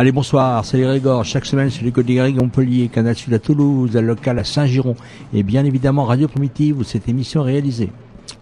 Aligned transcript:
Allez, 0.00 0.12
bonsoir, 0.12 0.64
c'est 0.64 0.76
les 0.76 0.86
Régors. 0.86 1.24
Chaque 1.24 1.44
semaine, 1.44 1.70
c'est 1.70 1.82
les 1.82 1.90
côté 1.90 2.14
Greg 2.14 2.36
Montpellier, 2.36 2.86
Canal 2.86 3.16
Sud 3.16 3.34
à 3.34 3.40
Toulouse, 3.40 3.96
à 3.96 4.00
local 4.00 4.38
à 4.38 4.44
Saint-Giron, 4.44 4.94
et 5.34 5.42
bien 5.42 5.64
évidemment 5.64 6.04
Radio 6.04 6.28
Primitive 6.28 6.78
où 6.78 6.84
cette 6.84 7.08
émission 7.08 7.42
est 7.42 7.50
réalisée. 7.50 7.90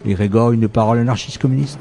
Les 0.05 0.15
Régors, 0.15 0.53
une 0.53 0.69
parole 0.69 0.99
anarchiste 0.99 1.39
communiste? 1.39 1.79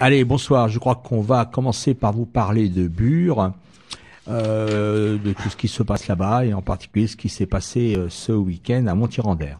Allez, 0.00 0.22
bonsoir. 0.22 0.68
Je 0.68 0.78
crois 0.78 0.94
qu'on 0.94 1.22
va 1.22 1.44
commencer 1.44 1.92
par 1.92 2.12
vous 2.12 2.24
parler 2.24 2.68
de 2.68 2.86
Bure, 2.86 3.52
euh, 4.28 5.18
de 5.18 5.32
tout 5.32 5.50
ce 5.50 5.56
qui 5.56 5.66
se 5.66 5.82
passe 5.82 6.06
là-bas 6.06 6.44
et 6.44 6.54
en 6.54 6.62
particulier 6.62 7.08
ce 7.08 7.16
qui 7.16 7.28
s'est 7.28 7.46
passé 7.46 7.96
euh, 7.96 8.08
ce 8.08 8.30
week-end 8.30 8.86
à 8.86 8.94
Montirandère. 8.94 9.58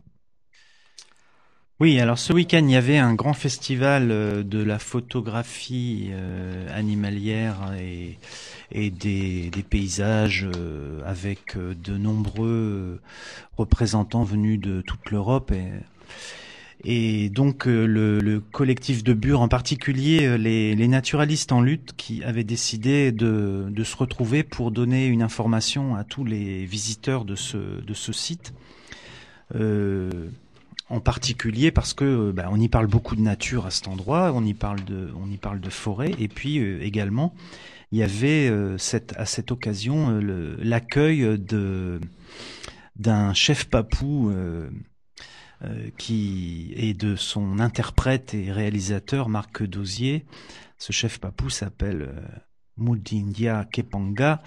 Oui, 1.81 1.99
alors 1.99 2.21
ce 2.21 2.33
week-end, 2.33 2.63
il 2.63 2.71
y 2.71 2.77
avait 2.77 2.99
un 2.99 3.15
grand 3.15 3.33
festival 3.33 4.13
euh, 4.13 4.45
de 4.45 4.63
la 4.63 4.79
photographie 4.79 6.13
animalière 6.73 7.73
et, 7.77 8.17
et 8.71 8.91
des, 8.91 9.51
des, 9.51 9.63
paysages 9.65 10.47
avec 11.05 11.57
de 11.57 11.97
nombreux 11.97 13.01
représentants 13.57 14.23
venus 14.23 14.61
de 14.61 14.83
toute 14.83 15.11
l'Europe. 15.11 15.51
Et 15.51 15.67
et 16.85 17.29
donc 17.29 17.67
euh, 17.67 17.87
le, 17.87 18.21
le, 18.21 18.41
collectif 18.41 19.03
de 19.03 19.13
Bure, 19.13 19.41
en 19.41 19.49
particulier 19.49 20.27
euh, 20.27 20.39
les, 20.39 20.75
les, 20.75 20.89
naturalistes 20.89 21.51
en 21.51 21.61
lutte, 21.61 21.95
qui 21.97 22.23
avaient 22.23 22.45
décidé 22.45 23.11
de, 23.11 23.67
de, 23.69 23.85
se 23.85 23.97
retrouver 23.97 24.45
pour 24.45 24.71
donner 24.71 25.07
une 25.07 25.23
information 25.23 25.97
à 25.97 26.05
tous 26.05 26.25
les 26.25 26.65
visiteurs 26.65 27.25
de 27.25 27.35
ce, 27.35 27.57
de 27.57 27.95
ce 27.95 28.13
site. 28.13 28.55
Euh, 29.55 30.29
en 30.91 31.01
particulier 31.01 31.71
parce 31.71 31.93
que 31.93 32.31
bah, 32.31 32.49
on 32.51 32.59
y 32.59 32.69
parle 32.69 32.87
beaucoup 32.87 33.15
de 33.15 33.21
nature 33.21 33.67
à 33.67 33.71
cet 33.71 33.89
endroit, 33.89 34.33
on 34.35 34.45
y 34.45 34.55
parle 34.55 34.83
de, 34.85 35.11
on 35.21 35.31
y 35.31 35.37
parle 35.37 35.61
de 35.61 35.69
forêt, 35.69 36.13
et 36.19 36.29
puis 36.29 36.59
euh, 36.59 36.83
également 36.83 37.35
il 37.93 37.99
y 37.99 38.03
avait 38.03 38.53
cette, 38.77 39.17
à 39.17 39.25
cette 39.25 39.51
occasion 39.51 40.21
l'accueil 40.59 41.27
d'un 42.99 43.33
chef 43.33 43.65
papou 43.67 44.31
euh, 44.31 44.69
qui 45.97 46.73
est 46.77 46.95
de 46.95 47.17
son 47.17 47.59
interprète 47.59 48.35
et 48.35 48.53
réalisateur 48.53 49.29
Marc 49.29 49.63
Dosier. 49.63 50.25
Ce 50.79 50.93
chef 50.93 51.19
papou 51.19 51.51
s'appelle 51.51 52.03
euh, 52.03 52.21
Moudindia 52.77 53.67
Kepanga 53.71 54.41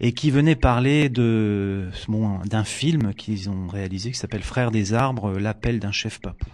et 0.00 0.12
qui 0.12 0.30
venait 0.30 0.54
parler 0.54 1.08
de 1.08 1.88
bon, 2.06 2.38
d'un 2.40 2.64
film 2.64 3.14
qu'ils 3.14 3.48
ont 3.48 3.66
réalisé 3.66 4.10
qui 4.10 4.18
s'appelle 4.18 4.42
Frères 4.42 4.70
des 4.70 4.92
arbres, 4.92 5.38
l'appel 5.38 5.80
d'un 5.80 5.92
chef 5.92 6.20
papou. 6.20 6.50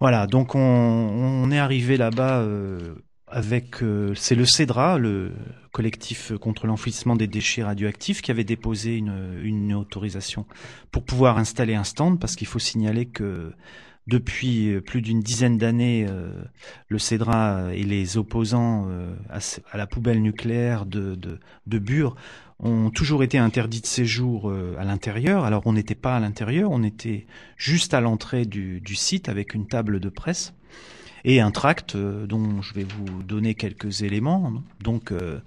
Voilà, 0.00 0.26
donc 0.26 0.54
on, 0.54 1.50
est 1.50 1.58
arrivé 1.58 1.96
là-bas 1.96 2.40
euh, 2.40 2.96
avec 3.28 3.82
euh, 3.82 4.14
c'est 4.14 4.34
le 4.34 4.46
CEDRA, 4.46 4.98
le 4.98 5.32
collectif 5.72 6.32
contre 6.40 6.66
l'enfouissement 6.66 7.16
des 7.16 7.26
déchets 7.26 7.64
radioactifs, 7.64 8.22
qui 8.22 8.30
avait 8.30 8.44
déposé 8.44 8.96
une, 8.96 9.74
autorisation 9.74 10.46
pour 10.90 11.04
pouvoir 11.04 11.38
installer 11.38 11.74
un 11.74 11.84
stand, 11.84 12.20
parce 12.20 12.36
qu'il 12.36 12.46
faut 12.46 12.58
signaler 12.58 13.06
que 13.06 13.52
depuis 14.06 14.80
plus 14.80 15.02
d'une 15.02 15.20
dizaine 15.20 15.58
d'années, 15.58 16.06
euh, 16.08 16.30
le 16.88 16.98
CEDRA 16.98 17.74
et 17.74 17.82
les 17.82 18.16
opposants 18.16 18.86
euh, 18.88 19.14
à, 19.28 19.76
la 19.76 19.86
poubelle 19.88 20.22
nucléaire 20.22 20.86
de, 20.86 21.40
Bure 21.66 22.14
ont 22.60 22.90
toujours 22.90 23.24
été 23.24 23.36
interdits 23.36 23.82
de 23.82 23.86
séjour 23.86 24.50
à 24.78 24.84
l'intérieur. 24.84 25.44
Alors 25.44 25.66
on 25.66 25.74
n'était 25.74 25.94
pas 25.94 26.16
à 26.16 26.20
l'intérieur, 26.20 26.70
on 26.70 26.82
était 26.82 27.26
juste 27.58 27.92
à 27.92 28.00
l'entrée 28.00 28.46
du 28.46 28.94
site 28.94 29.28
avec 29.28 29.52
une 29.52 29.66
table 29.66 30.00
de 30.00 30.08
presse 30.08 30.54
et 31.26 31.40
un 31.40 31.50
tract 31.50 31.96
euh, 31.96 32.26
dont 32.26 32.62
je 32.62 32.72
vais 32.72 32.84
vous 32.84 33.22
donner 33.22 33.54
quelques 33.54 34.02
éléments. 34.02 34.52
Donc 34.80 35.12
euh, 35.12 35.40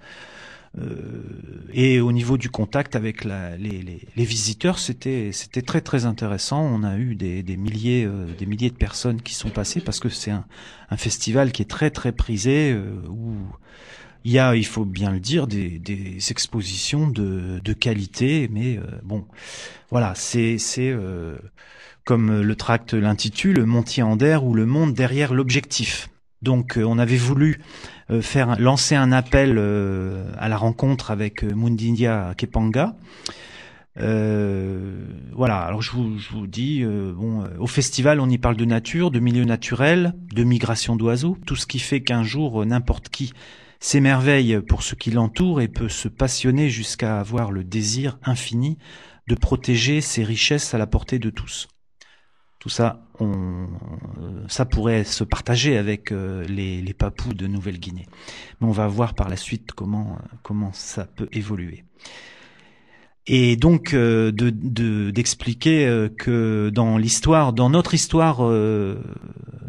euh, 0.78 1.24
et 1.72 2.00
au 2.00 2.12
niveau 2.12 2.36
du 2.36 2.48
contact 2.48 2.94
avec 2.94 3.24
la, 3.24 3.56
les, 3.56 3.82
les, 3.82 4.06
les, 4.14 4.24
visiteurs, 4.24 4.78
c'était 4.78 5.30
c'était 5.32 5.62
très 5.62 5.80
très 5.80 6.04
intéressant. 6.04 6.62
On 6.62 6.84
a 6.84 6.96
eu 6.96 7.16
des, 7.16 7.42
des 7.42 7.56
milliers 7.56 8.04
euh, 8.04 8.26
des 8.38 8.46
milliers 8.46 8.70
de 8.70 8.76
personnes 8.76 9.20
qui 9.20 9.34
sont 9.34 9.50
passées 9.50 9.80
parce 9.80 9.98
que 9.98 10.08
c'est 10.08 10.30
un, 10.30 10.44
un, 10.90 10.96
festival 10.96 11.50
qui 11.50 11.62
est 11.62 11.70
très 11.70 11.90
très 11.90 12.12
prisé 12.12 12.70
euh, 12.72 12.84
où 13.08 13.34
il 14.24 14.32
y 14.32 14.38
a, 14.38 14.54
il 14.54 14.66
faut 14.66 14.84
bien 14.84 15.10
le 15.10 15.18
dire, 15.18 15.46
des, 15.46 15.78
des 15.78 16.18
expositions 16.30 17.08
de, 17.08 17.58
de 17.64 17.72
qualité, 17.72 18.48
mais 18.52 18.78
bon, 19.02 19.24
voilà, 19.90 20.14
c'est 20.14 20.58
c'est 20.58 20.94
comme 22.04 22.40
le 22.40 22.56
tract 22.56 22.94
l'intitule, 22.94 23.64
Montier-Ander 23.64 24.38
ou 24.42 24.54
le 24.54 24.66
monde 24.66 24.94
derrière 24.94 25.34
l'objectif. 25.34 26.08
Donc 26.42 26.78
euh, 26.78 26.84
on 26.84 26.98
avait 26.98 27.16
voulu 27.16 27.60
euh, 28.10 28.22
faire 28.22 28.58
lancer 28.58 28.94
un 28.94 29.12
appel 29.12 29.56
euh, 29.58 30.32
à 30.38 30.48
la 30.48 30.56
rencontre 30.56 31.10
avec 31.10 31.42
Mundindia 31.42 32.34
Kepanga. 32.36 32.96
voilà, 33.96 35.58
alors 35.58 35.82
je 35.82 35.90
vous, 35.92 36.18
je 36.18 36.30
vous 36.30 36.46
dis, 36.46 36.82
bon, 36.84 37.44
au 37.58 37.66
festival, 37.66 38.20
on 38.20 38.28
y 38.30 38.38
parle 38.38 38.56
de 38.56 38.64
nature, 38.64 39.10
de 39.10 39.20
milieu 39.20 39.44
naturel, 39.44 40.14
de 40.32 40.42
migration 40.42 40.96
d'oiseaux, 40.96 41.36
tout 41.46 41.56
ce 41.56 41.66
qui 41.66 41.78
fait 41.78 42.00
qu'un 42.00 42.22
jour, 42.22 42.64
n'importe 42.64 43.10
qui 43.10 43.32
s'émerveille 43.78 44.60
pour 44.60 44.82
ce 44.82 44.94
qui 44.94 45.10
l'entoure 45.10 45.60
et 45.60 45.68
peut 45.68 45.88
se 45.90 46.08
passionner 46.08 46.70
jusqu'à 46.70 47.20
avoir 47.20 47.50
le 47.50 47.62
désir 47.62 48.18
infini 48.22 48.78
de 49.28 49.34
protéger 49.34 50.00
ses 50.00 50.24
richesses 50.24 50.72
à 50.72 50.78
la 50.78 50.86
portée 50.86 51.18
de 51.18 51.30
tous. 51.30 51.68
Tout 52.60 52.68
ça, 52.68 53.00
on, 53.18 53.68
ça 54.48 54.66
pourrait 54.66 55.04
se 55.04 55.24
partager 55.24 55.78
avec 55.78 56.12
euh, 56.12 56.44
les, 56.44 56.92
papous 56.92 57.32
de 57.32 57.46
Nouvelle-Guinée. 57.46 58.06
Mais 58.60 58.66
on 58.66 58.70
va 58.70 58.86
voir 58.86 59.14
par 59.14 59.30
la 59.30 59.36
suite 59.36 59.72
comment, 59.72 60.18
comment 60.42 60.70
ça 60.74 61.06
peut 61.06 61.28
évoluer. 61.32 61.84
Et 63.26 63.56
donc 63.56 63.94
euh, 63.94 64.30
de 64.30 64.50
d'expliquer 65.10 65.86
euh, 65.86 66.10
que 66.10 66.70
dans 66.74 66.98
l'histoire, 66.98 67.54
dans 67.54 67.70
notre 67.70 67.94
histoire 67.94 68.42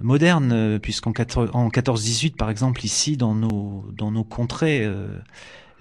moderne, 0.01 0.77
puisqu'en 0.79 1.11
en 1.11 1.69
14-18 1.69 2.35
par 2.35 2.49
exemple 2.49 2.83
ici 2.83 3.15
dans 3.15 3.35
nos 3.35 3.85
dans 3.93 4.11
nos 4.11 4.25
contrées, 4.25 4.85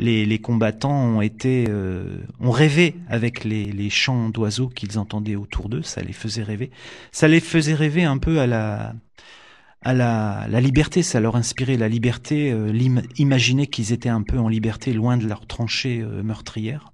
les, 0.01 0.39
combattants 0.39 1.17
ont 1.17 1.21
été, 1.21 1.67
euh, 1.69 2.19
ont 2.41 2.51
rêvé 2.51 2.97
avec 3.09 3.45
les, 3.45 3.91
chants 3.91 4.31
d'oiseaux 4.31 4.69
qu'ils 4.69 4.99
entendaient 4.99 5.37
autour 5.37 5.69
d'eux. 5.69 5.83
Ça 5.83 6.03
les 6.03 6.13
faisait 6.13 6.43
rêver. 6.43 6.71
Ça 7.13 7.29
les 7.29 7.41
faisait 7.41 7.75
rêver 7.75 8.05
un 8.05 8.19
peu 8.19 8.41
à 8.41 8.47
la, 8.47 10.61
liberté. 10.61 11.03
Ça 11.03 11.21
leur 11.21 11.37
inspirait 11.37 11.77
la 11.77 11.89
liberté. 11.89 12.53
Euh, 12.53 12.73
imaginer 13.17 13.67
qu'ils 13.67 13.93
étaient 13.93 14.09
un 14.09 14.23
peu 14.23 14.39
en 14.39 14.49
liberté, 14.49 14.93
loin 14.93 15.17
de 15.17 15.27
leur 15.27 15.47
tranchée 15.47 16.01
euh, 16.01 16.23
meurtrière. 16.23 16.93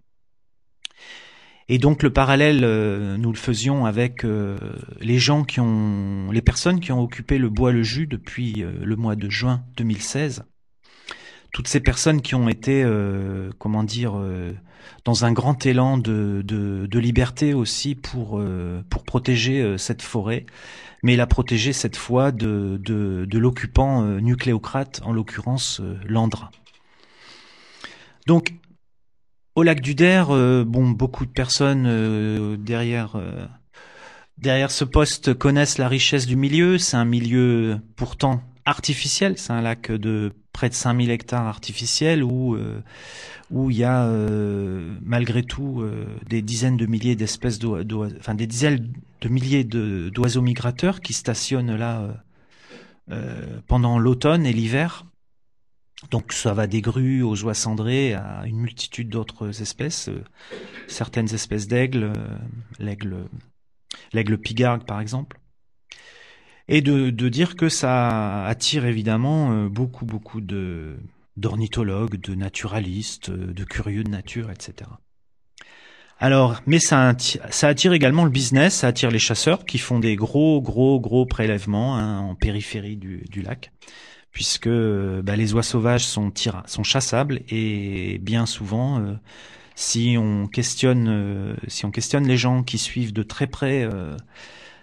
Et 1.69 1.79
donc 1.79 2.05
le 2.05 2.13
parallèle, 2.13 2.61
nous 3.19 3.33
le 3.33 3.37
faisions 3.37 3.87
avec 3.87 4.25
les 5.01 5.19
gens 5.19 5.43
qui 5.43 5.59
ont, 5.59 6.31
les 6.31 6.41
personnes 6.41 6.79
qui 6.79 6.93
ont 6.93 7.03
occupé 7.03 7.39
le 7.39 7.49
bois 7.49 7.73
le 7.73 7.83
jus 7.83 8.07
depuis 8.07 8.65
le 8.81 8.95
mois 8.95 9.17
de 9.17 9.29
juin 9.29 9.65
2016 9.77 10.45
toutes 11.57 11.69
ces 11.69 11.81
personnes 11.81 12.21
qui 12.21 12.35
ont 12.35 12.51
été, 12.51 12.83
euh, 12.85 13.49
comment 13.59 13.83
dire, 13.83 14.19
euh, 14.19 14.53
dans 15.07 15.25
un 15.25 15.33
grand 15.33 15.65
élan 15.65 15.97
de, 15.97 16.87
liberté 16.93 17.55
aussi 17.55 17.95
pour 17.95 18.39
euh, 18.39 18.83
pour 18.91 19.05
protéger 19.05 19.79
cette 19.79 20.03
forêt, 20.03 20.45
mais 21.03 21.17
la 21.17 21.27
protéger 21.27 21.73
cette 21.73 21.97
fois 21.97 22.31
de 22.31 22.79
de, 22.85 23.25
de 23.25 23.39
l'occupant 23.39 24.03
nucléocrate, 24.21 25.01
en 25.03 25.15
l'occurrence 25.15 25.81
Landra. 26.05 26.51
Donc 28.27 28.53
au 29.55 29.63
lac 29.63 29.81
du 29.81 29.95
Der, 29.95 30.27
bon, 30.67 30.91
beaucoup 30.91 31.25
de 31.25 31.33
personnes 31.33 32.57
derrière 32.59 33.17
derrière 34.37 34.71
ce 34.71 34.85
poste 34.85 35.33
connaissent 35.33 35.79
la 35.79 35.89
richesse 35.89 36.27
du 36.27 36.37
milieu. 36.37 36.77
C'est 36.77 36.99
un 36.99 37.07
milieu 37.07 37.79
pourtant 37.97 38.43
artificiel. 38.67 39.39
C'est 39.39 39.55
un 39.55 39.63
lac 39.63 39.91
de 39.91 40.35
près 40.57 40.71
de 40.71 40.75
5000 40.75 41.11
hectares 41.11 41.47
artificiels 41.47 42.25
où 42.25 42.55
euh, 42.55 42.81
où 43.51 43.71
il 43.71 43.77
y 43.77 43.85
a 43.85 44.07
euh, 44.07 44.97
malgré 45.03 45.43
tout 45.43 45.83
euh, 45.83 46.07
des 46.31 46.41
dizaines 46.41 46.79
de 46.79 46.87
milliers 46.87 47.15
d'espèces 47.15 47.59
d'oiseaux, 47.59 48.07
enfin 48.19 48.35
des 48.35 48.47
dizaines 48.47 48.91
de 49.21 49.29
milliers 49.29 49.65
d'oiseaux 49.65 50.41
migrateurs 50.41 51.03
qui 51.03 51.13
stationnent 51.13 51.77
là 51.77 52.25
pendant 53.67 53.99
l'automne 53.99 54.47
et 54.47 54.53
l'hiver. 54.55 55.05
Donc 56.11 56.33
ça 56.33 56.55
va 56.55 56.67
des 56.67 56.81
grues 56.81 57.23
aux 57.23 57.45
oies 57.45 57.55
cendrées 57.55 58.15
à 58.15 58.45
une 58.47 58.59
multitude 58.59 59.11
d'autres 59.11 59.61
espèces, 59.61 60.09
certaines 60.89 61.35
espèces 61.35 61.69
d'aigles, 61.69 62.13
l'aigle 62.79 63.29
l'aigle 64.15 64.39
pigargue 64.39 64.85
par 64.85 65.01
exemple 65.01 65.39
et 66.69 66.81
de, 66.81 67.11
de, 67.11 67.29
dire 67.29 67.57
que 67.57 67.69
ça 67.69 68.45
attire 68.47 68.87
évidemment 68.87 69.53
euh, 69.53 69.69
beaucoup 69.69 70.05
beaucoup 70.05 70.41
de 70.41 70.97
d'ornithologues, 71.37 72.19
de 72.19 72.35
naturalistes, 72.35 73.29
euh, 73.29 73.53
de 73.53 73.65
curieux 73.65 74.03
de 74.05 74.09
nature, 74.09 74.51
etc. 74.51 74.91
Alors, 76.19 76.63
mais 76.67 76.79
ça, 76.79 77.15
ça 77.51 77.69
attire 77.69 77.93
également 77.93 78.25
le 78.25 78.31
business, 78.31 78.77
ça 78.77 78.87
attire 78.87 79.11
les 79.11 79.19
chasseurs 79.19 79.67
qui 79.67 79.77
font 79.77 79.99
des 79.99 80.17
gros, 80.17 80.63
gros, 80.63 80.99
gros 80.99 81.27
prélèvements 81.27 81.97
hein, 81.97 82.21
en 82.21 82.35
périphérie 82.35 82.97
du, 82.97 83.23
du 83.29 83.43
lac, 83.43 83.71
puisque 84.33 84.69
bah, 84.69 85.37
les 85.37 85.53
oies 85.53 85.63
sauvages 85.63 86.07
sont, 86.07 86.33
sont 86.65 86.83
chassables 86.85 87.43
et 87.51 88.19
bien 88.23 88.47
souvent, 88.47 88.99
euh, 88.99 89.13
si 89.75 90.17
on 90.19 90.47
questionne, 90.47 91.55
si 91.69 91.85
on 91.85 91.91
questionne 91.91 92.27
les 92.27 92.39
gens 92.39 92.63
qui 92.63 92.79
suivent 92.79 93.13
de 93.13 93.23
très 93.23 93.47
près 93.47 93.87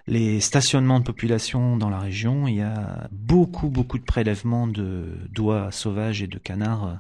les 0.07 0.41
stationnements 0.41 1.00
de 1.00 1.05
population 1.05 1.77
dans 1.77 1.89
la 1.89 2.00
région, 2.00 2.47
il 2.47 2.55
y 2.55 2.61
a 2.61 3.07
beaucoup, 3.11 3.69
beaucoup 3.69 3.97
de 3.97 4.03
prélèvements 4.03 4.67
de 4.67 5.17
d'oies 5.31 5.71
sauvages 5.71 6.21
et 6.21 6.27
de 6.27 6.38
canards 6.38 6.85
euh, 6.85 6.94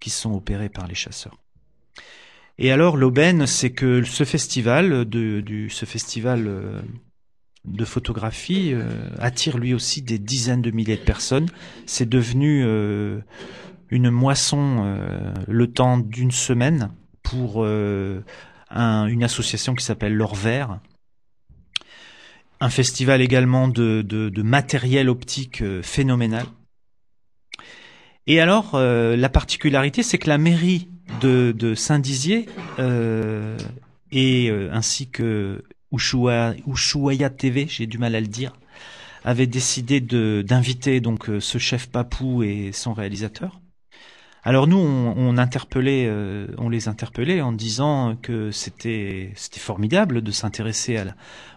qui 0.00 0.10
sont 0.10 0.32
opérés 0.32 0.70
par 0.70 0.86
les 0.86 0.94
chasseurs. 0.94 1.38
Et 2.56 2.72
alors, 2.72 2.96
l'aubaine, 2.96 3.46
c'est 3.46 3.70
que 3.70 4.02
ce 4.02 4.24
festival, 4.24 5.04
de, 5.04 5.68
ce 5.68 5.84
festival 5.84 6.46
euh, 6.46 6.80
de 7.64 7.84
photographie 7.84 8.72
euh, 8.72 9.10
attire 9.18 9.58
lui 9.58 9.74
aussi 9.74 10.02
des 10.02 10.18
dizaines 10.18 10.62
de 10.62 10.70
milliers 10.70 10.96
de 10.96 11.02
personnes. 11.02 11.48
C'est 11.86 12.08
devenu 12.08 12.64
une 13.90 14.10
moisson 14.10 14.98
le 15.46 15.66
temps 15.66 15.98
d'une 15.98 16.30
semaine 16.30 16.90
pour 17.22 17.64
une 17.64 19.24
association 19.24 19.74
qui 19.74 19.84
s'appelle 19.84 20.14
L'Or 20.14 20.34
Vert, 20.34 20.80
un 22.60 22.70
festival 22.70 23.20
également 23.20 23.68
de, 23.68 24.42
matériel 24.42 25.08
optique 25.08 25.62
euh, 25.62 25.82
phénoménal. 25.82 26.46
Et 28.26 28.40
alors, 28.40 28.74
euh, 28.74 29.16
la 29.16 29.28
particularité, 29.28 30.02
c'est 30.02 30.18
que 30.18 30.28
la 30.28 30.38
mairie 30.38 30.88
de, 31.20 31.74
Saint-Dizier 31.74 32.46
euh, 32.78 33.56
et 34.12 34.50
ainsi 34.70 35.08
que 35.08 35.64
Ushuaia, 35.92 37.30
TV, 37.30 37.66
j'ai 37.68 37.86
du 37.86 37.98
mal 37.98 38.14
à 38.14 38.20
le 38.20 38.26
dire, 38.26 38.52
avait 39.24 39.46
décidé 39.46 40.00
d'inviter 40.00 41.00
donc 41.00 41.30
ce 41.40 41.58
chef 41.58 41.88
papou 41.88 42.42
et 42.42 42.70
son 42.72 42.92
réalisateur 42.92 43.60
alors 44.48 44.66
nous, 44.66 44.78
on, 44.78 45.36
interpellait, 45.36 46.06
euh, 46.08 46.46
on 46.56 46.70
les 46.70 46.88
interpellait 46.88 47.42
en 47.42 47.52
disant 47.52 48.16
que 48.22 48.50
c'était 48.50 49.30
c'était 49.36 49.60
formidable 49.60 50.22
de 50.22 50.30
s'intéresser 50.30 50.98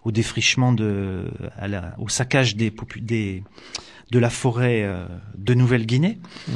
au 0.04 0.12
défrichement 0.12 0.74
de, 0.74 1.32
au 2.00 2.10
saccage 2.10 2.58
des, 2.58 2.74
des 2.98 3.46
de 4.12 4.20
la 4.20 4.30
forêt 4.30 4.84
euh, 4.84 5.06
de 5.38 5.54
Nouvelle-Guinée, 5.54 6.20
mmh. 6.20 6.52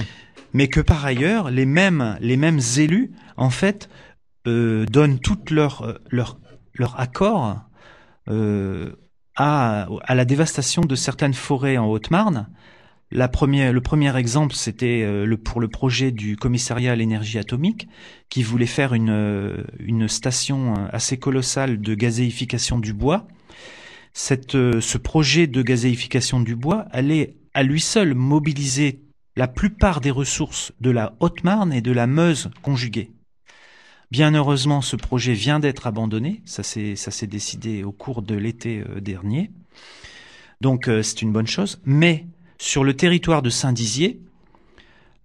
mais 0.51 0.67
que 0.67 0.81
par 0.81 1.05
ailleurs 1.05 1.51
les 1.51 1.65
mêmes 1.65 2.17
les 2.19 2.35
mêmes 2.35 2.59
élus 2.79 3.13
en 3.37 3.49
fait 3.49 3.87
euh, 4.45 4.85
donnent 4.87 5.19
tout 5.19 5.39
leur 5.51 5.99
leur 6.09 6.37
leur 6.73 6.99
accord 6.99 7.61
à 9.37 9.87
à 10.03 10.15
la 10.15 10.25
dévastation 10.25 10.81
de 10.81 10.95
certaines 10.95 11.33
forêts 11.33 11.77
en 11.77 11.85
Haute-Marne 11.85 12.49
le 13.11 13.79
premier 13.79 14.17
exemple, 14.17 14.55
c'était 14.55 15.03
euh, 15.03 15.37
pour 15.37 15.61
le 15.61 15.67
projet 15.67 16.11
du 16.11 16.37
commissariat 16.37 16.93
à 16.93 16.95
l'énergie 16.95 17.37
atomique, 17.37 17.87
qui 18.29 18.43
voulait 18.43 18.65
faire 18.65 18.93
une, 18.93 19.09
euh, 19.09 20.07
station 20.07 20.73
euh, 20.73 20.87
assez 20.91 21.17
colossale 21.17 21.79
de 21.79 21.95
gazéification 21.95 22.79
du 22.79 22.93
bois. 22.93 23.27
Ce 24.13 24.97
projet 24.97 25.45
de 25.45 25.61
gazéification 25.61 26.39
du 26.39 26.55
bois 26.55 26.85
allait 26.91 27.35
à 27.53 27.63
lui 27.63 27.81
seul 27.81 28.13
mobiliser 28.13 29.01
la 29.35 29.49
plupart 29.49 29.99
des 29.99 30.11
ressources 30.11 30.71
de 30.79 30.89
la 30.89 31.15
Haute-Marne 31.19 31.73
et 31.73 31.81
de 31.81 31.91
la 31.91 32.07
Meuse 32.07 32.49
conjuguées. 32.61 33.11
Bien 34.11 34.33
heureusement, 34.33 34.81
ce 34.81 34.95
projet 34.95 35.33
vient 35.33 35.59
d'être 35.59 35.87
abandonné. 35.87 36.41
Ça 36.45 36.63
s'est, 36.63 36.95
ça 36.95 37.11
s'est 37.11 37.27
décidé 37.27 37.83
au 37.83 37.91
cours 37.91 38.21
de 38.21 38.35
l'été 38.35 38.85
dernier. 39.01 39.51
Donc, 40.61 40.85
c'est 40.85 41.21
une 41.21 41.33
bonne 41.33 41.47
chose. 41.47 41.81
Mais 41.83 42.25
sur 42.57 42.83
le 42.83 42.95
territoire 42.95 43.41
de 43.41 43.49
Saint-Dizier, 43.49 44.19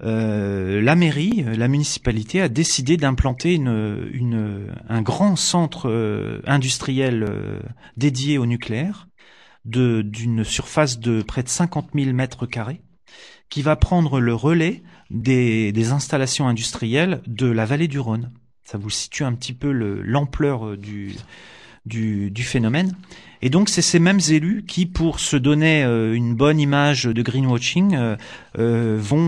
euh, 0.03 0.81
la 0.81 0.97
mairie, 0.97 1.45
la 1.57 1.69
municipalité 1.69 2.41
a 2.41 2.49
décidé 2.49 2.97
d'implanter 2.97 3.61
un 3.63 5.03
grand 5.03 5.37
centre 5.37 5.91
euh, 5.91 6.41
industriel 6.47 7.27
euh, 7.29 7.61
dédié 7.97 8.39
au 8.39 8.47
nucléaire 8.47 9.09
d'une 9.67 10.43
surface 10.43 11.01
de 11.01 11.21
près 11.21 11.43
de 11.43 11.49
50 11.51 11.91
000 11.95 12.13
mètres 12.15 12.47
carrés 12.47 12.81
qui 13.51 13.61
va 13.61 13.77
prendre 13.77 14.19
le 14.19 14.35
relais 14.35 14.83
des, 15.11 15.93
installations 15.93 16.49
industrielles 16.49 17.21
de 17.27 17.47
la 17.47 17.67
vallée 17.67 17.89
du 17.89 17.99
Rhône. 17.99 18.33
Ça 18.65 18.79
vous 18.79 18.89
situe 18.89 19.25
un 19.25 19.35
petit 19.35 19.53
peu 19.53 19.71
l'ampleur 19.71 20.79
du 20.79 21.15
phénomène. 22.37 22.97
Et 23.43 23.49
donc 23.49 23.69
c'est 23.69 23.83
ces 23.83 23.99
mêmes 23.99 24.21
élus 24.29 24.65
qui, 24.67 24.87
pour 24.87 25.19
se 25.21 25.37
donner 25.37 25.83
euh, 25.83 26.15
une 26.15 26.35
bonne 26.35 26.61
image 26.61 27.05
de 27.05 27.23
greenwashing, 27.23 27.95
euh, 27.95 28.17
euh, 28.59 28.99
vont 29.01 29.21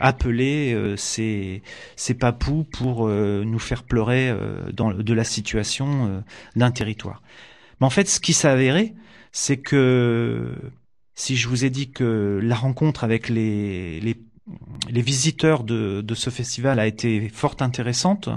appeler 0.00 0.94
ces, 0.96 1.62
ces 1.96 2.14
papous 2.14 2.64
pour 2.72 3.08
nous 3.08 3.58
faire 3.58 3.82
pleurer 3.82 4.34
dans, 4.72 4.92
de 4.92 5.14
la 5.14 5.24
situation 5.24 6.22
d'un 6.54 6.70
territoire. 6.70 7.22
Mais 7.80 7.86
en 7.86 7.90
fait, 7.90 8.08
ce 8.08 8.20
qui 8.20 8.32
s'est 8.32 8.48
avéré, 8.48 8.94
c'est 9.32 9.56
que 9.56 10.54
si 11.14 11.36
je 11.36 11.48
vous 11.48 11.64
ai 11.64 11.70
dit 11.70 11.90
que 11.90 12.40
la 12.42 12.54
rencontre 12.54 13.04
avec 13.04 13.28
les, 13.28 14.00
les, 14.00 14.16
les 14.90 15.02
visiteurs 15.02 15.64
de, 15.64 16.00
de, 16.02 16.14
ce 16.14 16.30
festival 16.30 16.78
a 16.78 16.86
été 16.86 17.28
fort 17.28 17.56
intéressante, 17.60 18.28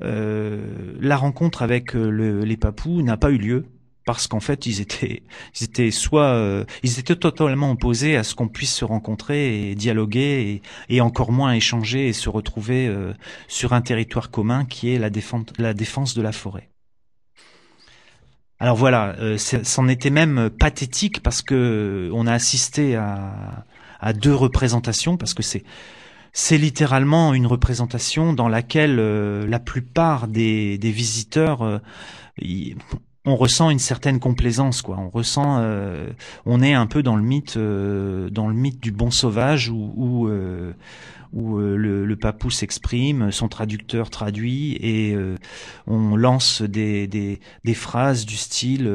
la 0.00 1.16
rencontre 1.16 1.62
avec 1.62 1.94
les 1.94 2.56
papous 2.56 3.02
n'a 3.02 3.16
pas 3.16 3.30
eu 3.30 3.38
lieu 3.38 3.66
parce 4.04 4.26
qu'en 4.26 4.40
fait 4.40 4.66
ils 4.66 4.80
étaient 4.80 5.22
ils 5.58 5.64
étaient 5.64 5.90
soit 5.90 6.34
euh, 6.34 6.64
ils 6.82 6.98
étaient 6.98 7.16
totalement 7.16 7.70
opposés 7.70 8.16
à 8.16 8.24
ce 8.24 8.34
qu'on 8.34 8.48
puisse 8.48 8.74
se 8.74 8.84
rencontrer 8.84 9.70
et 9.70 9.74
dialoguer 9.74 10.62
et, 10.88 11.00
encore 11.00 11.32
moins 11.32 11.52
échanger 11.52 12.08
et 12.08 12.12
se 12.12 12.28
retrouver 12.28 12.86
euh, 12.86 13.12
sur 13.48 13.72
un 13.72 13.80
territoire 13.80 14.30
commun 14.30 14.64
qui 14.64 14.92
est 14.92 14.98
la 14.98 15.10
défense 15.10 16.14
de 16.14 16.22
la 16.22 16.32
forêt. 16.32 16.70
Alors 18.58 18.76
voilà, 18.76 19.14
euh, 19.18 19.36
c'en 19.38 19.88
était 19.88 20.10
même 20.10 20.48
pathétique 20.48 21.22
parce 21.22 21.42
que 21.42 22.10
on 22.14 22.26
a 22.26 22.32
assisté 22.32 22.96
à, 22.96 23.64
deux 24.14 24.34
représentations 24.34 25.16
parce 25.16 25.32
que 25.32 25.42
c'est 25.42 25.64
c'est 26.32 26.58
littéralement 26.58 27.32
une 27.32 27.46
représentation 27.46 28.32
dans 28.32 28.48
laquelle 28.48 28.96
la 28.96 29.58
plupart 29.60 30.28
des 30.28 30.78
visiteurs 30.82 31.80
on 33.26 33.36
ressent 33.36 33.70
une 33.70 33.78
certaine 33.78 34.20
complaisance, 34.20 34.82
quoi. 34.82 34.98
On 34.98 35.08
ressent, 35.08 35.58
euh, 35.60 36.10
on 36.44 36.60
est 36.60 36.74
un 36.74 36.86
peu 36.86 37.02
dans 37.02 37.16
le 37.16 37.22
mythe, 37.22 37.56
euh, 37.56 38.28
dans 38.28 38.48
le 38.48 38.54
mythe 38.54 38.80
du 38.80 38.92
bon 38.92 39.10
sauvage 39.10 39.70
où, 39.70 39.92
où, 39.96 40.28
euh, 40.28 40.74
le, 41.32 42.16
papou 42.16 42.50
s'exprime, 42.50 43.32
son 43.32 43.48
traducteur 43.48 44.10
traduit 44.10 44.76
et 44.80 45.16
on 45.86 46.16
lance 46.16 46.62
des, 46.62 47.08
des, 47.08 47.40
des, 47.64 47.74
phrases 47.74 48.24
du 48.24 48.36
style 48.36 48.88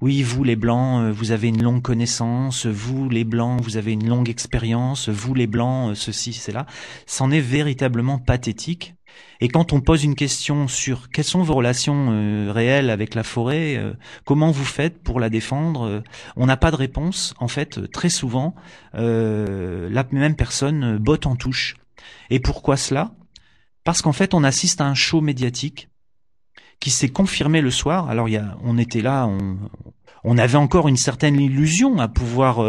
oui 0.00 0.22
vous 0.22 0.42
les 0.42 0.56
blancs 0.56 1.12
vous 1.12 1.30
avez 1.30 1.48
une 1.48 1.62
longue 1.62 1.80
connaissance, 1.80 2.66
vous 2.66 3.08
les 3.08 3.22
blancs 3.22 3.60
vous 3.60 3.76
avez 3.76 3.92
une 3.92 4.08
longue 4.08 4.28
expérience, 4.28 5.08
vous 5.08 5.34
les 5.34 5.46
blancs 5.46 5.94
ceci 5.94 6.32
c'est 6.32 6.52
là. 6.52 6.66
C'en 7.06 7.30
est 7.30 7.40
véritablement 7.40 8.18
pathétique 8.18 8.96
et 9.42 9.48
quand 9.48 9.72
on 9.72 9.80
pose 9.80 10.04
une 10.04 10.14
question 10.14 10.68
sur 10.68 11.10
quelles 11.10 11.24
sont 11.24 11.42
vos 11.42 11.54
relations 11.54 12.10
euh, 12.12 12.52
réelles 12.52 12.90
avec 12.90 13.16
la 13.16 13.24
forêt, 13.24 13.76
euh, 13.76 13.92
comment 14.24 14.52
vous 14.52 14.64
faites 14.64 15.02
pour 15.02 15.18
la 15.18 15.30
défendre, 15.30 15.82
euh, 15.82 16.00
on 16.36 16.46
n'a 16.46 16.56
pas 16.56 16.70
de 16.70 16.76
réponse. 16.76 17.34
En 17.40 17.48
fait, 17.48 17.90
très 17.90 18.08
souvent, 18.08 18.54
la 18.94 20.04
même 20.12 20.36
personne 20.36 20.96
botte 20.96 21.26
en 21.26 21.34
touche. 21.34 21.74
Et 22.30 22.38
pourquoi 22.38 22.76
cela? 22.76 23.16
Parce 23.82 24.00
qu'en 24.00 24.12
fait, 24.12 24.32
on 24.32 24.44
assiste 24.44 24.80
à 24.80 24.86
un 24.86 24.94
show 24.94 25.20
médiatique 25.20 25.88
qui 26.78 26.90
s'est 26.90 27.08
confirmé 27.08 27.62
le 27.62 27.72
soir. 27.72 28.08
Alors, 28.08 28.28
y 28.28 28.36
a, 28.36 28.56
on 28.62 28.78
était 28.78 29.02
là, 29.02 29.28
on, 30.22 30.38
avait 30.38 30.56
encore 30.56 30.86
une 30.86 30.96
certaine 30.96 31.40
illusion 31.40 31.98
à 31.98 32.06
pouvoir 32.06 32.64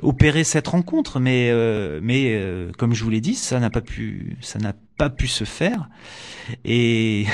opérer 0.00 0.44
cette 0.44 0.68
rencontre, 0.68 1.20
mais 1.20 1.52
mais 2.00 2.70
comme 2.78 2.94
je 2.94 3.04
vous 3.04 3.10
l'ai 3.10 3.20
dit, 3.20 3.34
ça 3.34 3.60
n'a 3.60 3.68
pas 3.68 3.82
pu 3.82 4.38
ça 4.40 4.58
n'a 4.58 4.72
pas 4.96 5.10
pu 5.10 5.26
se 5.26 5.44
faire. 5.44 5.88
Et 6.64 7.26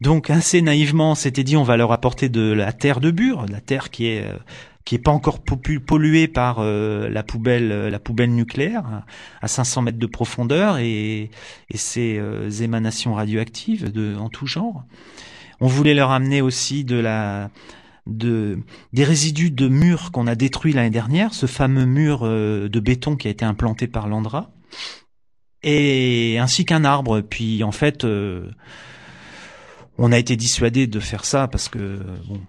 donc 0.00 0.30
assez 0.30 0.62
naïvement, 0.62 1.14
s'était 1.14 1.44
dit 1.44 1.56
on 1.56 1.62
va 1.62 1.76
leur 1.76 1.92
apporter 1.92 2.28
de 2.28 2.52
la 2.52 2.72
terre 2.72 3.00
de 3.00 3.10
Bure, 3.10 3.46
la 3.50 3.60
terre 3.60 3.90
qui 3.90 4.06
est 4.06 4.24
euh, 4.24 4.36
qui 4.84 4.94
est 4.94 4.98
pas 4.98 5.10
encore 5.10 5.40
polluée 5.42 6.28
par 6.28 6.64
la 6.64 7.22
poubelle 7.22 7.88
la 7.88 7.98
poubelle 7.98 8.34
nucléaire 8.34 9.04
à 9.42 9.46
500 9.46 9.82
mètres 9.82 9.98
de 9.98 10.06
profondeur 10.06 10.78
et, 10.78 11.30
et 11.68 11.76
ces 11.76 12.18
émanations 12.62 13.12
radioactives 13.12 13.92
de 13.92 14.16
en 14.16 14.30
tout 14.30 14.46
genre. 14.46 14.84
On 15.60 15.66
voulait 15.66 15.92
leur 15.92 16.10
amener 16.10 16.40
aussi 16.40 16.84
de 16.84 16.96
la 16.96 17.50
de 18.08 18.58
des 18.92 19.04
résidus 19.04 19.50
de 19.50 19.68
murs 19.68 20.10
qu'on 20.10 20.26
a 20.26 20.34
détruits 20.34 20.72
l'année 20.72 20.90
dernière, 20.90 21.34
ce 21.34 21.46
fameux 21.46 21.84
mur 21.84 22.20
euh, 22.22 22.68
de 22.68 22.80
béton 22.80 23.16
qui 23.16 23.28
a 23.28 23.30
été 23.30 23.44
implanté 23.44 23.86
par 23.86 24.08
Landra, 24.08 24.50
et 25.62 26.38
ainsi 26.38 26.64
qu'un 26.64 26.84
arbre. 26.84 27.20
Puis 27.20 27.62
en 27.64 27.72
fait, 27.72 28.04
euh, 28.04 28.50
on 29.96 30.12
a 30.12 30.18
été 30.18 30.36
dissuadé 30.36 30.86
de 30.86 31.00
faire 31.00 31.24
ça 31.24 31.48
parce 31.48 31.68
que 31.68 32.00
bon, 32.28 32.40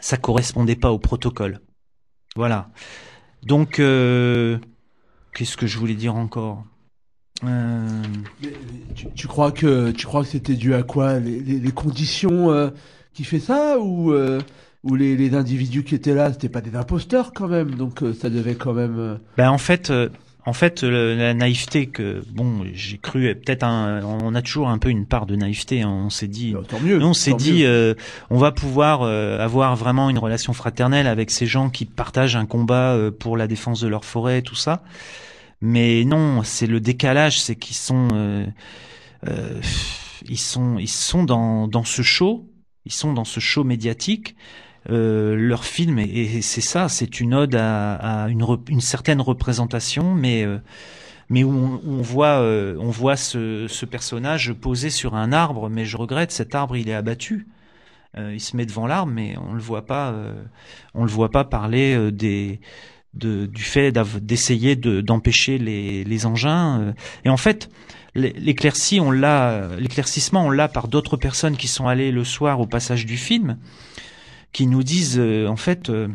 ça 0.00 0.16
correspondait 0.16 0.76
pas 0.76 0.90
au 0.90 0.98
protocole. 0.98 1.60
Voilà. 2.36 2.70
Donc, 3.42 3.78
euh, 3.78 4.58
qu'est-ce 5.34 5.56
que 5.56 5.66
je 5.66 5.78
voulais 5.78 5.94
dire 5.94 6.16
encore? 6.16 6.64
Tu, 9.14 9.28
crois 9.28 9.52
que 9.52 9.90
tu 9.90 10.06
crois 10.06 10.22
que 10.22 10.28
c'était 10.28 10.54
dû 10.54 10.72
à 10.72 10.82
quoi? 10.82 11.18
Les, 11.18 11.40
les, 11.40 11.72
conditions 11.72 12.72
qui 13.12 13.22
fait 13.24 13.40
ça 13.40 13.78
ou 13.78 14.14
où 14.84 14.94
les, 14.94 15.16
les, 15.16 15.34
individus 15.34 15.82
qui 15.82 15.94
étaient 15.94 16.14
là, 16.14 16.30
c'était 16.30 16.50
pas 16.50 16.60
des 16.60 16.76
imposteurs 16.76 17.32
quand 17.32 17.48
même, 17.48 17.74
donc 17.74 18.02
euh, 18.02 18.12
ça 18.12 18.28
devait 18.28 18.54
quand 18.54 18.74
même. 18.74 18.98
Euh, 18.98 19.16
ben 19.36 19.50
en 19.50 19.58
fait, 19.58 19.90
euh, 19.90 20.10
en 20.46 20.52
fait, 20.52 20.82
la 20.82 21.32
naïveté 21.32 21.86
que 21.86 22.22
bon, 22.30 22.64
j'ai 22.74 22.98
cru 22.98 23.34
peut-être 23.34 23.64
on 23.64 24.34
a 24.34 24.42
toujours 24.42 24.68
un 24.68 24.78
peu 24.78 24.90
une 24.90 25.06
part 25.06 25.26
de 25.26 25.36
naïveté. 25.36 25.82
Hein, 25.82 26.02
on 26.06 26.10
s'est 26.10 26.28
dit, 26.28 26.52
bah, 26.52 26.60
tant 26.68 26.80
mieux, 26.80 27.02
on 27.02 27.14
s'est 27.14 27.34
dit, 27.34 27.64
on 28.30 28.38
va 28.38 28.52
pouvoir 28.52 29.02
avoir 29.02 29.74
vraiment 29.76 30.10
une 30.10 30.18
relation 30.18 30.52
fraternelle 30.52 31.06
avec 31.06 31.30
ces 31.30 31.46
gens 31.46 31.70
qui 31.70 31.86
partagent 31.86 32.36
un 32.36 32.46
combat 32.46 32.96
pour 33.18 33.36
la 33.36 33.46
défense 33.46 33.80
de 33.80 33.88
leur 33.88 34.04
forêt, 34.04 34.42
tout 34.42 34.54
ça. 34.54 34.82
Mais 35.60 36.04
non, 36.04 36.42
c'est 36.42 36.66
le 36.66 36.80
décalage, 36.80 37.40
c'est 37.40 37.56
qu'ils 37.56 37.76
sont, 37.76 38.46
ils 40.28 40.38
sont, 40.38 40.78
ils 40.78 40.88
sont 40.88 41.24
dans 41.24 41.68
dans 41.68 41.84
ce 41.84 42.02
show, 42.02 42.50
ils 42.84 42.92
sont 42.92 43.14
dans 43.14 43.24
ce 43.24 43.40
show 43.40 43.64
médiatique 43.64 44.36
euh, 44.90 45.34
leur 45.34 45.64
film 45.64 45.98
et, 45.98 46.42
c'est 46.42 46.60
ça, 46.60 46.88
c'est 46.88 47.20
une 47.20 47.32
ode 47.32 47.54
à, 47.54 48.26
une, 48.28 48.80
certaine 48.80 49.20
représentation, 49.20 50.14
mais 50.14 50.44
euh, 50.44 50.58
mais 51.30 51.42
où 51.42 51.80
on, 51.86 52.02
voit 52.02 52.40
euh, 52.40 52.76
on 52.78 52.90
voit 52.90 53.16
ce, 53.16 53.66
ce, 53.66 53.86
personnage 53.86 54.52
posé 54.52 54.90
sur 54.90 55.14
un 55.14 55.32
arbre, 55.32 55.70
mais 55.70 55.86
je 55.86 55.96
regrette 55.96 56.32
cet 56.32 56.54
arbre 56.54 56.76
il 56.76 56.90
est 56.90 56.94
abattu. 56.94 57.46
il 58.16 58.40
se 58.40 58.56
met 58.56 58.66
devant 58.66 58.86
l'arbre, 58.86 59.10
mais 59.10 59.36
on 59.38 59.54
le 59.54 59.60
voit 59.60 59.86
pas 59.86 60.14
on 60.92 61.04
le 61.04 61.10
voit 61.10 61.30
pas 61.30 61.44
parler 61.44 62.12
des 62.12 62.60
de, 63.14 63.46
du 63.46 63.62
fait 63.62 63.90
d'essayer 63.92 64.76
d'empêcher 64.76 65.56
les, 65.56 66.04
les 66.04 66.26
engins. 66.26 66.94
Et 67.24 67.30
en 67.30 67.36
fait, 67.36 67.70
l'éclaircissement, 68.14 69.06
on 69.06 70.50
l'a 70.50 70.68
par 70.68 70.88
d'autres 70.88 71.16
personnes 71.16 71.56
qui 71.56 71.68
sont 71.68 71.88
allées 71.88 72.12
le 72.12 72.24
soir 72.24 72.60
au 72.60 72.66
passage 72.66 73.06
du 73.06 73.16
film 73.16 73.56
qui 74.54 74.66
nous 74.66 74.82
disent 74.82 75.18
euh, 75.18 75.46
en 75.46 75.56
fait 75.56 75.90
euh, 75.90 76.08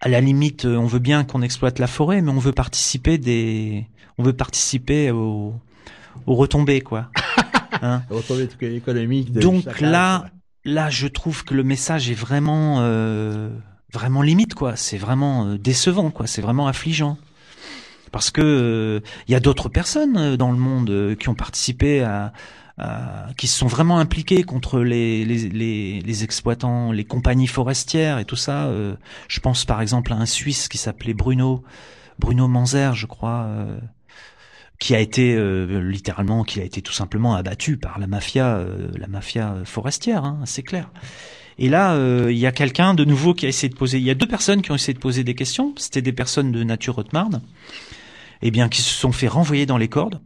à 0.00 0.08
la 0.08 0.20
limite 0.20 0.64
euh, 0.64 0.76
on 0.76 0.86
veut 0.86 0.98
bien 0.98 1.22
qu'on 1.22 1.42
exploite 1.42 1.78
la 1.78 1.86
forêt 1.86 2.20
mais 2.22 2.32
on 2.32 2.38
veut 2.38 2.52
participer 2.52 3.18
des 3.18 3.86
on 4.16 4.24
veut 4.24 4.32
participer 4.32 5.12
aux, 5.12 5.54
aux 6.26 6.34
retombées 6.34 6.80
quoi. 6.80 7.12
Hein 7.80 8.02
retombées 8.10 8.48
économiques 8.62 9.30
donc 9.30 9.80
là 9.80 10.30
là 10.64 10.90
je 10.90 11.06
trouve 11.06 11.44
que 11.44 11.54
le 11.54 11.62
message 11.62 12.10
est 12.10 12.14
vraiment 12.14 12.80
vraiment 13.92 14.22
limite 14.22 14.54
quoi. 14.54 14.74
C'est 14.74 14.98
vraiment 14.98 15.54
décevant 15.54 16.10
quoi. 16.10 16.26
C'est 16.26 16.42
vraiment 16.42 16.66
affligeant. 16.66 17.18
Parce 18.10 18.30
que 18.30 19.00
il 19.28 19.32
y 19.32 19.34
a 19.36 19.40
d'autres 19.40 19.68
personnes 19.68 20.34
dans 20.36 20.50
le 20.50 20.58
monde 20.58 21.14
qui 21.20 21.28
ont 21.28 21.34
participé 21.34 22.02
à, 22.02 22.32
euh, 22.80 23.32
qui 23.36 23.48
se 23.48 23.58
sont 23.58 23.66
vraiment 23.66 23.98
impliqués 23.98 24.44
contre 24.44 24.78
les, 24.78 25.24
les, 25.24 25.48
les, 25.48 26.00
les, 26.00 26.24
exploitants, 26.24 26.92
les 26.92 27.04
compagnies 27.04 27.48
forestières 27.48 28.20
et 28.20 28.24
tout 28.24 28.36
ça. 28.36 28.66
Euh, 28.66 28.94
je 29.26 29.40
pense 29.40 29.64
par 29.64 29.80
exemple 29.80 30.12
à 30.12 30.16
un 30.16 30.26
Suisse 30.26 30.68
qui 30.68 30.78
s'appelait 30.78 31.12
Bruno, 31.12 31.64
Bruno 32.20 32.46
Manzer, 32.46 32.94
je 32.94 33.06
crois, 33.06 33.46
euh, 33.48 33.80
qui 34.78 34.94
a 34.94 35.00
été 35.00 35.36
littéralement, 35.82 36.44
qui 36.44 36.60
a 36.60 36.62
été 36.62 36.80
tout 36.80 36.92
simplement 36.92 37.34
abattu 37.34 37.78
par 37.78 37.98
la 37.98 38.06
mafia, 38.06 38.64
la 38.96 39.08
mafia 39.08 39.56
forestière, 39.64 40.24
hein, 40.24 40.42
c'est 40.44 40.62
clair. 40.62 40.88
Et 41.58 41.68
là, 41.68 41.98
il 42.30 42.38
y 42.38 42.46
a 42.46 42.52
quelqu'un 42.52 42.94
de 42.94 43.04
nouveau 43.04 43.34
qui 43.34 43.46
a 43.46 43.48
essayé 43.48 43.68
de 43.68 43.74
poser. 43.74 43.98
Il 43.98 44.04
y 44.04 44.10
a 44.10 44.14
deux 44.14 44.28
personnes 44.28 44.62
qui 44.62 44.70
ont 44.70 44.76
essayé 44.76 44.94
de 44.94 45.00
poser 45.00 45.24
des 45.24 45.34
questions. 45.34 45.74
C'était 45.78 46.02
des 46.02 46.12
personnes 46.12 46.52
de 46.52 46.62
nature 46.62 46.96
Haute-Marne, 46.96 47.42
eh 48.40 48.52
bien, 48.52 48.68
qui 48.68 48.82
se 48.82 48.94
sont 48.94 49.10
fait 49.10 49.26
renvoyer 49.26 49.66
dans 49.66 49.78
les 49.78 49.88
cordes. 49.88 50.20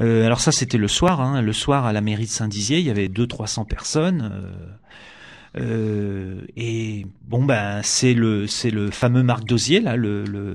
Euh, 0.00 0.24
alors 0.24 0.40
ça, 0.40 0.52
c'était 0.52 0.78
le 0.78 0.88
soir. 0.88 1.20
Hein, 1.20 1.42
le 1.42 1.52
soir 1.52 1.86
à 1.86 1.92
la 1.92 2.00
mairie 2.00 2.24
de 2.24 2.30
Saint-Dizier, 2.30 2.78
il 2.78 2.86
y 2.86 2.90
avait 2.90 3.08
deux 3.08 3.26
300 3.26 3.64
personnes. 3.64 4.30
Euh, 4.32 5.60
euh, 5.60 6.46
et 6.56 7.06
bon, 7.26 7.44
ben 7.44 7.80
c'est 7.82 8.14
le 8.14 8.46
c'est 8.46 8.70
le 8.70 8.90
fameux 8.90 9.24
Marc 9.24 9.44
Dosier 9.44 9.80
là, 9.80 9.96
le, 9.96 10.54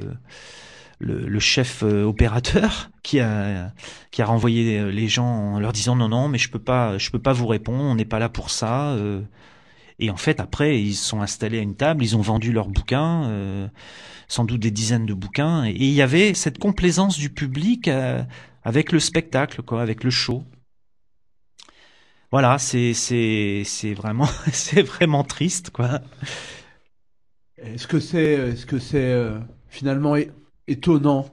chef 1.39 1.83
opérateur 1.83 2.89
qui 3.03 3.19
a 3.19 3.73
qui 4.11 4.21
a 4.21 4.25
renvoyé 4.25 4.89
les 4.91 5.07
gens 5.09 5.25
en 5.25 5.59
leur 5.59 5.73
disant 5.73 5.97
non 5.97 6.07
non 6.07 6.29
mais 6.29 6.37
je 6.37 6.49
peux 6.49 6.59
peux 6.59 7.19
pas 7.19 7.33
vous 7.33 7.47
répondre 7.47 7.83
on 7.83 7.95
n'est 7.95 8.05
pas 8.05 8.19
là 8.19 8.29
pour 8.29 8.49
ça 8.49 8.95
et 9.99 10.09
en 10.09 10.17
fait 10.17 10.39
après 10.39 10.81
ils 10.81 10.95
se 10.95 11.05
sont 11.05 11.21
installés 11.21 11.59
à 11.59 11.61
une 11.61 11.75
table 11.75 12.03
ils 12.03 12.15
ont 12.17 12.21
vendu 12.21 12.51
leurs 12.51 12.67
bouquins 12.67 13.69
sans 14.27 14.43
doute 14.43 14.59
des 14.59 14.71
dizaines 14.71 15.05
de 15.05 15.13
bouquins 15.13 15.65
et 15.65 15.71
il 15.71 15.93
y 15.93 16.01
avait 16.01 16.33
cette 16.33 16.57
complaisance 16.57 17.17
du 17.17 17.29
public 17.29 17.89
avec 18.65 18.91
le 18.91 18.99
spectacle, 18.99 19.61
quoi, 19.61 19.81
avec 19.81 20.03
le 20.03 20.09
show. 20.09 20.43
Voilà, 22.31 22.57
c'est 22.57 22.93
c'est 22.93 23.61
c'est 23.63 23.93
vraiment 23.93 24.27
c'est 24.51 24.81
vraiment 24.81 25.23
triste, 25.23 25.69
quoi. 25.69 26.01
Est-ce 27.57 27.87
que 27.87 27.99
c'est 27.99 28.33
est-ce 28.33 28.65
que 28.65 28.79
c'est 28.79 29.13
euh, 29.13 29.39
finalement 29.69 30.15
étonnant 30.67 31.27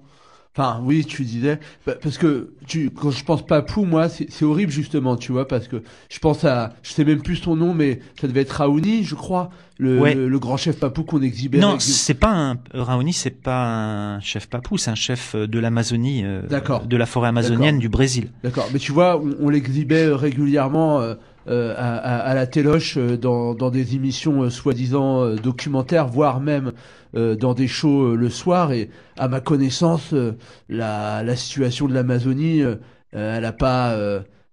Enfin, 0.54 0.82
oui, 0.84 1.02
tu 1.06 1.24
disais, 1.24 1.58
parce 1.86 2.18
que 2.18 2.52
tu, 2.66 2.90
quand 2.90 3.10
je 3.10 3.24
pense 3.24 3.46
Papou, 3.46 3.86
moi, 3.86 4.10
c'est 4.10 4.42
horrible 4.42 4.70
justement, 4.70 5.16
tu 5.16 5.32
vois, 5.32 5.48
parce 5.48 5.66
que 5.66 5.82
je 6.10 6.18
pense 6.18 6.44
à, 6.44 6.74
je 6.82 6.92
sais 6.92 7.06
même 7.06 7.22
plus 7.22 7.36
son 7.36 7.56
nom, 7.56 7.72
mais 7.72 8.00
ça 8.20 8.28
devait 8.28 8.42
être 8.42 8.50
Raouni, 8.50 9.02
je 9.02 9.14
crois, 9.14 9.48
le, 9.82 10.28
le, 10.28 10.38
grand 10.38 10.56
chef 10.56 10.78
Papou 10.78 11.04
qu'on 11.04 11.22
exhibait. 11.22 11.58
Non, 11.58 11.78
c'est 11.78 12.14
pas 12.14 12.30
un 12.30 12.58
Raouni, 12.72 13.12
c'est 13.12 13.30
pas 13.30 13.64
un 13.64 14.20
chef 14.20 14.48
Papou, 14.48 14.78
c'est 14.78 14.90
un 14.90 14.96
chef 14.96 15.36
de 15.36 15.58
l'Amazonie, 15.58 16.22
euh, 16.24 16.42
de 16.86 16.96
la 16.96 17.06
forêt 17.06 17.28
amazonienne 17.28 17.78
du 17.78 17.88
Brésil. 17.88 18.30
D'accord, 18.42 18.68
mais 18.72 18.78
tu 18.78 18.92
vois, 18.92 19.20
on, 19.40 19.48
l'exhibait 19.48 20.08
régulièrement. 20.08 21.00
Euh, 21.00 21.14
euh, 21.48 21.74
à, 21.76 21.96
à, 21.96 22.34
la 22.34 22.46
téloche 22.46 22.96
euh, 22.96 23.16
dans, 23.16 23.54
dans 23.54 23.70
des 23.70 23.96
émissions 23.96 24.42
euh, 24.42 24.50
soi-disant 24.50 25.34
documentaires, 25.34 26.06
voire 26.06 26.40
même 26.40 26.72
dans 27.14 27.52
des 27.52 27.68
shows 27.68 28.16
le 28.16 28.30
soir. 28.30 28.72
Et 28.72 28.88
à 29.18 29.28
ma 29.28 29.40
connaissance, 29.40 30.14
la, 30.70 31.22
la 31.22 31.36
situation 31.36 31.86
de 31.86 31.92
l'Amazonie, 31.92 32.62
elle 33.12 33.42
n'a 33.42 33.52
pas 33.52 33.94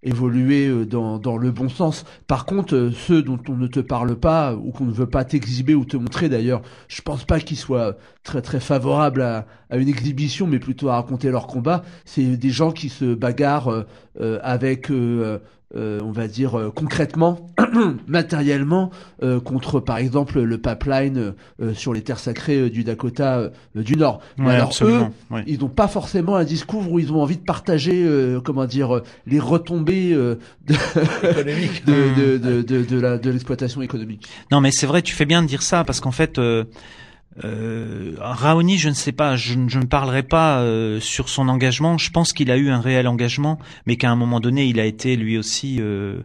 évoluer 0.03 0.68
euh, 0.68 0.86
dans, 0.86 1.18
dans 1.20 1.38
le 1.38 1.51
bon 1.51 1.70
sens. 1.70 2.06
Par 2.27 2.46
contre, 2.46 2.75
euh, 2.75 2.91
ceux 2.91 3.22
dont 3.22 3.39
on 3.50 3.56
ne 3.56 3.68
te 3.68 3.79
parle 3.79 4.15
pas 4.15 4.56
ou 4.56 4.72
qu'on 4.72 4.86
ne 4.86 4.91
veut 4.91 5.10
pas 5.10 5.25
t'exhiber 5.25 5.75
ou 5.75 5.86
te 5.86 5.98
montrer 5.98 6.29
d'ailleurs, 6.29 6.62
je 6.88 7.01
pense 7.01 7.25
pas 7.25 7.39
qu'ils 7.39 7.58
soient 7.58 7.98
très 8.24 8.41
très 8.41 8.60
favorables 8.60 9.22
à, 9.22 9.46
une 9.72 9.89
exhibition, 9.89 10.48
mais 10.48 10.60
plutôt 10.60 10.89
à 10.89 10.96
raconter 10.96 11.29
leur 11.29 11.48
combat. 11.48 11.84
C'est 12.06 12.38
des 12.38 12.50
gens 12.50 12.72
qui 12.72 12.89
se 12.89 13.13
bagarrent 13.13 13.86
euh, 14.22 14.39
avec 14.41 14.91
euh, 14.91 15.39
on 15.76 16.12
va 16.12 16.28
dire 16.28 16.58
euh, 16.58 16.72
concrètement, 16.74 17.52
matériellement, 18.08 18.90
euh, 19.22 19.40
contre 19.40 19.80
par 19.80 19.98
exemple 19.98 20.42
le 20.42 20.58
pipeline 20.58 21.34
sur 21.74 21.94
les 21.94 22.02
terres 22.02 22.20
sacrées 22.20 22.70
du 22.70 22.84
Dakota 22.84 23.52
du 23.76 23.96
Nord. 23.96 24.22
alors 24.40 24.74
eux, 24.82 25.02
ils 25.46 25.60
n'ont 25.60 25.68
pas 25.68 25.88
forcément 25.88 26.36
un 26.36 26.44
discours 26.44 26.92
où 26.92 27.00
ils 27.00 27.12
ont 27.12 27.22
envie 27.22 27.38
de 27.38 27.44
partager, 27.44 28.08
comment 28.44 28.66
dire, 28.66 29.02
les 29.28 29.40
retombées 29.40 30.14
de, 30.14 30.38
de, 30.68 32.38
de, 32.38 32.62
de, 32.62 33.18
de 33.18 33.30
l'exploitation 33.30 33.82
économique. 33.82 34.28
Non, 34.52 34.62
mais 34.62 34.72
c'est 34.72 34.88
vrai, 34.88 35.02
tu 35.02 35.14
fais 35.14 35.26
bien 35.26 35.42
de 35.42 35.48
dire 35.48 35.62
ça 35.62 35.84
parce 35.84 36.00
qu'en 36.00 36.12
fait. 36.12 36.40
Euh, 37.43 38.15
Raoni, 38.19 38.77
je 38.77 38.89
ne 38.89 38.93
sais 38.93 39.12
pas, 39.12 39.36
je, 39.36 39.53
ne 39.53 39.86
parlerai 39.86 40.24
pas 40.24 40.62
euh, 40.62 41.00
sur 41.00 41.29
son 41.29 41.48
engagement. 41.48 41.98
Je 41.98 42.12
pense 42.12 42.33
qu'il 42.33 42.51
a 42.51 42.57
eu 42.57 42.69
un 42.69 42.81
réel 42.81 43.07
engagement, 43.07 43.59
mais 43.86 43.98
qu'à 43.98 44.09
un 44.09 44.15
moment 44.15 44.39
donné, 44.39 44.65
il 44.65 44.79
a 44.79 44.86
été 44.86 45.15
lui 45.15 45.38
aussi 45.38 45.77
euh, 45.79 46.21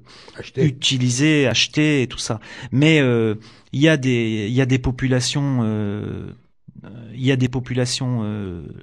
utilisé, 0.57 1.47
acheté 1.47 2.03
et 2.03 2.07
tout 2.07 2.19
ça. 2.19 2.41
Mais 2.73 3.01
euh, 3.01 3.37
il 3.73 3.81
y 3.81 3.89
a 3.89 3.97
des, 3.97 4.47
il 4.49 4.55
y 4.55 4.61
a 4.61 4.67
des 4.67 4.79
populations, 4.79 5.61
euh, 5.63 6.33
il 7.15 7.25
y 7.25 7.33
a 7.33 7.37
des 7.37 7.49
populations 7.49 8.23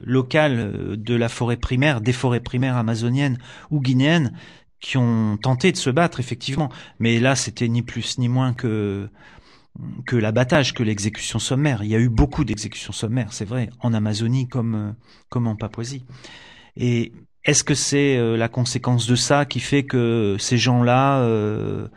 locales 0.02 0.98
de 0.98 1.16
la 1.16 1.30
forêt 1.30 1.58
primaire, 1.58 2.02
des 2.02 2.14
forêts 2.14 2.40
primaires 2.40 2.78
amazoniennes 2.78 3.38
ou 3.70 3.80
guinéennes, 3.80 4.34
qui 4.80 4.98
ont 4.98 5.38
tenté 5.38 5.72
de 5.72 5.78
se 5.78 5.90
battre 5.90 6.20
effectivement. 6.20 6.70
Mais 7.00 7.20
là, 7.20 7.36
c'était 7.36 7.68
ni 7.68 7.84
plus 7.84 8.18
ni 8.18 8.28
moins 8.28 8.54
que 8.54 9.08
que 10.06 10.16
l'abattage, 10.16 10.74
que 10.74 10.84
l'exécution 10.84 11.40
sommaire. 11.40 11.84
Il 11.84 11.90
y 11.90 11.96
a 11.96 12.00
eu 12.00 12.10
beaucoup 12.10 12.44
d'exécutions 12.44 12.94
sommaires, 12.94 13.34
c'est 13.34 13.46
vrai, 13.46 13.70
en 13.80 13.94
Amazonie 13.94 14.48
comme, 14.48 14.76
euh, 14.76 14.92
comme 15.30 15.48
en 15.48 15.56
Papouasie. 15.56 16.06
Et 16.76 17.14
est-ce 17.46 17.64
que 17.64 17.74
c'est 17.74 18.18
euh, 18.18 18.38
la 18.38 18.50
conséquence 18.50 19.08
de 19.08 19.16
ça 19.16 19.46
qui 19.46 19.60
fait 19.60 19.84
que 19.84 20.36
ces 20.40 20.58
gens-là 20.58 21.22
euh, 21.22 21.88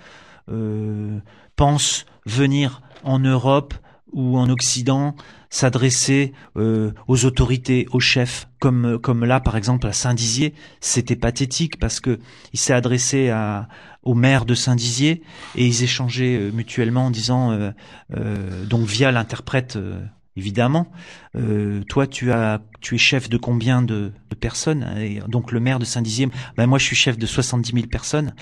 pensent 1.57 2.07
venir 2.27 2.83
en 3.03 3.19
Europe 3.19 3.75
ou 4.13 4.39
en 4.39 4.49
Occident 4.49 5.17
s'adresser 5.51 6.33
aux 6.57 7.25
autorités, 7.25 7.87
aux 7.93 8.01
chefs, 8.01 8.49
comme 8.61 8.99
comme 8.99 9.25
là 9.25 9.41
par 9.41 9.57
exemple 9.57 9.87
à 9.87 9.93
Saint-Dizier, 9.93 10.55
c'était 10.81 11.17
pathétique 11.17 11.79
parce 11.79 12.01
que 12.01 12.19
il 12.53 12.59
s'est 12.59 12.73
adressé 12.73 13.31
à 13.31 13.69
au 14.05 14.15
maire 14.15 14.45
de 14.45 14.55
Saint-Dizier 14.55 15.23
et 15.57 15.67
ils 15.67 15.83
échangeaient 15.83 16.37
euh, 16.37 16.51
mutuellement 16.53 17.07
en 17.07 17.11
disant 17.11 17.51
euh, 17.51 17.71
euh, 18.17 18.65
donc 18.67 18.87
via 18.87 19.11
l'interprète 19.11 19.79
évidemment 20.37 20.91
toi 21.89 22.07
tu 22.07 22.33
as 22.33 22.61
tu 22.81 22.97
es 22.97 22.99
chef 22.99 23.29
de 23.29 23.37
combien 23.37 23.83
de, 23.83 24.13
de 24.31 24.35
personnes 24.35 24.85
et 24.99 25.21
donc 25.29 25.53
le 25.53 25.61
maire 25.61 25.79
de 25.79 25.85
Saint-Dizier 25.85 26.29
ben 26.57 26.67
moi 26.67 26.79
je 26.79 26.85
suis 26.85 26.97
chef 26.97 27.19
de 27.19 27.27
70 27.27 27.73
000 27.73 27.87
personnes 27.87 28.35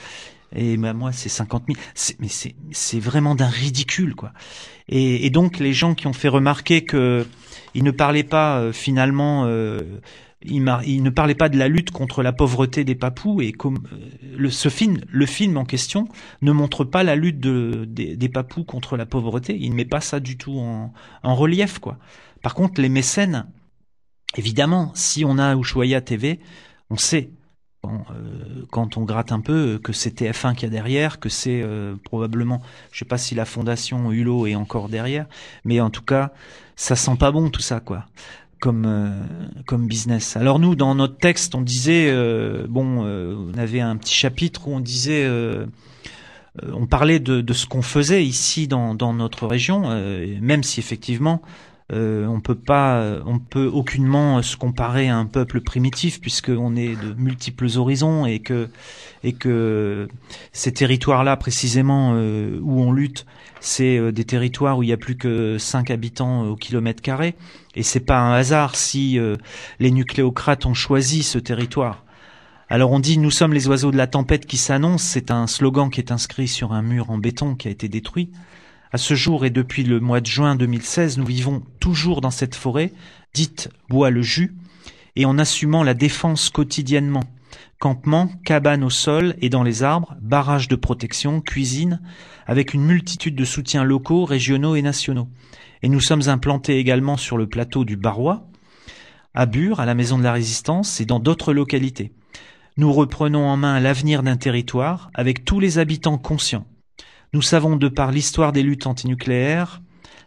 et 0.54 0.76
ben 0.78 0.94
moi 0.94 1.12
c'est 1.12 1.28
50 1.28 1.64
000 1.68 1.78
mais 2.18 2.28
c'est 2.28 2.54
c'est 2.70 3.00
vraiment 3.00 3.34
d'un 3.34 3.48
ridicule 3.48 4.14
quoi. 4.14 4.32
Et, 4.88 5.26
et, 5.26 5.30
donc 5.30 5.58
les 5.58 5.72
gens 5.72 5.94
qui 5.94 6.06
ont 6.06 6.12
fait 6.12 6.28
remarquer 6.28 6.84
que 6.84 7.26
il 7.74 7.84
ne 7.84 7.90
parlait 7.90 8.24
pas 8.24 8.72
finalement 8.72 9.46
il, 10.44 10.62
ne 11.02 11.10
parlait 11.10 11.34
pas 11.34 11.48
de 11.48 11.58
la 11.58 11.68
lutte 11.68 11.90
contre 11.90 12.22
la 12.22 12.32
pauvreté 12.32 12.84
des 12.84 12.94
papous 12.94 13.40
et 13.40 13.52
comme 13.52 13.78
euh, 13.92 14.36
le, 14.36 14.50
ce 14.50 14.68
film, 14.68 15.00
le 15.08 15.26
film 15.26 15.56
en 15.56 15.64
question 15.64 16.08
ne 16.40 16.52
montre 16.52 16.84
pas 16.84 17.02
la 17.02 17.16
lutte 17.16 17.40
de, 17.40 17.84
des, 17.86 18.28
papous 18.28 18.64
contre 18.64 18.96
la 18.96 19.06
pauvreté. 19.06 19.56
Il 19.58 19.70
ne 19.70 19.76
met 19.76 19.84
pas 19.84 20.00
ça 20.00 20.20
du 20.20 20.36
tout 20.36 20.58
en, 20.58 20.92
relief, 21.34 21.78
quoi. 21.78 21.98
Par 22.42 22.54
contre, 22.54 22.80
les 22.80 22.88
mécènes, 22.88 23.46
évidemment, 24.36 24.90
si 24.94 25.24
on 25.24 25.38
a 25.38 25.54
Ushuaia 25.54 26.00
TV, 26.00 26.40
on 26.90 26.96
sait 26.96 27.30
quand, 27.82 28.04
euh, 28.10 28.64
quand 28.70 28.96
on 28.96 29.02
gratte 29.02 29.32
un 29.32 29.40
peu 29.40 29.78
que 29.82 29.92
c'est 29.92 30.20
TF1 30.20 30.54
qui 30.54 30.66
a 30.66 30.68
derrière, 30.68 31.20
que 31.20 31.28
c'est 31.28 31.62
euh, 31.62 31.94
probablement, 32.04 32.60
je 32.90 33.00
sais 33.00 33.04
pas 33.04 33.18
si 33.18 33.34
la 33.34 33.44
fondation 33.44 34.10
Hulot 34.10 34.46
est 34.46 34.54
encore 34.54 34.88
derrière, 34.88 35.26
mais 35.64 35.80
en 35.80 35.90
tout 35.90 36.02
cas, 36.02 36.32
ça 36.74 36.96
sent 36.96 37.16
pas 37.18 37.30
bon 37.30 37.50
tout 37.50 37.60
ça, 37.60 37.80
quoi 37.80 38.06
comme 38.62 38.84
euh, 38.86 39.10
comme 39.66 39.88
business. 39.88 40.36
Alors 40.36 40.60
nous, 40.60 40.76
dans 40.76 40.94
notre 40.94 41.18
texte, 41.18 41.56
on 41.56 41.62
disait 41.62 42.08
euh, 42.10 42.64
bon, 42.68 43.04
euh, 43.04 43.34
on 43.52 43.58
avait 43.58 43.80
un 43.80 43.96
petit 43.96 44.14
chapitre 44.14 44.68
où 44.68 44.74
on 44.74 44.78
disait, 44.78 45.28
on 46.72 46.86
parlait 46.86 47.18
de, 47.18 47.40
de 47.40 47.52
ce 47.52 47.66
qu'on 47.66 47.82
faisait 47.82 48.24
ici 48.24 48.68
dans, 48.68 48.94
dans 48.94 49.14
notre 49.14 49.48
région, 49.48 49.82
même 50.40 50.62
si 50.62 50.78
effectivement 50.80 51.42
on 51.90 52.40
peut 52.40 52.54
pas, 52.54 53.18
on 53.26 53.38
peut 53.38 53.66
aucunement 53.66 54.40
se 54.42 54.56
comparer 54.56 55.08
à 55.08 55.16
un 55.16 55.26
peuple 55.26 55.60
primitif 55.60 56.20
puisqu'on 56.20 56.76
est 56.76 56.94
de 56.94 57.14
multiples 57.14 57.68
horizons 57.76 58.24
et 58.24 58.38
que 58.38 58.68
et 59.24 59.32
que 59.32 60.08
ces 60.52 60.72
territoires-là 60.72 61.36
précisément 61.36 62.12
où 62.12 62.80
on 62.80 62.92
lutte, 62.92 63.26
c'est 63.64 64.12
des 64.12 64.24
territoires 64.24 64.76
où 64.76 64.82
il 64.82 64.88
y 64.88 64.92
a 64.92 64.96
plus 64.96 65.16
que 65.16 65.56
5 65.56 65.90
habitants 65.90 66.48
au 66.48 66.56
kilomètre 66.56 67.00
carré. 67.00 67.36
Et 67.74 67.82
c'est 67.82 68.00
pas 68.00 68.18
un 68.18 68.34
hasard 68.34 68.76
si 68.76 69.18
euh, 69.18 69.36
les 69.78 69.90
nucléocrates 69.90 70.66
ont 70.66 70.74
choisi 70.74 71.22
ce 71.22 71.38
territoire. 71.38 72.04
Alors 72.68 72.90
on 72.90 73.00
dit 73.00 73.18
nous 73.18 73.30
sommes 73.30 73.52
les 73.52 73.68
oiseaux 73.68 73.90
de 73.90 73.96
la 73.96 74.06
tempête 74.06 74.46
qui 74.46 74.56
s'annonce, 74.56 75.02
c'est 75.02 75.30
un 75.30 75.46
slogan 75.46 75.90
qui 75.90 76.00
est 76.00 76.10
inscrit 76.10 76.48
sur 76.48 76.72
un 76.72 76.82
mur 76.82 77.10
en 77.10 77.18
béton 77.18 77.54
qui 77.54 77.68
a 77.68 77.70
été 77.70 77.88
détruit. 77.88 78.30
À 78.92 78.98
ce 78.98 79.14
jour 79.14 79.44
et 79.44 79.50
depuis 79.50 79.84
le 79.84 80.00
mois 80.00 80.20
de 80.20 80.26
juin 80.26 80.56
2016, 80.56 81.18
nous 81.18 81.24
vivons 81.24 81.62
toujours 81.80 82.20
dans 82.20 82.30
cette 82.30 82.54
forêt, 82.54 82.92
dite 83.32 83.70
bois 83.88 84.10
le 84.10 84.22
jus, 84.22 84.54
et 85.16 85.24
en 85.24 85.38
assumant 85.38 85.82
la 85.82 85.94
défense 85.94 86.50
quotidiennement. 86.50 87.24
Campement, 87.82 88.30
cabane 88.44 88.84
au 88.84 88.90
sol 88.90 89.34
et 89.40 89.48
dans 89.48 89.64
les 89.64 89.82
arbres, 89.82 90.14
barrages 90.22 90.68
de 90.68 90.76
protection, 90.76 91.40
cuisine, 91.40 92.00
avec 92.46 92.74
une 92.74 92.84
multitude 92.84 93.34
de 93.34 93.44
soutiens 93.44 93.82
locaux, 93.82 94.24
régionaux 94.24 94.76
et 94.76 94.82
nationaux 94.82 95.28
et 95.82 95.88
nous 95.88 96.00
sommes 96.00 96.28
implantés 96.28 96.78
également 96.78 97.16
sur 97.16 97.36
le 97.36 97.48
plateau 97.48 97.84
du 97.84 97.96
Barrois, 97.96 98.46
à 99.34 99.46
Bure, 99.46 99.80
à 99.80 99.86
la 99.86 99.94
Maison 99.94 100.18
de 100.18 100.22
la 100.22 100.32
Résistance 100.32 101.00
et 101.00 101.06
dans 101.06 101.18
d'autres 101.18 101.52
localités. 101.52 102.12
Nous 102.76 102.92
reprenons 102.92 103.46
en 103.48 103.56
main 103.56 103.80
l'avenir 103.80 104.22
d'un 104.22 104.36
territoire 104.36 105.10
avec 105.14 105.44
tous 105.44 105.60
les 105.60 105.78
habitants 105.78 106.18
conscients. 106.18 106.66
Nous 107.34 107.42
savons 107.42 107.76
de 107.76 107.88
par 107.88 108.12
l'histoire 108.12 108.52
des 108.52 108.62
luttes 108.62 108.86
antinucléaires, 108.86 109.82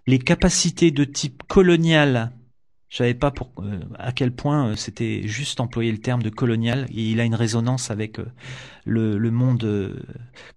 les 0.08 0.20
capacités 0.20 0.92
de 0.92 1.04
type 1.04 1.44
colonial 1.48 2.32
je 2.96 3.00
savais 3.00 3.14
pas 3.14 3.34
euh, 3.60 3.82
à 4.00 4.14
quel 4.14 4.32
point 4.32 4.70
euh, 4.70 4.76
c'était 4.78 5.28
juste 5.28 5.60
employer 5.60 5.92
le 5.92 5.98
terme 5.98 6.24
de 6.24 6.30
colonial. 6.30 6.88
Il 6.92 7.20
a 7.20 7.26
une 7.26 7.36
résonance 7.36 7.92
avec 7.92 8.20
euh, 8.20 8.26
le, 8.86 9.32
monde, 9.32 9.60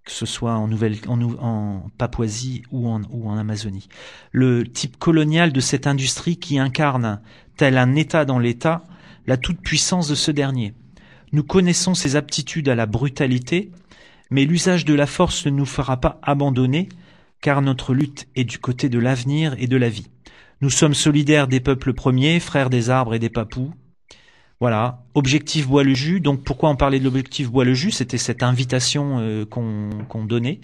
que 0.05 0.11
ce 0.11 0.25
soit 0.25 0.53
en 0.53 0.69
Nouvelle, 0.69 0.95
en, 1.09 1.21
en 1.21 1.89
Papouasie 1.97 2.63
ou 2.71 2.87
en, 2.87 3.01
ou 3.09 3.29
en 3.29 3.35
Amazonie. 3.35 3.89
Le 4.31 4.65
type 4.65 4.95
colonial 4.95 5.51
de 5.51 5.59
cette 5.59 5.85
industrie 5.85 6.37
qui 6.37 6.59
incarne, 6.59 7.19
tel 7.57 7.77
un 7.77 7.93
État 7.95 8.23
dans 8.23 8.39
l'État, 8.39 8.85
la 9.27 9.35
toute-puissance 9.35 10.07
de 10.07 10.15
ce 10.15 10.31
dernier. 10.31 10.73
Nous 11.33 11.43
connaissons 11.43 11.93
ses 11.93 12.15
aptitudes 12.15 12.69
à 12.69 12.75
la 12.75 12.85
brutalité, 12.85 13.69
mais 14.31 14.45
l'usage 14.45 14.85
de 14.85 14.93
la 14.93 15.07
force 15.07 15.45
ne 15.45 15.51
nous 15.51 15.65
fera 15.65 15.99
pas 15.99 16.21
abandonner, 16.23 16.87
car 17.41 17.61
notre 17.61 17.93
lutte 17.93 18.29
est 18.37 18.45
du 18.45 18.59
côté 18.59 18.87
de 18.87 18.97
l'avenir 18.97 19.57
et 19.59 19.67
de 19.67 19.75
la 19.75 19.89
vie. 19.89 20.07
Nous 20.61 20.69
sommes 20.69 20.93
solidaires 20.93 21.47
des 21.47 21.61
peuples 21.61 21.93
premiers, 21.93 22.39
frères 22.39 22.69
des 22.69 22.89
arbres 22.89 23.13
et 23.13 23.19
des 23.19 23.29
papous. 23.29 23.71
Voilà, 24.59 25.05
objectif 25.13 25.69
bois 25.69 25.85
le 25.85 25.93
jus. 25.93 26.19
Donc 26.19 26.43
pourquoi 26.43 26.69
on 26.69 26.75
parlait 26.75 26.99
de 26.99 27.05
l'objectif 27.05 27.49
bois 27.49 27.63
le 27.63 27.73
jus 27.73 27.91
C'était 27.91 28.17
cette 28.17 28.43
invitation 28.43 29.19
euh, 29.19 29.45
qu'on 29.45 30.25
donnait. 30.25 30.59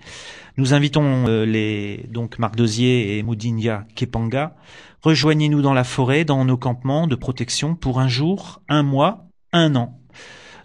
Nous 0.58 0.74
invitons 0.74 1.28
euh, 1.28 1.46
les 1.46 2.06
donc 2.10 2.38
Marc 2.38 2.58
Dosier 2.58 3.18
et 3.18 3.24
Moudinia 3.24 3.86
Kepanga. 3.96 4.58
Rejoignez-nous 5.02 5.62
dans 5.62 5.74
la 5.74 5.86
forêt, 5.86 6.26
dans 6.26 6.44
nos 6.44 6.58
campements 6.58 7.08
de 7.08 7.16
protection 7.16 7.76
pour 7.76 8.02
un 8.02 8.10
jour, 8.10 8.62
un 8.68 8.84
mois, 8.84 9.28
un 9.54 9.76
an 9.76 10.02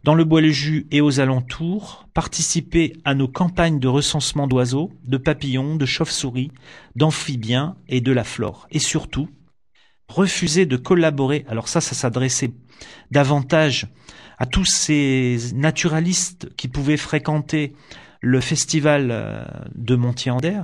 dans 0.02 0.14
le 0.14 0.24
Bois-le-Jus 0.24 0.86
et 0.90 1.00
aux 1.00 1.20
alentours, 1.20 2.06
participez 2.14 2.94
à 3.04 3.14
nos 3.14 3.28
campagnes 3.28 3.78
de 3.78 3.88
recensement 3.88 4.46
d'oiseaux, 4.46 4.90
de 5.04 5.18
papillons, 5.18 5.76
de 5.76 5.84
chauves-souris, 5.84 6.50
d'amphibiens 6.96 7.76
et 7.88 8.00
de 8.00 8.12
la 8.12 8.24
flore. 8.24 8.66
Et 8.70 8.78
surtout, 8.78 9.28
refusez 10.08 10.64
de 10.64 10.76
collaborer. 10.76 11.44
Alors 11.48 11.68
ça, 11.68 11.80
ça 11.80 11.94
s'adressait 11.94 12.52
davantage 13.10 13.88
à 14.38 14.46
tous 14.46 14.64
ces 14.64 15.38
naturalistes 15.54 16.48
qui 16.56 16.68
pouvaient 16.68 16.96
fréquenter 16.96 17.74
le 18.22 18.40
festival 18.40 19.10
euh, 19.10 19.44
de 19.74 19.96
Montier-Ander, 19.96 20.62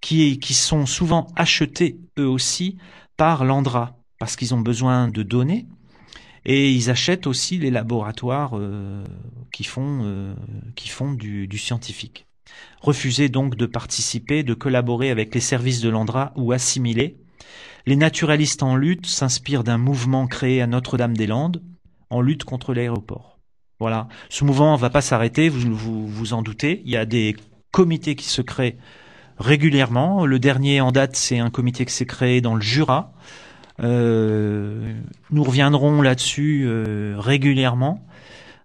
qui, 0.00 0.38
qui 0.38 0.54
sont 0.54 0.86
souvent 0.86 1.28
achetés 1.36 1.98
eux 2.18 2.28
aussi 2.28 2.76
par 3.16 3.44
l'Andra, 3.44 3.96
parce 4.18 4.34
qu'ils 4.36 4.54
ont 4.54 4.60
besoin 4.60 5.08
de 5.08 5.22
données, 5.22 5.66
Et 6.44 6.70
ils 6.70 6.90
achètent 6.90 7.26
aussi 7.26 7.58
les 7.58 7.70
laboratoires 7.70 8.52
euh, 8.54 9.04
qui 9.52 9.64
font, 9.64 10.00
euh, 10.02 10.34
qui 10.76 10.88
font 10.88 11.12
du, 11.12 11.46
du 11.48 11.58
scientifique. 11.58 12.26
Refuser 12.80 13.28
donc 13.28 13.56
de 13.56 13.66
participer, 13.66 14.42
de 14.42 14.54
collaborer 14.54 15.10
avec 15.10 15.34
les 15.34 15.40
services 15.40 15.80
de 15.80 15.88
l'Andra 15.88 16.32
ou 16.36 16.52
assimiler. 16.52 17.16
Les 17.86 17.96
naturalistes 17.96 18.62
en 18.62 18.76
lutte 18.76 19.06
s'inspirent 19.06 19.64
d'un 19.64 19.78
mouvement 19.78 20.26
créé 20.26 20.60
à 20.60 20.66
Notre-Dame-des-Landes 20.66 21.62
en 22.10 22.20
lutte 22.20 22.44
contre 22.44 22.74
l'aéroport. 22.74 23.38
Voilà. 23.80 24.08
Ce 24.28 24.44
mouvement 24.44 24.76
va 24.76 24.90
pas 24.90 25.00
s'arrêter, 25.00 25.48
vous, 25.48 25.74
vous 25.74 26.06
vous 26.06 26.32
en 26.32 26.42
doutez. 26.42 26.82
Il 26.84 26.90
y 26.90 26.96
a 26.96 27.04
des 27.06 27.36
comités 27.72 28.14
qui 28.14 28.28
se 28.28 28.40
créent 28.40 28.78
régulièrement. 29.38 30.26
Le 30.26 30.38
dernier 30.38 30.80
en 30.80 30.92
date, 30.92 31.16
c'est 31.16 31.38
un 31.38 31.50
comité 31.50 31.84
qui 31.84 31.92
s'est 31.92 32.06
créé 32.06 32.40
dans 32.40 32.54
le 32.54 32.62
Jura. 32.62 33.12
Euh, 33.82 34.92
nous 35.30 35.42
reviendrons 35.42 36.00
là-dessus 36.00 36.64
euh, 36.66 37.16
régulièrement 37.18 38.06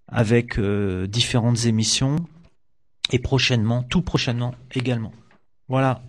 avec 0.07 0.59
euh, 0.59 1.07
différentes 1.07 1.65
émissions 1.65 2.17
et 3.11 3.19
prochainement, 3.19 3.83
tout 3.83 4.01
prochainement 4.01 4.53
également. 4.73 5.11
Voilà. 5.67 6.01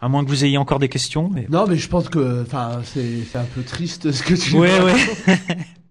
À 0.00 0.08
moins 0.08 0.24
que 0.24 0.30
vous 0.30 0.44
ayez 0.44 0.58
encore 0.58 0.78
des 0.78 0.88
questions. 0.88 1.30
Mais... 1.32 1.46
Non, 1.48 1.66
mais 1.68 1.76
je 1.76 1.88
pense 1.88 2.08
que, 2.08 2.42
enfin, 2.42 2.80
c'est 2.84 3.36
un 3.36 3.44
peu 3.44 3.62
triste 3.62 4.10
ce 4.10 4.22
que 4.22 4.34
tu 4.34 4.56
Ouais, 4.56 4.80
ouais. 4.80 4.96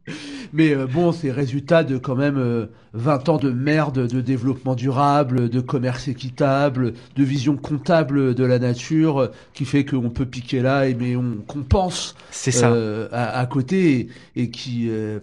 Mais 0.54 0.74
euh, 0.76 0.86
bon, 0.88 1.12
c'est 1.14 1.32
résultat 1.32 1.84
de 1.84 1.98
quand 1.98 2.16
même 2.16 2.38
euh, 2.38 2.66
20 2.94 3.30
ans 3.30 3.38
de 3.38 3.52
merde, 3.52 4.08
de 4.08 4.22
développement 4.22 4.76
durable, 4.76 5.50
de 5.50 5.62
commerce 5.62 6.08
équitable, 6.10 6.94
de 7.16 7.24
vision 7.24 7.56
comptable 7.56 8.36
de 8.36 8.44
la 8.44 8.60
nature, 8.60 9.20
euh, 9.22 9.28
qui 9.54 9.66
fait 9.66 9.86
qu'on 9.86 10.10
peut 10.10 10.26
piquer 10.26 10.62
là, 10.62 10.88
et 10.88 10.94
mais 10.94 11.16
on 11.16 11.38
compense 11.48 12.16
C'est 12.32 12.52
ça. 12.52 12.72
euh, 12.74 13.08
à, 13.12 13.40
à 13.40 13.46
côté, 13.46 14.10
et, 14.36 14.44
et 14.44 14.50
qui, 14.52 14.88
euh, 14.90 15.20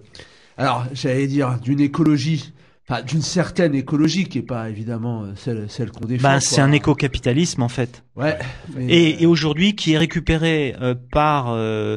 alors 0.57 0.87
j'allais 0.93 1.27
dire, 1.27 1.59
d'une 1.63 1.81
écologie, 1.81 2.53
enfin 2.89 3.03
d'une 3.03 3.23
certaine 3.23 3.75
écologie, 3.75 4.25
qui 4.29 4.39
est 4.39 4.43
pas 4.43 4.71
évidemment 4.71 5.25
euh, 5.25 5.33
celle, 5.37 5.69
celle 5.69 5.91
qu'on 5.91 6.07
défend. 6.07 6.29
Quoi. 6.29 6.41
c'est 6.41 6.61
un 6.61 6.73
éco-capitalisme 6.73 7.63
en 7.63 7.69
fait. 7.69 8.03
Ouais. 8.17 8.39
mais, 8.75 8.87
Et, 8.87 9.23
et 9.23 9.27
euh, 9.27 9.29
aujourd'hui, 9.29 9.75
qui 9.77 9.93
est 9.93 9.99
récupéré 9.99 10.75
euh, 10.81 10.95
par, 11.13 11.49
euh, 11.51 11.97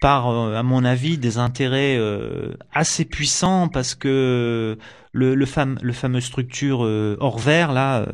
par, 0.00 0.28
euh, 0.30 0.54
à 0.54 0.62
mon 0.62 0.84
avis, 0.84 1.18
des 1.18 1.38
intérêts 1.38 1.96
euh, 1.98 2.54
assez 2.72 3.04
puissants 3.04 3.68
parce 3.68 3.94
que 3.94 4.78
le, 5.12 5.34
le, 5.34 5.44
fam- 5.46 5.78
le 5.82 5.92
fameux 5.92 6.20
structure 6.20 6.84
euh, 6.84 7.16
hors 7.20 7.38
vert 7.38 7.72
là, 7.72 8.00
euh, 8.00 8.06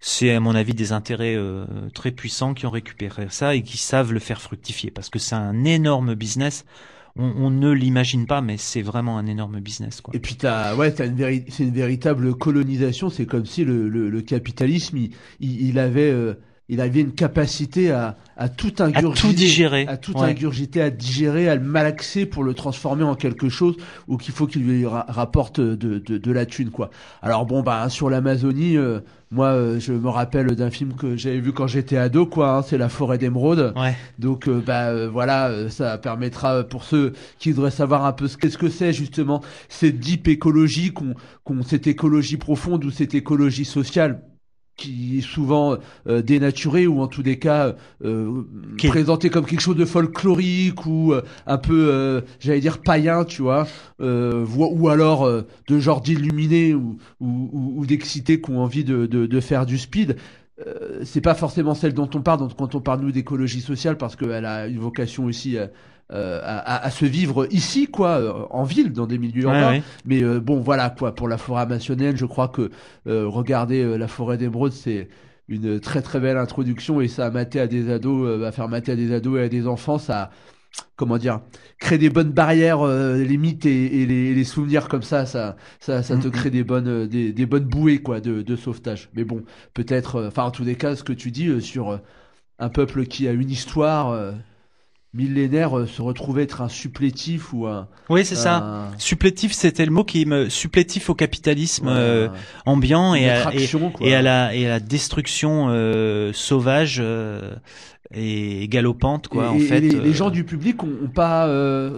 c'est 0.00 0.32
à 0.32 0.40
mon 0.40 0.54
avis 0.54 0.74
des 0.74 0.92
intérêts 0.92 1.34
euh, 1.36 1.66
très 1.92 2.12
puissants 2.12 2.54
qui 2.54 2.66
ont 2.66 2.70
récupéré 2.70 3.26
ça 3.30 3.54
et 3.54 3.62
qui 3.62 3.76
savent 3.76 4.12
le 4.12 4.20
faire 4.20 4.40
fructifier 4.40 4.90
parce 4.90 5.10
que 5.10 5.18
c'est 5.18 5.34
un 5.34 5.64
énorme 5.64 6.14
business. 6.14 6.64
On, 7.18 7.32
on 7.36 7.50
ne 7.50 7.70
l'imagine 7.72 8.26
pas, 8.26 8.40
mais 8.40 8.56
c'est 8.56 8.82
vraiment 8.82 9.18
un 9.18 9.26
énorme 9.26 9.60
business 9.60 10.00
quoi. 10.00 10.14
Et 10.14 10.20
puis 10.20 10.36
t'as, 10.36 10.74
ouais, 10.76 10.94
c'est 10.96 11.08
une 11.64 11.72
véritable 11.72 12.34
colonisation. 12.36 13.10
C'est 13.10 13.26
comme 13.26 13.44
si 13.44 13.64
le, 13.64 13.88
le, 13.88 14.08
le 14.08 14.22
capitalisme, 14.22 14.96
il, 14.96 15.10
il, 15.40 15.68
il 15.68 15.78
avait, 15.78 16.10
euh, 16.10 16.34
il 16.68 16.80
avait 16.80 17.00
une 17.00 17.12
capacité 17.12 17.90
à, 17.90 18.16
à 18.36 18.48
tout 18.48 18.74
ingurgiter, 18.80 19.28
tout 19.28 19.34
digérer, 19.34 19.86
à 19.88 19.96
tout 19.96 20.16
ouais. 20.18 20.30
ingurgiter, 20.30 20.82
à 20.82 20.90
digérer, 20.90 21.48
à 21.48 21.54
le 21.54 21.62
malaxer 21.62 22.26
pour 22.26 22.44
le 22.44 22.52
transformer 22.54 23.04
en 23.04 23.14
quelque 23.14 23.48
chose 23.48 23.76
ou 24.06 24.16
qu'il 24.18 24.34
faut 24.34 24.46
qu'il 24.46 24.64
lui 24.66 24.84
ra- 24.86 25.06
rapporte 25.08 25.60
de, 25.60 25.98
de, 25.98 26.18
de 26.18 26.32
la 26.32 26.44
thune, 26.46 26.70
quoi. 26.70 26.90
Alors 27.22 27.46
bon, 27.46 27.62
bah 27.62 27.88
sur 27.88 28.10
l'Amazonie, 28.10 28.76
euh, 28.76 29.00
moi, 29.30 29.48
euh, 29.48 29.80
je 29.80 29.92
me 29.92 30.08
rappelle 30.08 30.54
d'un 30.56 30.70
film 30.70 30.92
que 30.94 31.16
j'avais 31.16 31.40
vu 31.40 31.52
quand 31.52 31.66
j'étais 31.66 31.96
ado, 31.96 32.26
quoi. 32.26 32.56
hein, 32.58 32.62
c'est 32.62 32.78
La 32.78 32.88
Forêt 32.88 33.18
d'Émeraude. 33.18 33.72
Ouais. 33.76 33.96
Donc 34.18 34.46
euh, 34.48 34.62
bah 34.64 34.88
euh, 34.88 35.08
voilà, 35.08 35.48
euh, 35.48 35.68
ça 35.70 35.96
permettra 35.98 36.56
euh, 36.56 36.62
pour 36.64 36.84
ceux 36.84 37.12
qui 37.38 37.52
voudraient 37.52 37.70
savoir 37.70 38.04
un 38.04 38.12
peu 38.12 38.28
ce 38.28 38.36
qu'est-ce 38.36 38.58
que 38.58 38.68
c'est 38.68 38.92
justement 38.92 39.42
cette 39.68 39.98
deep 39.98 40.28
écologie, 40.28 40.92
qu'on, 40.92 41.14
qu'on 41.44 41.62
cette 41.62 41.86
écologie 41.86 42.36
profonde 42.36 42.84
ou 42.84 42.90
cette 42.90 43.14
écologie 43.14 43.64
sociale 43.64 44.20
qui 44.78 45.18
est 45.18 45.20
souvent 45.20 45.76
euh, 46.06 46.22
dénaturée 46.22 46.86
ou 46.86 47.02
en 47.02 47.08
tous 47.08 47.22
des 47.22 47.38
cas 47.38 47.74
euh, 48.04 48.42
présentée 48.78 49.28
comme 49.28 49.44
quelque 49.44 49.60
chose 49.60 49.76
de 49.76 49.84
folklorique 49.84 50.86
ou 50.86 51.12
euh, 51.12 51.22
un 51.46 51.58
peu, 51.58 51.88
euh, 51.90 52.20
j'allais 52.40 52.60
dire 52.60 52.78
païen, 52.78 53.24
tu 53.24 53.42
vois, 53.42 53.66
euh, 54.00 54.46
ou 54.56 54.88
alors 54.88 55.26
euh, 55.26 55.42
de 55.68 55.78
genre 55.78 56.00
d'illuminés 56.00 56.72
ou, 56.72 56.96
ou, 57.20 57.50
ou, 57.52 57.74
ou 57.80 57.86
d'excités 57.86 58.40
qui 58.40 58.50
ont 58.52 58.60
envie 58.60 58.84
de, 58.84 59.04
de, 59.04 59.26
de 59.26 59.40
faire 59.40 59.66
du 59.66 59.76
speed. 59.76 60.16
Euh, 60.66 61.00
c'est 61.04 61.20
pas 61.20 61.34
forcément 61.34 61.74
celle 61.74 61.92
dont 61.92 62.08
on 62.14 62.22
parle 62.22 62.38
donc, 62.38 62.56
quand 62.56 62.74
on 62.74 62.80
parle 62.80 63.00
nous 63.00 63.12
d'écologie 63.12 63.60
sociale 63.60 63.96
parce 63.96 64.16
qu'elle 64.16 64.44
a 64.44 64.66
une 64.66 64.78
vocation 64.78 65.24
aussi 65.24 65.56
euh, 66.12 66.40
à, 66.44 66.90
se 66.90 67.04
vivre 67.04 67.46
ici 67.52 67.86
quoi 67.86 68.18
euh, 68.20 68.32
en 68.50 68.64
ville 68.64 68.92
dans 68.92 69.06
des 69.06 69.18
milieux 69.18 69.44
Ouais, 69.44 69.52
urbains 69.52 69.72
ouais. 69.72 69.82
mais 70.04 70.22
euh, 70.22 70.40
bon 70.40 70.60
voilà 70.60 70.90
quoi 70.90 71.14
pour 71.14 71.28
la 71.28 71.36
forêt 71.38 71.62
amazonienne 71.62 72.16
je 72.16 72.24
crois 72.26 72.48
que 72.48 72.70
euh, 73.06 73.26
regarder 73.28 73.98
la 73.98 74.08
forêt 74.08 74.38
d'émeraude 74.38 74.72
c'est 74.72 75.08
une 75.48 75.80
très 75.80 76.02
très 76.02 76.20
belle 76.20 76.36
introduction 76.38 77.00
et 77.00 77.08
ça 77.08 77.26
a 77.26 77.30
maté 77.30 77.60
à 77.60 77.66
des 77.66 77.90
ados 77.90 78.42
à 78.44 78.52
faire 78.52 78.68
mater 78.68 78.92
à 78.92 78.96
des 78.96 79.12
ados 79.12 79.38
et 79.38 79.42
à 79.44 79.48
des 79.48 79.66
enfants 79.66 79.98
ça 79.98 80.30
comment 80.96 81.18
dire 81.18 81.40
créer 81.78 81.98
des 81.98 82.10
bonnes 82.10 82.30
barrières 82.32 82.82
euh, 82.82 83.16
les 83.24 83.36
mythes 83.36 83.66
et, 83.66 84.02
et 84.02 84.06
les, 84.06 84.44
souvenirs 84.44 84.88
comme 84.88 85.02
ça 85.02 85.26
ça 85.26 85.56
ça, 85.80 86.02
ça 86.02 86.16
te 86.18 86.28
Mhm. 86.28 86.32
crée 86.32 86.50
des 86.50 86.64
bonnes 86.64 87.06
des, 87.06 87.32
des 87.32 87.46
bonnes 87.46 87.64
bouées 87.64 88.02
quoi 88.02 88.20
de, 88.20 88.42
de 88.42 88.56
sauvetage 88.56 89.08
mais 89.14 89.24
bon 89.24 89.42
peut-être 89.74 90.16
euh, 90.16 90.28
enfin 90.28 90.44
en 90.44 90.50
tous 90.50 90.64
les 90.64 90.76
cas 90.76 90.96
ce 90.96 91.04
que 91.04 91.12
tu 91.12 91.30
dis 91.30 91.48
euh, 91.48 91.60
sur 91.60 92.00
un 92.58 92.68
peuple 92.68 93.06
qui 93.06 93.28
a 93.28 93.32
une 93.32 93.50
histoire 93.50 94.34
millénaire 95.14 95.78
euh, 95.78 95.86
se 95.86 96.02
retrouver 96.02 96.42
être 96.42 96.60
un 96.60 96.68
supplétif 96.68 97.52
ou 97.52 97.66
un 97.66 97.88
Oui, 98.10 98.24
c'est 98.24 98.36
ça. 98.36 98.90
Supplétif, 98.98 99.52
c'était 99.52 99.86
le 99.86 99.90
mot 99.90 100.04
qui 100.04 100.26
me 100.26 100.48
supplétif 100.48 101.08
au 101.10 101.14
capitalisme 101.14 101.86
ouais, 101.88 101.94
euh, 101.96 102.28
ambiant 102.66 103.14
et 103.14 103.28
à, 103.28 103.34
et, 103.36 103.38
attraction, 103.38 103.90
quoi. 103.90 104.06
et 104.06 104.14
à 104.14 104.22
la 104.22 104.54
et 104.54 104.66
à 104.66 104.68
la 104.70 104.80
destruction 104.80 105.68
euh, 105.70 106.32
sauvage 106.34 106.98
euh, 107.02 107.54
et 108.12 108.68
galopante 108.68 109.28
quoi 109.28 109.46
Et- 109.46 109.48
en 109.48 109.58
fait. 109.58 109.80
les, 109.80 110.00
les 110.00 110.12
gens 110.12 110.30
du 110.30 110.44
public 110.44 110.82
ont, 110.82 110.88
ont 111.04 111.08
pas 111.08 111.46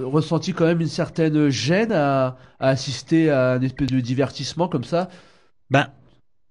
ressenti 0.04 0.52
quand 0.52 0.64
même 0.66 0.80
une 0.80 0.86
certaine 0.88 1.48
gêne 1.50 1.92
à, 1.92 2.36
à 2.60 2.68
assister 2.70 3.30
à 3.30 3.52
un 3.52 3.62
espèce 3.62 3.88
de 3.88 4.00
divertissement 4.00 4.68
comme 4.68 4.84
ça? 4.84 5.08
Ben, 5.70 5.86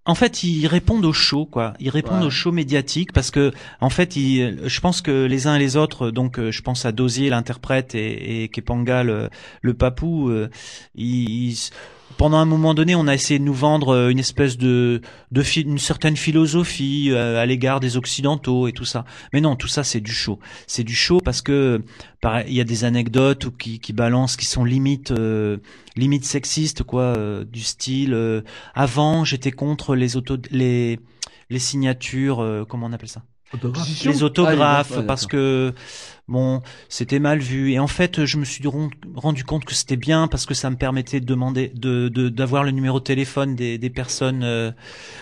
en 0.10 0.16
fait, 0.16 0.44
ils 0.44 0.66
répondent 0.68 1.06
au 1.06 1.14
show, 1.14 1.46
quoi. 1.46 1.74
Ils 1.80 1.90
répondent 1.90 2.22
Ouais. 2.22 2.28
au 2.28 2.32
show 2.32 2.52
médiatique 2.52 3.14
parce 3.14 3.32
que, 3.32 3.52
en 3.80 3.90
fait, 3.90 4.16
ils, 4.16 4.60
je 4.66 4.80
pense 4.82 5.02
que 5.02 5.26
les 5.26 5.48
uns 5.48 5.56
et 5.56 5.60
les 5.60 5.78
autres, 5.78 6.10
donc, 6.12 6.40
euh, 6.40 6.52
je 6.52 6.62
pense 6.62 6.86
à 6.86 6.92
Dosier, 6.92 7.30
l'interprète, 7.30 7.96
et, 7.96 8.44
et 8.44 8.50
Kepanga, 8.50 9.04
le, 9.04 9.30
le 9.62 9.74
papou, 9.74 10.30
euh, 10.30 10.50
ils, 10.96 11.50
ils- 11.52 11.70
pendant 12.18 12.38
un 12.38 12.46
moment 12.46 12.74
donné, 12.74 12.96
on 12.96 13.08
a 13.08 13.14
essayé 13.14 13.40
de 13.40 13.44
nous 13.44 13.54
vendre 13.54 13.90
euh, 13.90 14.10
une 14.10 14.20
espèce 14.20 14.58
de, 14.58 15.02
de 15.32 15.44
une 15.60 15.78
certaine 15.78 16.18
philosophie 16.18 17.10
euh, 17.12 17.42
à 17.42 17.46
l'égard 17.46 17.80
des 17.80 17.98
occidentaux 17.98 18.68
et 18.68 18.72
tout 18.74 18.86
ça. 18.86 19.06
Mais 19.34 19.42
non, 19.42 19.56
tout 19.56 19.68
ça, 19.68 19.84
c'est 19.84 20.02
du 20.02 20.12
show. 20.12 20.40
C'est 20.68 20.84
du 20.84 20.96
show 20.96 21.20
parce 21.20 21.42
que, 21.42 21.82
il 22.48 22.54
y 22.54 22.62
a 22.62 22.66
des 22.66 22.84
anecdotes 22.84 23.56
qui, 23.58 23.80
qui 23.80 23.94
balancent, 23.94 24.36
qui 24.36 24.46
sont 24.46 24.66
limite, 24.66 25.12
euh, 25.12 25.58
limite 25.96 26.26
sexistes, 26.26 26.84
quoi, 26.84 27.16
euh, 27.18 27.46
du 27.46 27.62
style. 27.62 28.14
euh, 28.14 28.42
avant, 28.74 29.24
j'étais 29.24 29.52
contre 29.52 29.96
les 29.96 30.18
auto, 30.18 30.38
les, 30.52 31.00
les 31.50 31.60
signatures, 31.60 32.42
euh, 32.42 32.66
comment 32.68 32.88
on 32.88 32.94
appelle 32.94 33.10
ça? 33.10 33.24
Les 34.10 34.24
autographes, 34.24 34.92
Ah, 34.92 35.04
parce 35.08 35.26
que 35.26 35.74
bon, 36.28 36.62
c'était 36.88 37.20
mal 37.20 37.40
vu. 37.40 37.72
Et 37.72 37.80
en 37.80 37.88
fait, 37.88 38.26
je 38.26 38.38
me 38.38 38.46
suis 38.46 38.64
rendu 39.16 39.44
compte 39.44 39.66
que 39.66 39.74
c'était 39.74 39.96
bien 39.96 40.28
parce 40.28 40.46
que 40.46 40.54
ça 40.54 40.70
me 40.70 40.76
permettait 40.76 41.20
de 41.20 41.26
demander, 41.26 41.72
de 41.76 42.10
de- 42.10 42.30
d'avoir 42.30 42.64
le 42.64 42.72
numéro 42.72 43.00
de 43.00 43.04
téléphone 43.04 43.56
des, 43.56 43.78
des 43.78 43.90
personnes 43.90 44.44
euh, 44.44 44.72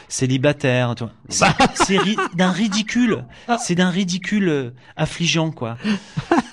célibataires. 0.09 0.95
tu 0.95 1.03
vois. 1.05 1.13
C'est 1.75 1.97
ri- 1.97 2.17
d'un 2.35 2.51
ridicule. 2.51 3.23
C'est 3.59 3.75
d'un 3.75 3.89
ridicule 3.89 4.73
affligeant, 4.95 5.51
quoi. 5.51 5.77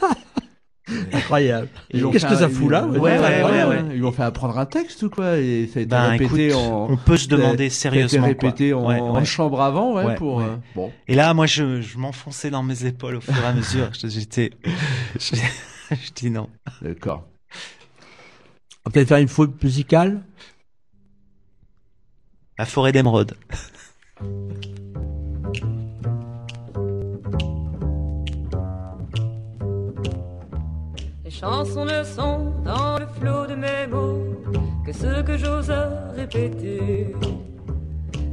Incroyable. 1.13 1.69
Qu'est-ce 1.91 2.09
fait 2.27 2.33
que 2.33 2.37
ça 2.37 2.49
fout 2.49 2.71
là 2.71 2.85
ils 2.87 2.93
lui 2.93 2.99
ont 2.99 3.03
Ouais, 3.03 3.19
fait 3.19 3.43
ouais, 3.45 3.51
ouais, 3.51 3.65
ouais. 3.65 3.83
Ils 3.91 3.97
lui 3.97 4.05
ont 4.05 4.13
fait 4.13 4.23
apprendre 4.23 4.59
un 4.59 4.67
texte 4.67 5.03
ou 5.03 5.11
quoi 5.11 5.37
Et 5.39 5.67
ça 5.73 5.79
a 5.79 5.83
été 5.83 5.87
Ben 5.91 6.09
répété 6.11 6.49
écoute, 6.49 6.57
en. 6.59 6.91
on 6.91 6.97
peut 6.97 7.17
se 7.17 7.29
demander 7.29 7.71
ça 7.71 7.89
a 7.89 7.93
été 7.93 8.09
sérieusement. 8.09 8.21
quoi. 8.21 8.29
répété 8.49 8.73
en, 8.75 8.87
Ouais, 8.87 9.01
en 9.01 9.15
ouais. 9.17 9.25
chambre 9.25 9.61
avant, 9.61 9.95
ouais, 9.95 10.05
Ouais, 10.05 10.15
pour. 10.17 10.37
ouais. 10.37 10.45
euh, 10.45 10.57
bon. 10.75 10.93
Et 11.09 11.15
là, 11.15 11.33
moi, 11.35 11.47
je, 11.47 11.81
je 11.81 11.99
m'enfonçais 11.99 12.51
dans 12.51 12.63
mes 12.63 12.85
épaules 12.87 13.17
au 13.17 13.21
fur 13.21 13.35
et 13.37 13.47
à 13.47 13.53
mesure. 13.53 13.91
J'étais, 14.05 14.51
je, 15.19 15.37
je 15.91 16.13
dis 16.15 16.31
non. 16.31 16.49
D'accord. 16.83 17.27
On 18.87 18.91
va 18.91 18.93
peut-être 18.93 19.09
faire 19.09 19.19
une 19.19 19.29
faute 19.29 19.63
musicale? 19.63 20.23
La 22.59 22.67
forêt 22.67 22.93
d'émeraude. 22.93 23.35
chansons 31.41 31.85
ne 31.85 32.05
sont 32.05 32.53
dans 32.65 32.99
le 32.99 33.07
flot 33.19 33.47
de 33.47 33.55
mes 33.55 33.87
mots 33.91 34.23
que 34.87 34.93
ce 34.93 35.23
que 35.23 35.37
j'ose 35.37 35.73
répéter. 36.17 37.15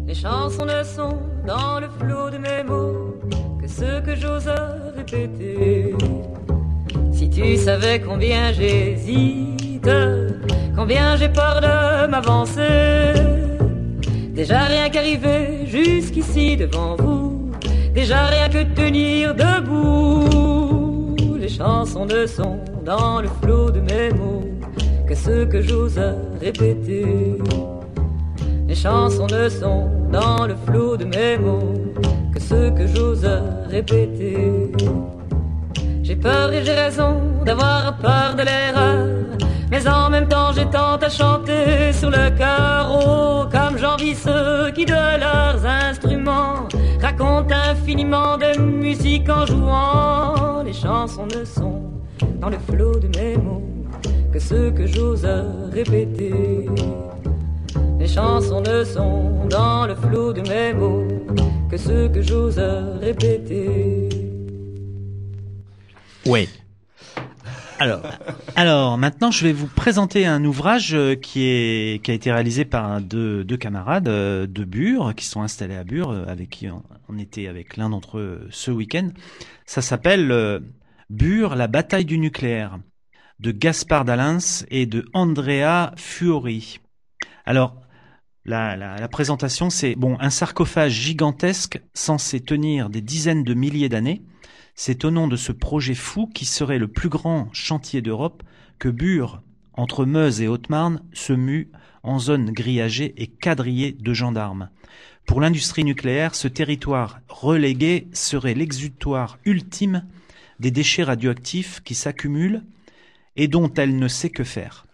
Les 0.05 0.13
chansons 0.13 0.65
ne 0.65 0.83
sont 0.83 1.17
dans 1.45 1.79
le 1.79 1.87
flot 1.99 2.29
de 2.29 2.37
mes 2.37 2.63
mots 2.63 3.15
que 3.59 3.67
ce 3.67 4.01
que 4.01 4.15
j'ose 4.15 4.49
répéter. 4.95 5.95
Si 7.11 7.29
tu 7.29 7.57
savais 7.57 7.99
combien 7.99 8.51
j'hésite 8.51 9.89
combien 10.75 11.15
j'ai 11.15 11.29
peur 11.29 11.59
de 11.61 12.07
m'avancer. 12.07 13.13
Déjà 14.33 14.59
rien 14.65 14.89
qu'arriver 14.89 15.65
jusqu'ici 15.65 16.55
devant 16.55 16.95
vous, 16.97 17.51
déjà 17.93 18.25
rien 18.25 18.47
que 18.49 18.63
tenir 18.75 19.33
debout. 19.33 21.15
Les 21.39 21.49
chansons 21.49 22.05
ne 22.05 22.25
sont 22.27 22.59
dans 22.83 23.21
le 23.21 23.29
flot 23.41 23.71
de 23.71 23.79
mes 23.79 24.11
mots 24.11 24.43
que 25.07 25.15
ce 25.15 25.45
que 25.45 25.61
j'ose 25.61 25.99
répéter. 26.39 27.37
Les 28.67 28.75
chansons 28.75 29.27
ne 29.27 29.49
sont 29.49 29.89
dans 30.11 30.47
le 30.47 30.55
flot 30.65 30.97
de 30.97 31.05
mes 31.05 31.37
mots 31.37 31.75
que 32.33 32.39
ce 32.39 32.69
que 32.69 32.87
j'ose 32.87 33.27
répéter. 33.69 34.71
J'ai 36.03 36.15
peur 36.15 36.51
et 36.53 36.63
j'ai 36.63 36.73
raison 36.73 37.21
d'avoir 37.45 37.97
peur 37.97 38.35
de 38.35 38.43
l'erreur. 38.43 39.07
Mais 39.69 39.87
en 39.87 40.09
même 40.09 40.27
temps 40.27 40.51
j'ai 40.53 40.65
tant 40.65 40.97
à 40.97 41.09
chanter 41.09 41.93
sur 41.93 42.09
le 42.09 42.29
carreau 42.37 43.45
Comme 43.49 43.77
j'envie 43.77 44.15
ceux 44.15 44.69
qui 44.71 44.85
de 44.85 44.91
leurs 44.91 45.65
instruments 45.65 46.67
Racontent 47.01 47.55
infiniment 47.69 48.37
de 48.37 48.59
musique 48.59 49.29
en 49.29 49.45
jouant 49.45 50.61
Les 50.65 50.73
chansons 50.73 51.25
ne 51.25 51.45
sont 51.45 51.90
dans 52.39 52.49
le 52.49 52.57
flot 52.59 52.99
de 52.99 53.07
mes 53.17 53.37
mots 53.37 53.63
Que 54.31 54.39
ceux 54.39 54.71
que 54.71 54.87
j'ose 54.87 55.25
répéter 55.71 56.65
Les 57.99 58.07
chansons 58.07 58.61
ne 58.61 58.83
sont 58.83 59.45
dans 59.49 59.87
le 59.87 59.95
flot 59.95 60.33
de 60.33 60.41
mes 60.41 60.73
mots 60.73 61.07
Que 61.69 61.77
ceux 61.77 62.09
que 62.09 62.21
j'ose 62.21 62.59
répéter 63.01 64.09
Oui. 66.25 66.47
Alors, 67.79 68.03
alors 68.55 68.97
maintenant, 68.99 69.31
je 69.31 69.43
vais 69.43 69.53
vous 69.53 69.65
présenter 69.65 70.27
un 70.27 70.45
ouvrage 70.45 70.93
euh, 70.93 71.15
qui 71.15 71.45
est 71.45 72.03
qui 72.03 72.11
a 72.11 72.13
été 72.13 72.31
réalisé 72.31 72.63
par 72.63 73.01
deux, 73.01 73.43
deux 73.43 73.57
camarades 73.57 74.07
euh, 74.07 74.45
de 74.45 74.63
Bure 74.63 75.15
qui 75.15 75.25
sont 75.25 75.41
installés 75.41 75.75
à 75.77 75.83
Bure, 75.83 76.11
euh, 76.11 76.25
avec 76.27 76.51
qui 76.51 76.69
on, 76.69 76.83
on 77.09 77.17
était 77.17 77.47
avec 77.47 77.77
l'un 77.77 77.89
d'entre 77.89 78.19
eux 78.19 78.47
ce 78.51 78.69
week-end. 78.69 79.09
Ça 79.65 79.81
s'appelle 79.81 80.31
euh, 80.31 80.59
Bure, 81.11 81.55
la 81.55 81.67
bataille 81.67 82.05
du 82.05 82.17
nucléaire, 82.17 82.79
de 83.41 83.51
Gaspard 83.51 84.05
Dalens 84.05 84.65
et 84.69 84.85
de 84.85 85.09
Andrea 85.11 85.91
Fuori. 85.97 86.79
Alors, 87.45 87.75
la 88.45 89.09
présentation, 89.11 89.69
c'est 89.69 89.95
bon 89.95 90.15
un 90.21 90.29
sarcophage 90.29 90.93
gigantesque 90.93 91.81
censé 91.93 92.39
tenir 92.39 92.89
des 92.89 93.01
dizaines 93.01 93.43
de 93.43 93.53
milliers 93.53 93.89
d'années. 93.89 94.21
C'est 94.73 95.03
au 95.03 95.11
nom 95.11 95.27
de 95.27 95.35
ce 95.35 95.51
projet 95.51 95.95
fou 95.95 96.27
qui 96.27 96.45
serait 96.45 96.79
le 96.79 96.87
plus 96.87 97.09
grand 97.09 97.49
chantier 97.51 98.01
d'Europe 98.01 98.41
que 98.79 98.87
Bure, 98.87 99.43
entre 99.73 100.05
Meuse 100.05 100.39
et 100.39 100.47
Haute-Marne, 100.47 101.03
se 101.11 101.33
mue 101.33 101.73
en 102.03 102.19
zone 102.19 102.51
grillagée 102.51 103.13
et 103.17 103.27
quadrillée 103.27 103.91
de 103.91 104.13
gendarmes. 104.13 104.69
Pour 105.25 105.41
l'industrie 105.41 105.83
nucléaire, 105.83 106.35
ce 106.35 106.47
territoire 106.47 107.19
relégué 107.27 108.07
serait 108.13 108.53
l'exutoire 108.53 109.39
ultime 109.43 110.05
des 110.61 110.71
déchets 110.71 111.03
radioactifs 111.03 111.81
qui 111.81 111.95
s'accumulent 111.95 112.63
et 113.35 113.47
dont 113.47 113.73
elle 113.73 113.97
ne 113.97 114.07
sait 114.07 114.29
que 114.29 114.43
faire. 114.43 114.85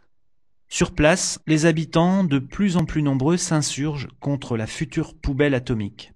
Sur 0.69 0.95
place, 0.95 1.39
les 1.45 1.65
habitants, 1.65 2.23
de 2.23 2.39
plus 2.39 2.77
en 2.77 2.85
plus 2.85 3.03
nombreux, 3.03 3.35
s'insurgent 3.35 4.07
contre 4.21 4.55
la 4.55 4.65
future 4.65 5.13
poubelle 5.13 5.53
atomique. 5.53 6.13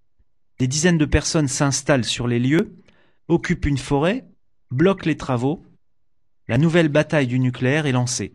Des 0.58 0.68
dizaines 0.68 0.98
de 0.98 1.06
personnes 1.06 1.50
s'installent 1.50 2.06
sur 2.06 2.28
les 2.28 2.40
lieux, 2.40 2.78
occupent 3.28 3.66
une 3.66 3.78
forêt, 3.78 4.26
bloquent 4.72 5.06
les 5.06 5.18
travaux. 5.18 5.66
La 6.48 6.58
nouvelle 6.58 6.90
bataille 6.90 7.28
du 7.28 7.40
nucléaire 7.40 7.86
est 7.86 7.92
lancée. 7.92 8.34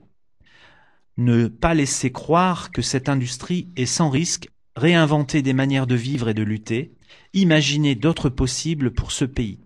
Ne 1.17 1.49
pas 1.49 1.73
laisser 1.73 2.13
croire 2.13 2.71
que 2.71 2.83
cette 2.83 3.09
industrie 3.09 3.71
est 3.77 3.87
sans 3.87 4.11
risque, 4.11 4.51
réinventer 4.75 5.41
des 5.41 5.55
manières 5.55 5.87
de 5.87 5.95
vivre 5.95 6.29
et 6.29 6.35
de 6.35 6.43
lutter, 6.43 6.93
imaginer 7.33 7.95
d'autres 7.95 8.29
possibles 8.29 8.91
pour 8.91 9.13
ce 9.13 9.25
pays. 9.25 9.66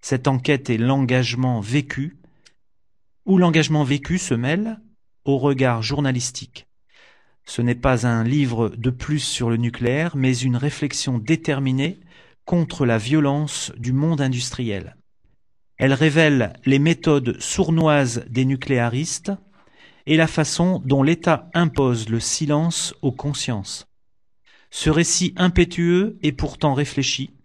Cette 0.00 0.28
enquête 0.28 0.70
est 0.70 0.78
l'engagement 0.78 1.60
vécu, 1.60 2.18
où 3.26 3.38
l'engagement 3.38 3.84
vécu 3.84 4.18
se 4.18 4.34
mêle? 4.34 4.80
Au 5.24 5.36
regard 5.36 5.82
journalistique. 5.82 6.66
Ce 7.44 7.60
n'est 7.60 7.74
pas 7.74 8.06
un 8.06 8.24
livre 8.24 8.70
de 8.70 8.88
plus 8.90 9.18
sur 9.18 9.50
le 9.50 9.56
nucléaire, 9.56 10.16
mais 10.16 10.36
une 10.36 10.56
réflexion 10.56 11.18
déterminée 11.18 12.00
contre 12.46 12.86
la 12.86 12.96
violence 12.96 13.72
du 13.76 13.92
monde 13.92 14.22
industriel. 14.22 14.96
Elle 15.76 15.92
révèle 15.92 16.54
les 16.64 16.78
méthodes 16.78 17.38
sournoises 17.40 18.24
des 18.30 18.44
nucléaristes 18.44 19.32
et 20.06 20.16
la 20.16 20.26
façon 20.26 20.82
dont 20.84 21.02
l'État 21.02 21.50
impose 21.52 22.08
le 22.08 22.20
silence 22.20 22.94
aux 23.02 23.12
consciences. 23.12 23.86
Ce 24.70 24.88
récit 24.88 25.34
impétueux 25.36 26.18
et 26.22 26.32
pourtant 26.32 26.72
réfléchi 26.72 27.37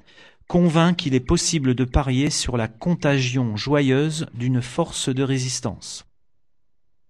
convainc 0.48 0.98
qu'il 0.98 1.16
est 1.16 1.20
possible 1.20 1.76
de 1.76 1.84
parier 1.84 2.30
sur 2.30 2.58
la 2.58 2.68
contagion 2.68 3.56
joyeuse 3.56 4.28
d'une 4.34 4.62
force 4.62 5.10
de 5.10 5.24
résistance. 5.24 6.06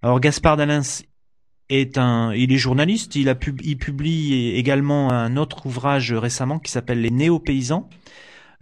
Alors 0.02 0.19
Gaspard 0.19 0.58
Dalens 0.58 1.04
est 1.69 1.98
un, 1.98 2.34
il 2.34 2.52
est 2.52 2.58
journaliste, 2.58 3.15
il 3.15 3.78
publie 3.78 4.56
également 4.56 5.12
un 5.12 5.38
autre 5.38 5.65
ouvrage 5.65 6.13
récemment 6.13 6.60
qui 6.60 6.72
s'appelle 6.72 7.02
Les 7.02 7.12
Néo-Paysans 7.12 7.89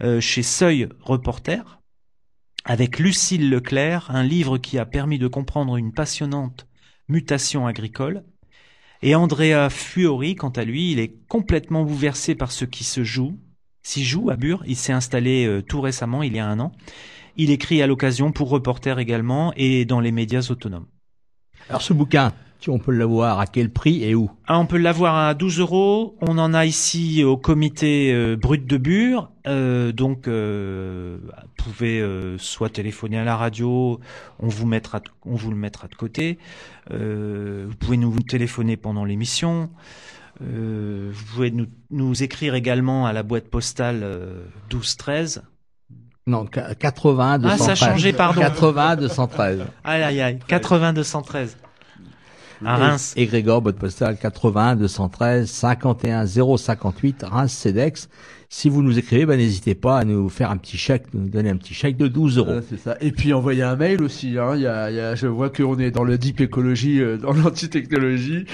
euh, 0.02 0.20
chez 0.20 0.42
Seuil 0.42 0.88
Reporter 1.00 1.80
avec 2.64 2.98
Lucille 2.98 3.50
Leclerc, 3.50 4.10
un 4.10 4.22
livre 4.22 4.58
qui 4.58 4.78
a 4.78 4.86
permis 4.86 5.18
de 5.18 5.26
comprendre 5.26 5.76
une 5.76 5.92
passionnante 5.92 6.66
mutation 7.08 7.66
agricole. 7.66 8.24
Et 9.02 9.16
Andrea 9.16 9.68
Fuori, 9.68 10.36
quant 10.36 10.50
à 10.50 10.64
lui, 10.64 10.92
il 10.92 11.00
est 11.00 11.26
complètement 11.26 11.84
bouleversé 11.84 12.36
par 12.36 12.52
ce 12.52 12.64
qui 12.64 12.84
se 12.84 13.02
joue, 13.02 13.38
s'y 13.82 14.04
joue 14.04 14.30
à 14.30 14.36
Bure. 14.36 14.62
Il 14.66 14.76
s'est 14.76 14.92
installé 14.92 15.46
euh, 15.46 15.62
tout 15.62 15.80
récemment, 15.80 16.22
il 16.22 16.34
y 16.34 16.38
a 16.38 16.46
un 16.46 16.60
an. 16.60 16.72
Il 17.36 17.50
écrit 17.50 17.82
à 17.82 17.86
l'occasion 17.86 18.32
pour 18.32 18.50
Reporter 18.50 18.98
également 18.98 19.52
et 19.56 19.84
dans 19.84 20.00
les 20.00 20.12
médias 20.12 20.46
autonomes. 20.50 20.86
Alors 21.68 21.82
ce 21.82 21.92
bouquin, 21.92 22.32
on 22.70 22.78
peut 22.78 22.92
l'avoir 22.92 23.40
à 23.40 23.46
quel 23.46 23.70
prix 23.70 24.04
et 24.04 24.14
où? 24.14 24.30
Ah, 24.46 24.58
On 24.58 24.66
peut 24.66 24.78
l'avoir 24.78 25.16
à 25.16 25.34
12 25.34 25.58
euros. 25.60 26.16
On 26.20 26.38
en 26.38 26.54
a 26.54 26.64
ici 26.64 27.24
au 27.24 27.36
comité 27.36 28.12
euh, 28.12 28.36
brut 28.36 28.66
de 28.66 28.76
Bure. 28.76 29.30
Euh, 29.46 29.92
donc, 29.92 30.28
euh, 30.28 31.18
vous 31.22 31.64
pouvez 31.64 32.04
soit 32.38 32.68
téléphoner 32.68 33.18
à 33.18 33.24
la 33.24 33.36
radio, 33.36 34.00
on 34.38 34.48
vous 34.48 34.66
mettra, 34.66 35.00
on 35.24 35.34
vous 35.34 35.50
le 35.50 35.56
mettra 35.56 35.88
de 35.88 35.94
côté. 35.94 36.38
Vous 36.90 37.76
pouvez 37.78 37.96
nous 37.96 38.18
téléphoner 38.20 38.76
pendant 38.76 39.04
l'émission. 39.04 39.70
Euh, 40.40 41.10
vous 41.12 41.24
pouvez 41.26 41.50
nous, 41.50 41.66
nous, 41.90 42.22
écrire 42.22 42.54
également 42.54 43.06
à 43.06 43.12
la 43.12 43.22
boîte 43.22 43.48
postale 43.48 44.00
1213. 44.70 45.42
Non, 46.26 46.46
80 46.46 47.38
213. 47.40 47.60
Ah, 47.60 47.64
ça 47.64 47.72
a 47.72 47.90
changé, 47.90 48.12
pardon. 48.12 48.40
80 48.40 48.96
213. 48.96 49.66
Aïe, 49.84 50.02
aïe, 50.02 50.20
aïe. 50.20 50.38
80 50.46 50.92
213. 50.92 51.56
À 52.64 52.76
Reims. 52.76 53.14
Et, 53.16 53.22
et 53.22 53.26
Grégor, 53.26 53.62
boîte 53.62 53.76
postale 53.76 54.16
80 54.16 54.76
213 54.76 55.48
51 55.48 56.26
058 56.26 57.24
Reims 57.28 57.52
CEDEX. 57.52 58.08
Si 58.54 58.68
vous 58.68 58.82
nous 58.82 58.98
écrivez, 58.98 59.24
ben, 59.24 59.38
n'hésitez 59.38 59.74
pas 59.74 59.96
à 59.96 60.04
nous 60.04 60.28
faire 60.28 60.50
un 60.50 60.58
petit 60.58 60.76
chèque, 60.76 61.04
nous 61.14 61.26
donner 61.26 61.48
un 61.48 61.56
petit 61.56 61.72
chèque 61.72 61.96
de 61.96 62.06
12 62.06 62.36
euros. 62.36 62.60
c'est 62.68 62.78
ça. 62.78 62.98
Et 63.00 63.10
puis 63.10 63.32
envoyer 63.32 63.62
un 63.62 63.76
mail 63.76 64.02
aussi. 64.02 64.36
Hein. 64.36 64.56
Il 64.56 64.60
y 64.60 64.66
a, 64.66 64.90
il 64.90 64.96
y 64.96 65.00
a, 65.00 65.14
je 65.14 65.26
vois 65.26 65.48
qu'on 65.48 65.78
est 65.78 65.90
dans 65.90 66.04
le 66.04 66.18
deep 66.18 66.38
écologie, 66.42 67.00
euh, 67.00 67.16
dans 67.16 67.32
l'anti-technologie. 67.32 68.44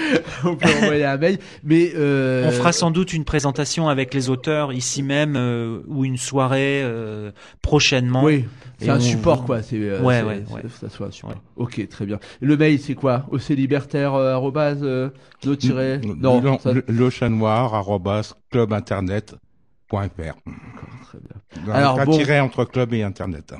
On 0.44 0.54
peut 0.54 0.68
envoyer 0.82 1.04
un 1.04 1.16
mail. 1.16 1.38
Mais 1.64 1.90
euh... 1.96 2.46
on 2.46 2.52
fera 2.52 2.70
sans 2.70 2.92
doute 2.92 3.12
une 3.12 3.24
présentation 3.24 3.88
avec 3.88 4.14
les 4.14 4.30
auteurs 4.30 4.72
ici 4.72 5.02
même 5.02 5.34
euh, 5.36 5.80
ou 5.88 6.04
une 6.04 6.16
soirée 6.16 6.80
euh, 6.84 7.32
prochainement. 7.60 8.22
Oui. 8.22 8.44
C'est 8.78 8.90
un 8.90 8.96
on... 8.96 9.00
support 9.00 9.44
quoi. 9.44 9.62
C'est 9.62 9.76
euh, 9.76 10.00
ouais, 10.00 10.22
ouais, 10.22 10.44
ouais. 10.50 10.62
Ça 10.80 10.88
soit 10.88 11.08
un 11.08 11.10
support. 11.10 11.32
Ouais. 11.32 11.64
Ok, 11.64 11.88
très 11.88 12.06
bien. 12.06 12.18
Le 12.40 12.56
mail 12.56 12.78
c'est 12.78 12.94
quoi? 12.94 13.26
Oclibertaire 13.30 14.14
euh, 14.14 14.34
arrobase 14.34 14.80
euh, 14.82 15.10
no 15.44 15.56
tiré? 15.56 16.00
Non. 16.04 16.40
non 16.40 16.58
ça... 16.58 16.72
Le 16.86 17.10
chat 17.10 17.28
noir 17.28 17.74
arrobase 17.74 18.34
club 18.50 18.72
internet 18.72 19.34
.fr. 19.90 19.96
Très 20.06 21.18
bien. 21.18 21.64
Donc, 21.64 21.74
Alors, 21.74 22.04
bon, 22.04 22.16
tiret 22.16 22.40
entre 22.40 22.64
club 22.64 22.92
et 22.92 23.02
internet. 23.02 23.54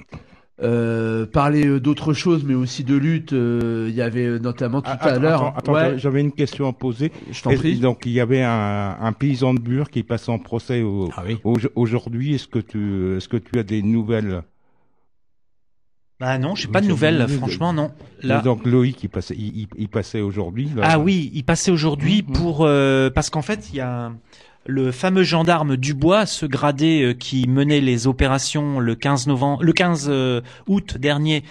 Euh, 0.61 1.25
parler 1.25 1.79
d'autre 1.79 2.13
chose, 2.13 2.43
mais 2.45 2.55
aussi 2.55 2.83
de 2.83 2.97
lutte. 2.97 3.33
Euh, 3.33 3.87
il 3.89 3.95
y 3.95 4.03
avait 4.03 4.41
notamment 4.41 4.83
tout 4.83 4.91
ah, 4.93 5.09
à 5.09 5.19
l'heure. 5.19 5.55
Ouais. 5.69 5.97
J'avais 5.99 6.21
une 6.21 6.33
question 6.33 6.69
à 6.69 6.73
poser. 6.73 7.13
Je 7.31 7.43
t'en 7.43 7.55
prie. 7.55 7.79
Donc 7.79 8.03
il 8.07 8.13
y 8.13 8.21
avait 8.21 8.43
un, 8.43 8.97
un, 9.01 9.13
paysan 9.13 9.55
de 9.55 9.61
Bure 9.61 9.89
qui 9.89 10.03
passe 10.03 10.29
en 10.29 10.39
procès 10.39 10.83
au, 10.83 11.11
ah 11.17 11.23
oui. 11.27 11.39
au, 11.45 11.57
aujourd'hui. 11.77 12.35
Est-ce 12.35 12.49
que 12.49 12.59
tu, 12.59 13.17
est-ce 13.17 13.29
que 13.29 13.37
tu 13.37 13.59
as 13.59 13.63
des 13.63 13.83
nouvelles 13.83 14.43
Bah 16.21 16.37
non, 16.39 16.55
j'ai 16.57 16.67
pas 16.69 16.81
de 16.81 16.87
nouvelles, 16.89 17.27
franchement 17.29 17.73
non. 17.73 17.93
Là, 18.23 18.41
donc 18.41 18.67
Loïc, 18.67 19.03
il 19.05 19.09
passait, 19.09 19.35
il, 19.39 19.57
il- 19.57 19.69
il 19.79 19.89
passait 19.89 20.21
aujourd'hui. 20.21 20.69
ah 20.83 20.99
oui, 20.99 21.31
il 21.33 21.45
passait 21.45 21.71
aujourd'hui 21.71 22.25
Mhm. 22.27 22.35
pour 22.35 22.65
euh, 22.65 23.09
parce 23.11 23.31
qu'en 23.31 23.43
fait 23.43 23.69
il 23.73 23.77
y 23.77 23.81
a 23.81 24.13
le 24.67 24.91
fameux 24.93 25.23
gendarme 25.23 25.77
Dubois, 25.77 26.27
ce 26.27 26.45
gradé 26.45 27.03
euh, 27.03 27.15
qui 27.15 27.47
menait 27.49 27.81
les 27.81 28.07
opérations 28.09 28.81
le 28.81 28.95
15 28.97 29.29
novembre, 29.29 29.63
le 29.63 29.73
15 29.73 30.09
euh, 30.11 30.41
août 30.67 30.99
dernier, 30.99 31.43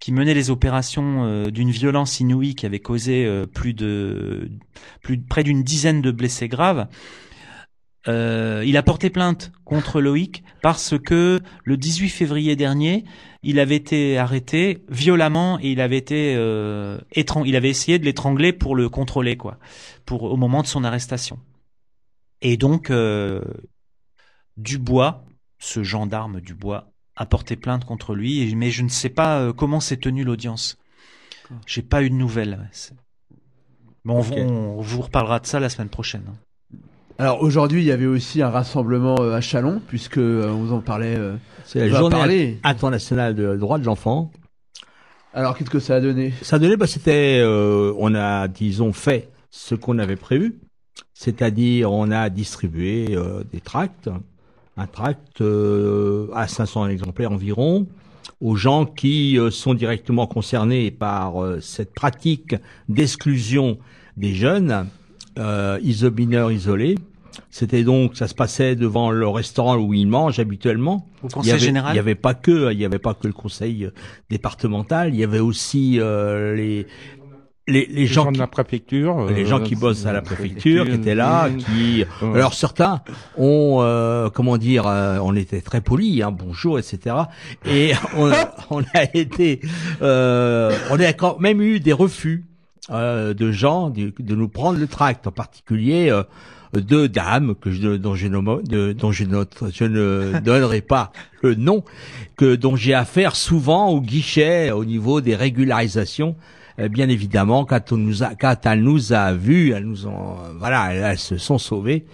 qui 0.00 0.10
menait 0.10 0.34
les 0.34 0.50
opérations 0.50 1.24
euh, 1.24 1.50
d'une 1.50 1.70
violence 1.70 2.18
inouïe 2.18 2.54
qui 2.54 2.64
avait 2.66 2.80
causé 2.80 3.30
plus 3.52 3.74
de 3.74 4.48
plus 5.02 5.18
de- 5.18 5.26
près 5.28 5.44
d'une 5.44 5.62
dizaine 5.62 6.00
de 6.00 6.10
blessés 6.10 6.48
graves. 6.48 6.86
Euh, 8.06 8.62
il 8.66 8.76
a 8.76 8.82
porté 8.82 9.08
plainte 9.08 9.50
contre 9.64 10.00
Loïc 10.00 10.44
parce 10.60 10.98
que 10.98 11.40
le 11.64 11.76
18 11.78 12.10
février 12.10 12.54
dernier, 12.54 13.04
il 13.42 13.58
avait 13.58 13.76
été 13.76 14.18
arrêté 14.18 14.84
violemment 14.90 15.58
et 15.60 15.70
il 15.70 15.80
avait 15.80 15.96
été 15.96 16.34
euh, 16.36 16.98
étran- 17.12 17.44
il 17.46 17.56
avait 17.56 17.70
essayé 17.70 17.98
de 17.98 18.04
l'étrangler 18.04 18.52
pour 18.52 18.76
le 18.76 18.90
contrôler 18.90 19.38
quoi, 19.38 19.58
pour 20.04 20.24
au 20.24 20.36
moment 20.36 20.60
de 20.60 20.66
son 20.66 20.84
arrestation. 20.84 21.38
Et 22.42 22.58
donc 22.58 22.90
euh, 22.90 23.40
Dubois, 24.56 25.24
ce 25.58 25.82
gendarme 25.82 26.40
Dubois, 26.40 26.90
a 27.16 27.26
porté 27.26 27.56
plainte 27.56 27.84
contre 27.84 28.14
lui, 28.14 28.54
mais 28.54 28.70
je 28.70 28.82
ne 28.82 28.88
sais 28.88 29.08
pas 29.08 29.38
euh, 29.40 29.52
comment 29.52 29.80
s'est 29.80 29.96
tenue 29.96 30.24
l'audience. 30.24 30.78
J'ai 31.66 31.82
pas 31.82 32.02
eu 32.02 32.10
de 32.10 32.14
nouvelles. 32.14 32.68
Bon, 34.04 34.18
on- 34.42 34.80
vous 34.80 35.00
reparlera 35.02 35.40
de 35.40 35.46
ça 35.46 35.60
la 35.60 35.68
semaine 35.68 35.88
prochaine. 35.88 36.24
Alors 37.18 37.42
aujourd'hui, 37.42 37.82
il 37.82 37.86
y 37.86 37.92
avait 37.92 38.06
aussi 38.06 38.42
un 38.42 38.50
rassemblement 38.50 39.16
euh, 39.20 39.34
à 39.34 39.40
Chalon, 39.40 39.80
puisque 39.86 40.18
euh, 40.18 40.48
on 40.50 40.56
vous 40.64 40.72
en 40.72 40.80
parlait. 40.80 41.14
euh, 41.16 41.36
C'est 41.64 41.88
la 41.88 41.88
journée 41.98 42.16
parler. 42.16 42.58
internationale 42.64 43.34
de 43.34 43.56
droits 43.56 43.78
de 43.78 43.84
l'enfant. 43.84 44.32
Alors 45.32 45.56
qu'est-ce 45.56 45.70
que 45.70 45.78
ça 45.80 45.96
a 45.96 46.00
donné? 46.00 46.32
Ça 46.42 46.58
donnait, 46.58 46.76
bah, 46.76 46.86
c'était, 46.86 47.38
euh, 47.40 47.92
on 47.98 48.14
a, 48.14 48.48
disons, 48.48 48.92
fait 48.92 49.30
ce 49.50 49.74
qu'on 49.76 49.98
avait 49.98 50.16
prévu, 50.16 50.58
c'est-à-dire 51.12 51.92
on 51.92 52.10
a 52.10 52.30
distribué 52.30 53.08
euh, 53.16 53.44
des 53.52 53.60
tracts, 53.60 54.10
un 54.76 54.86
tract 54.86 55.40
euh, 55.40 56.28
à 56.34 56.48
500 56.48 56.88
exemplaires 56.88 57.30
environ, 57.32 57.86
aux 58.40 58.56
gens 58.56 58.86
qui 58.86 59.38
sont 59.50 59.74
directement 59.74 60.26
concernés 60.26 60.90
par 60.90 61.34
cette 61.60 61.94
pratique 61.94 62.56
d'exclusion 62.88 63.78
des 64.16 64.34
jeunes, 64.34 64.88
euh, 65.38 65.78
iso 65.82 66.10
mineurs 66.10 66.52
isolés. 66.52 66.96
C'était 67.50 67.82
donc, 67.82 68.16
ça 68.16 68.28
se 68.28 68.34
passait 68.34 68.76
devant 68.76 69.10
le 69.10 69.26
restaurant 69.28 69.76
où 69.76 69.92
ils 69.92 70.06
mangent 70.06 70.38
habituellement. 70.38 71.08
Au 71.22 71.26
Il 71.26 71.30
y 71.30 71.32
Conseil 71.32 71.50
avait, 71.52 71.60
général. 71.60 71.92
Il 71.94 71.96
y 71.96 72.00
avait 72.00 72.14
pas 72.14 72.34
que, 72.34 72.72
il 72.72 72.78
y 72.78 72.84
avait 72.84 73.00
pas 73.00 73.14
que 73.14 73.26
le 73.26 73.32
conseil 73.32 73.84
euh, 73.86 73.90
départemental, 74.30 75.12
il 75.12 75.18
y 75.18 75.24
avait 75.24 75.40
aussi 75.40 75.98
euh, 75.98 76.54
les 76.54 76.86
les, 77.66 77.86
les 77.86 77.94
Les 77.94 78.06
gens 78.06 78.24
gens 78.24 78.28
qui, 78.28 78.34
de 78.34 78.38
la 78.40 78.46
préfecture. 78.46 79.26
les 79.30 79.44
euh, 79.44 79.46
gens 79.46 79.60
qui 79.60 79.74
bossent 79.74 80.04
à 80.06 80.12
la 80.12 80.20
préfecture, 80.20 80.84
qui 80.84 80.92
étaient 80.92 81.14
là, 81.14 81.48
qui 81.50 82.04
alors 82.20 82.52
certains 82.52 83.00
ont 83.38 83.78
euh, 83.80 84.28
comment 84.28 84.58
dire, 84.58 84.86
euh, 84.86 85.18
on 85.22 85.34
était 85.34 85.62
très 85.62 85.80
polis, 85.80 86.22
hein, 86.22 86.30
bonjour, 86.30 86.78
etc. 86.78 87.16
Et 87.66 87.92
on, 88.16 88.30
on 88.70 88.82
a 88.94 89.04
été, 89.14 89.60
euh, 90.02 90.76
on 90.90 91.00
a 91.00 91.12
quand 91.14 91.40
même 91.40 91.62
eu 91.62 91.80
des 91.80 91.92
refus 91.94 92.44
euh, 92.90 93.34
de 93.34 93.50
gens 93.52 93.90
de, 93.90 94.12
de 94.18 94.34
nous 94.34 94.48
prendre 94.48 94.78
le 94.78 94.86
tract, 94.86 95.26
en 95.26 95.32
particulier. 95.32 96.10
euh, 96.10 96.22
deux 96.76 97.08
dames 97.08 97.54
que 97.54 97.70
je, 97.70 97.94
dont 97.96 98.16
je, 98.16 98.26
nomme- 98.26 98.66
de- 98.66 98.92
dont 98.92 99.12
je, 99.12 99.22
note, 99.22 99.62
je 99.72 99.84
ne 99.84 100.40
donnerai 100.44 100.80
pas 100.80 101.12
le 101.40 101.54
nom, 101.54 101.84
que 102.36 102.56
dont 102.56 102.74
j'ai 102.74 102.94
affaire 102.94 103.36
souvent 103.36 103.90
au 103.90 104.00
guichet 104.00 104.72
au 104.72 104.84
niveau 104.84 105.20
des 105.20 105.36
régularisations. 105.36 106.34
Euh, 106.80 106.88
bien 106.88 107.08
évidemment, 107.08 107.64
quand 107.64 107.92
on 107.92 107.96
nous 107.96 108.24
a, 108.24 108.34
quand 108.34 108.56
elle 108.66 108.82
nous 108.82 109.12
a 109.12 109.32
vus, 109.34 109.70
elles 109.70 109.84
nous 109.84 110.08
ont, 110.08 110.32
euh, 110.32 110.52
voilà, 110.58 110.92
elles, 110.92 111.04
elles 111.12 111.18
se 111.20 111.36
sont 111.38 111.58
sauvées. 111.58 112.06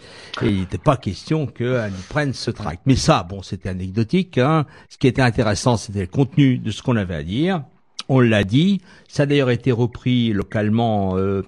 Et 0.43 0.49
il 0.51 0.61
n'était 0.61 0.77
pas 0.77 0.99
question 0.99 1.47
qu'elles 1.47 1.91
nous 1.91 2.05
prennent 2.11 2.35
ce 2.35 2.51
tract. 2.51 2.83
Mais 2.85 2.97
ça, 2.97 3.23
bon, 3.27 3.41
c'était 3.41 3.71
anecdotique. 3.71 4.37
Hein. 4.37 4.67
Ce 4.91 4.99
qui 4.99 5.07
était 5.07 5.23
intéressant, 5.23 5.79
c'était 5.79 6.01
le 6.03 6.07
contenu 6.07 6.59
de 6.59 6.71
ce 6.71 6.83
qu'on 6.83 6.97
avait 6.97 7.15
à 7.15 7.23
dire. 7.23 7.63
On 8.11 8.20
l'a 8.20 8.44
dit. 8.44 8.81
Ça 9.09 9.23
a 9.23 9.27
d'ailleurs 9.27 9.51
été 9.51 9.73
repris 9.73 10.33
localement. 10.33 11.16
euh, 11.16 11.42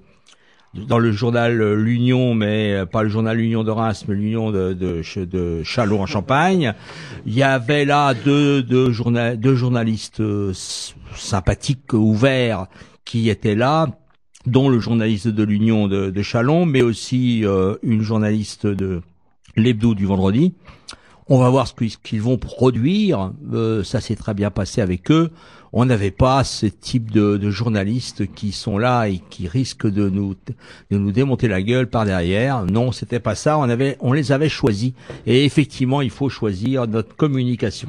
dans 0.75 0.99
le 0.99 1.13
journal 1.13 1.75
L'Union, 1.75 2.33
mais 2.33 2.87
pas 2.91 3.03
le 3.03 3.11
journal 3.11 3.37
L'Union 3.37 3.63
de 3.63 3.71
Reims, 3.71 4.07
mais 4.09 4.15
l'Union 4.15 4.51
de, 4.51 4.73
de, 4.73 5.03
de 5.25 5.63
Châlons 5.63 6.01
en 6.01 6.07
Champagne. 6.07 6.73
Il 7.27 7.35
y 7.35 7.43
avait 7.43 7.85
là 7.85 8.15
deux, 8.15 8.63
deux, 8.63 8.91
journa- 8.91 9.37
deux 9.37 9.55
journalistes 9.55 10.21
euh, 10.21 10.53
sympathiques, 11.15 11.93
ouverts, 11.93 12.69
qui 13.05 13.29
étaient 13.29 13.55
là, 13.55 13.89
dont 14.47 14.71
le 14.71 14.79
journaliste 14.79 15.29
de 15.29 15.43
l'Union 15.43 15.89
de, 15.89 16.09
de 16.09 16.23
Châlons, 16.23 16.65
mais 16.65 16.81
aussi 16.81 17.45
euh, 17.45 17.75
une 17.83 18.01
journaliste 18.01 18.67
de 18.67 19.03
l'Hebdo 19.57 19.95
du 19.95 20.07
vendredi. 20.07 20.55
On 21.35 21.39
va 21.39 21.49
voir 21.49 21.67
ce 21.67 21.73
qu'ils- 21.73 22.21
vont 22.21 22.37
produire. 22.37 23.33
Euh, 23.55 23.83
ça 23.85 24.03
s'est 24.03 24.17
très 24.17 24.35
bien 24.35 24.51
passé 24.51 24.83
avec 24.83 25.11
eux. 25.11 25.31
On 25.73 25.87
n'avait 25.87 26.11
pas 26.11 26.45
ce 26.45 26.67
type 26.67 27.11
de, 27.11 27.51
journalistes 27.51 28.31
qui 28.35 28.53
sont 28.53 28.77
là 28.77 29.07
et 29.09 29.23
qui 29.31 29.49
risquent 29.49 29.91
de 29.91 30.11
nous 30.11 30.35
de 30.91 30.99
nous 30.99 31.11
démonter 31.11 31.49
la 31.49 31.63
gueule 31.63 31.89
par 31.89 32.05
derrière. 32.05 32.67
Non, 32.67 32.93
c'était 32.93 33.19
pas 33.19 33.35
ça. 33.35 33.57
On 33.57 33.63
avait, 33.63 33.97
on 34.01 34.13
les 34.13 34.31
avait 34.31 34.51
choisis. 34.51 34.93
Et 35.25 35.47
effectivement, 35.47 36.03
il 36.03 36.11
faut 36.11 36.29
choisir 36.29 36.87
notre 36.87 37.17
communication. 37.17 37.89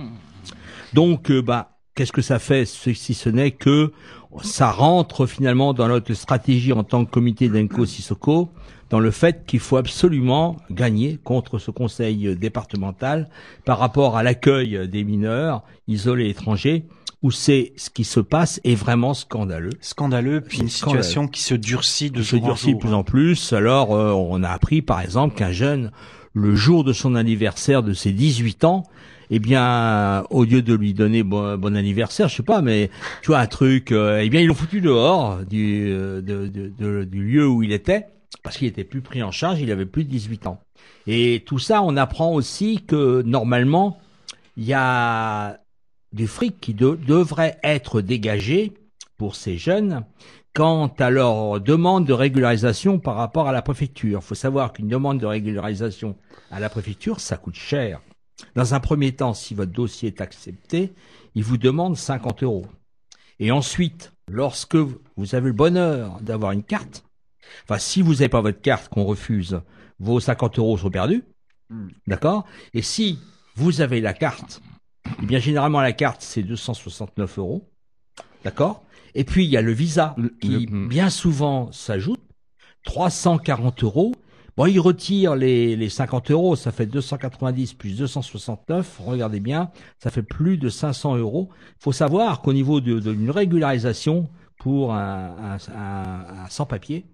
Donc, 0.93 1.29
euh, 1.29 1.41
bah, 1.41 1.71
qu'est-ce 1.95 2.13
que 2.13 2.21
ça 2.21 2.39
fait 2.39 2.63
si 2.63 2.95
si 2.95 3.13
ce 3.13 3.27
n'est 3.27 3.51
que 3.51 3.91
ça 4.41 4.71
rentre 4.71 5.25
finalement 5.25 5.73
dans 5.73 5.89
notre 5.89 6.13
stratégie 6.13 6.71
en 6.71 6.85
tant 6.85 7.03
que 7.03 7.11
comité 7.11 7.49
d'Enco 7.49 7.85
Sissoko, 7.85 8.49
dans 8.93 8.99
le 8.99 9.09
fait 9.09 9.43
qu'il 9.47 9.59
faut 9.59 9.77
absolument 9.77 10.55
gagner 10.69 11.17
contre 11.23 11.57
ce 11.57 11.71
conseil 11.71 12.35
départemental 12.35 13.27
par 13.65 13.79
rapport 13.79 14.17
à 14.17 14.21
l'accueil 14.21 14.87
des 14.87 15.03
mineurs 15.03 15.63
isolés 15.87 16.29
étrangers, 16.29 16.85
où 17.23 17.31
c'est 17.31 17.73
ce 17.75 17.89
qui 17.89 18.03
se 18.03 18.19
passe 18.19 18.61
est 18.63 18.75
vraiment 18.75 19.15
scandaleux. 19.15 19.71
Scandaleux, 19.81 20.41
puis 20.41 20.59
une 20.59 20.69
Scandaleux. 20.69 21.01
situation 21.01 21.27
qui 21.27 21.41
se 21.41 21.55
durcit 21.55 22.11
de 22.11 22.21
se 22.21 22.35
en 22.35 22.39
durcit 22.45 22.75
de 22.75 22.79
plus 22.79 22.93
en 22.93 23.03
plus. 23.03 23.51
Alors, 23.53 23.95
euh, 23.95 24.11
on 24.11 24.43
a 24.43 24.49
appris, 24.49 24.83
par 24.83 25.01
exemple, 25.01 25.33
qu'un 25.33 25.51
jeune, 25.51 25.89
le 26.35 26.53
jour 26.53 26.83
de 26.83 26.93
son 26.93 27.15
anniversaire 27.15 27.81
de 27.81 27.93
ses 27.93 28.11
18 28.11 28.63
ans, 28.63 28.83
eh 29.31 29.39
bien, 29.39 30.23
au 30.29 30.43
lieu 30.43 30.61
de 30.61 30.75
lui 30.75 30.93
donner 30.93 31.23
bon, 31.23 31.57
bon 31.57 31.75
anniversaire, 31.75 32.27
je 32.27 32.35
sais 32.35 32.43
pas, 32.43 32.61
mais 32.61 32.91
tu 33.23 33.29
vois 33.29 33.39
un 33.39 33.47
truc, 33.47 33.91
euh, 33.91 34.21
eh 34.23 34.29
bien, 34.29 34.41
ils 34.41 34.45
l'ont 34.45 34.53
foutu 34.53 34.81
dehors 34.81 35.39
du, 35.49 35.87
euh, 35.87 36.21
de- 36.21 36.45
de- 36.45 36.71
de- 36.77 37.03
du 37.05 37.23
lieu 37.23 37.47
où 37.47 37.63
il 37.63 37.71
était, 37.71 38.05
parce 38.41 38.57
qu'il 38.57 38.67
était 38.67 38.83
plus 38.83 39.01
pris 39.01 39.21
en 39.23 39.31
charge, 39.31 39.59
il 39.61 39.71
avait 39.71 39.85
plus 39.85 40.03
de 40.03 40.09
18 40.09 40.47
ans. 40.47 40.59
Et 41.07 41.43
tout 41.45 41.59
ça, 41.59 41.81
on 41.81 41.95
apprend 41.97 42.33
aussi 42.33 42.83
que 42.85 43.21
normalement, 43.21 43.99
il 44.57 44.65
y 44.65 44.73
a 44.73 45.59
du 46.11 46.27
fric 46.27 46.59
qui 46.59 46.73
de- 46.73 46.95
devrait 47.07 47.57
être 47.63 48.01
dégagé 48.01 48.73
pour 49.17 49.35
ces 49.35 49.57
jeunes 49.57 50.03
quant 50.53 50.87
à 50.99 51.09
leur 51.09 51.59
demande 51.59 52.05
de 52.05 52.13
régularisation 52.13 52.99
par 52.99 53.15
rapport 53.15 53.47
à 53.47 53.51
la 53.51 53.63
préfecture. 53.63 54.19
Il 54.21 54.25
faut 54.25 54.35
savoir 54.35 54.71
qu'une 54.71 54.87
demande 54.87 55.19
de 55.19 55.25
régularisation 55.25 56.15
à 56.51 56.59
la 56.59 56.69
préfecture, 56.69 57.19
ça 57.19 57.37
coûte 57.37 57.55
cher. 57.55 58.01
Dans 58.55 58.73
un 58.75 58.79
premier 58.79 59.13
temps, 59.13 59.33
si 59.33 59.55
votre 59.55 59.71
dossier 59.71 60.09
est 60.09 60.21
accepté, 60.21 60.93
ils 61.33 61.43
vous 61.43 61.57
demandent 61.57 61.97
50 61.97 62.43
euros. 62.43 62.67
Et 63.39 63.51
ensuite, 63.51 64.13
lorsque 64.27 64.75
vous 64.75 65.35
avez 65.35 65.47
le 65.47 65.53
bonheur 65.53 66.19
d'avoir 66.21 66.51
une 66.51 66.63
carte, 66.63 67.03
enfin, 67.63 67.77
si 67.79 68.01
vous 68.01 68.13
n'avez 68.13 68.29
pas 68.29 68.41
votre 68.41 68.61
carte 68.61 68.89
qu'on 68.89 69.03
refuse, 69.03 69.61
vos 69.99 70.19
50 70.19 70.59
euros 70.59 70.77
sont 70.77 70.89
perdus. 70.89 71.23
D'accord? 72.07 72.45
Et 72.73 72.81
si 72.81 73.19
vous 73.55 73.81
avez 73.81 74.01
la 74.01 74.13
carte, 74.13 74.61
eh 75.21 75.25
bien, 75.25 75.39
généralement, 75.39 75.81
la 75.81 75.93
carte, 75.93 76.21
c'est 76.21 76.43
269 76.43 77.39
euros. 77.39 77.69
D'accord? 78.43 78.83
Et 79.15 79.23
puis, 79.23 79.45
il 79.45 79.49
y 79.51 79.57
a 79.57 79.61
le 79.61 79.71
visa 79.71 80.15
qui, 80.41 80.47
le- 80.49 80.87
bien 80.87 81.09
souvent, 81.09 81.71
s'ajoute. 81.71 82.19
340 82.83 83.83
euros. 83.83 84.13
Bon, 84.55 84.67
il 84.67 84.79
retire 84.79 85.35
les, 85.35 85.75
les 85.75 85.89
50 85.89 86.29
euros, 86.29 86.55
ça 86.55 86.71
fait 86.71 86.85
290 86.85 87.73
plus 87.73 87.97
269. 87.97 88.99
Regardez 89.03 89.39
bien, 89.39 89.71
ça 89.97 90.11
fait 90.11 90.21
plus 90.21 90.57
de 90.57 90.69
500 90.69 91.15
euros. 91.17 91.49
Il 91.79 91.83
faut 91.83 91.91
savoir 91.91 92.41
qu'au 92.41 92.53
niveau 92.53 92.79
de- 92.81 92.99
de- 92.99 93.13
d'une 93.13 93.31
régularisation 93.31 94.29
pour 94.59 94.93
un, 94.93 95.57
un, 95.57 95.73
un- 95.75 96.43
un 96.45 96.49
sans-papier, 96.49 97.05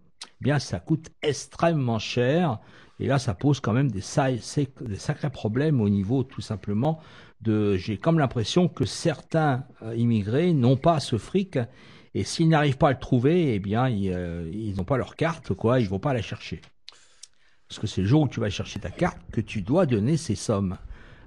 bien, 0.42 0.60
ça 0.60 0.80
coûte 0.80 1.10
extrêmement 1.22 2.00
cher. 2.00 2.60
Et 3.00 3.08
là, 3.08 3.20
ça 3.20 3.34
pose 3.34 3.60
quand 3.60 3.74
même 3.74 3.90
des, 3.92 4.02
des 4.02 4.98
sacrés 4.98 5.30
problèmes 5.30 5.82
au 5.82 5.90
niveau, 5.90 6.24
tout 6.24 6.42
simplement, 6.42 7.00
de. 7.42 7.78
J'ai 7.78 7.98
comme 7.98 8.20
l'impression 8.20 8.68
que 8.68 8.86
certains 8.86 9.66
euh, 9.82 9.96
immigrés 9.96 10.54
n'ont 10.54 10.78
pas 10.78 11.00
ce 11.00 11.18
fric. 11.18 11.58
Et 12.16 12.24
s'ils 12.24 12.50
n'arrivent 12.50 12.78
pas 12.78 12.90
à 12.90 12.94
le 12.94 13.00
trouver, 13.00 13.54
eh 13.54 13.60
bien, 13.60 13.88
ils 13.88 14.12
euh, 14.12 14.50
ils 14.52 14.76
n'ont 14.76 14.84
pas 14.84 14.98
leur 14.98 15.16
carte, 15.16 15.54
quoi. 15.54 15.80
Ils 15.80 15.88
vont 15.88 16.00
pas 16.00 16.14
la 16.14 16.22
chercher. 16.22 16.62
Parce 17.68 17.80
que 17.80 17.88
c'est 17.88 18.02
le 18.02 18.08
jour 18.08 18.24
où 18.24 18.28
tu 18.28 18.40
vas 18.40 18.50
chercher 18.50 18.80
ta 18.80 18.90
carte 18.90 19.20
que 19.32 19.42
tu 19.42 19.62
dois 19.62 19.86
donner 19.86 20.18
ces 20.18 20.36
sommes 20.36 20.78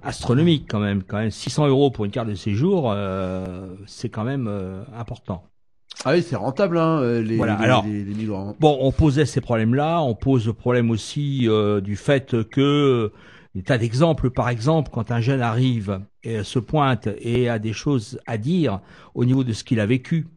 astronomique 0.03 0.69
quand 0.69 0.81
même. 0.81 1.01
Quand 1.01 1.17
même 1.17 1.31
600 1.31 1.67
euros 1.67 1.89
pour 1.89 2.03
une 2.03 2.11
carte 2.11 2.27
de 2.27 2.35
séjour, 2.35 2.91
euh, 2.91 3.75
c'est 3.87 4.09
quand 4.09 4.25
même 4.25 4.47
important. 4.93 5.45
Ah 6.05 6.11
oui, 6.13 6.21
c'est 6.21 6.35
rentable, 6.35 6.77
hein, 6.77 6.99
euh, 7.01 7.21
les, 7.21 7.37
Voilà, 7.37 7.57
les- 7.57 7.63
alors- 7.63 7.85
les- 7.85 8.03
les 8.03 8.13
migrants. 8.13 8.55
Bon, 8.59 8.77
on 8.81 8.91
posait 8.91 9.25
ces 9.25 9.39
problèmes-là. 9.41 10.01
On 10.01 10.15
pose 10.15 10.45
le 10.47 10.53
problème 10.53 10.91
aussi 10.91 11.47
euh, 11.47 11.79
du 11.79 11.95
fait 11.95 12.43
que 12.49 13.11
des 13.55 13.63
tas 13.63 13.77
d'exemples, 13.77 14.29
par 14.29 14.49
exemple, 14.49 14.89
quand 14.91 15.11
un 15.11 15.21
jeune 15.21 15.41
arrive 15.41 15.99
et 16.23 16.43
se 16.43 16.59
pointe 16.59 17.07
et 17.19 17.47
a 17.49 17.59
des 17.59 17.71
choses 17.73 18.19
à 18.25 18.37
dire 18.37 18.79
au 19.13 19.23
niveau 19.25 19.43
de 19.43 19.53
ce 19.53 19.63
qu'il 19.63 19.79
a 19.79 19.85
vécu, 19.85 20.27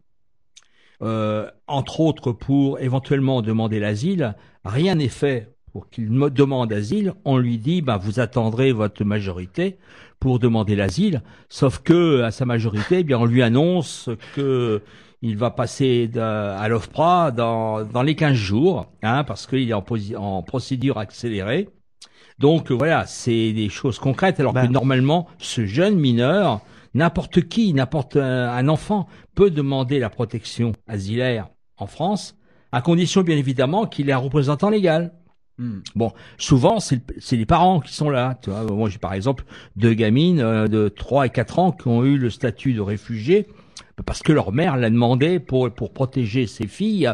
euh, 1.01 1.49
entre 1.67 1.99
autres 1.99 2.31
pour 2.31 2.79
éventuellement 2.79 3.41
demander 3.41 3.79
l'asile, 3.79 4.35
rien 4.63 4.95
n'est 4.95 5.09
fait 5.09 5.53
pour 5.73 5.89
qu'il 5.89 6.09
demande 6.09 6.71
asile. 6.71 7.13
On 7.25 7.37
lui 7.37 7.57
dit, 7.57 7.81
bah, 7.81 7.97
vous 7.97 8.19
attendrez 8.19 8.71
votre 8.71 9.03
majorité 9.03 9.77
pour 10.19 10.39
demander 10.39 10.75
l'asile. 10.75 11.21
Sauf 11.49 11.79
que 11.79 12.21
à 12.21 12.31
sa 12.31 12.45
majorité, 12.45 12.99
eh 12.99 13.03
bien, 13.03 13.19
on 13.19 13.25
lui 13.25 13.41
annonce 13.43 14.09
que 14.35 14.81
il 15.27 15.37
va 15.37 15.51
passer 15.51 16.07
de- 16.07 16.19
à 16.19 16.67
l'OFPRA 16.67 17.31
dans, 17.31 17.83
dans 17.83 18.01
les 18.01 18.15
15 18.15 18.33
jours, 18.35 18.87
hein, 19.03 19.23
parce 19.23 19.45
qu'il 19.47 19.69
est 19.69 19.73
en, 19.73 20.41
procédure 20.43 20.97
accélérée. 20.97 21.69
Donc 22.39 22.71
voilà, 22.71 23.05
c'est 23.05 23.51
des 23.53 23.69
choses 23.69 23.99
concrètes, 23.99 24.39
alors 24.39 24.53
que 24.53 24.59
normalement, 24.71 25.27
ce 25.39 25.65
jeune 25.65 25.97
mineur, 25.97 26.61
n'importe 26.93 27.41
qui, 27.47 27.73
n'importe 27.73 28.15
un, 28.15 28.49
un 28.49 28.67
enfant, 28.67 29.07
peut 29.35 29.49
demander 29.49 29.99
la 29.99 30.09
protection 30.09 30.71
asilaire 30.87 31.47
en 31.77 31.87
France, 31.87 32.35
à 32.71 32.81
condition 32.81 33.21
bien 33.21 33.37
évidemment 33.37 33.85
qu'il 33.85 34.09
ait 34.09 34.13
un 34.13 34.17
représentant 34.17 34.69
légal. 34.69 35.13
Hmm. 35.59 35.79
Bon, 35.95 36.11
souvent, 36.37 36.79
c'est 36.79 36.97
le- 36.97 37.15
c'est 37.19 37.35
les 37.37 37.47
parents 37.47 37.79
qui 37.79 37.91
sont 37.93 38.11
là. 38.11 38.37
Tu 38.43 38.51
vois, 38.51 38.63
moi, 38.63 38.89
j'ai 38.89 38.99
par 38.99 39.13
exemple 39.13 39.43
deux 39.75 39.93
gamines 39.95 40.39
euh, 40.39 40.67
de 40.67 40.87
3 40.89 41.25
et 41.25 41.29
4 41.31 41.57
ans 41.57 41.71
qui 41.71 41.87
ont 41.87 42.03
eu 42.05 42.17
le 42.19 42.29
statut 42.29 42.73
de 42.73 42.81
réfugié 42.81 43.47
parce 44.05 44.21
que 44.23 44.31
leur 44.31 44.51
mère 44.51 44.77
l'a 44.77 44.89
demandé 44.89 45.39
pour, 45.39 45.71
pour 45.71 45.91
protéger 45.93 46.47
ses 46.47 46.67
filles 46.67 47.11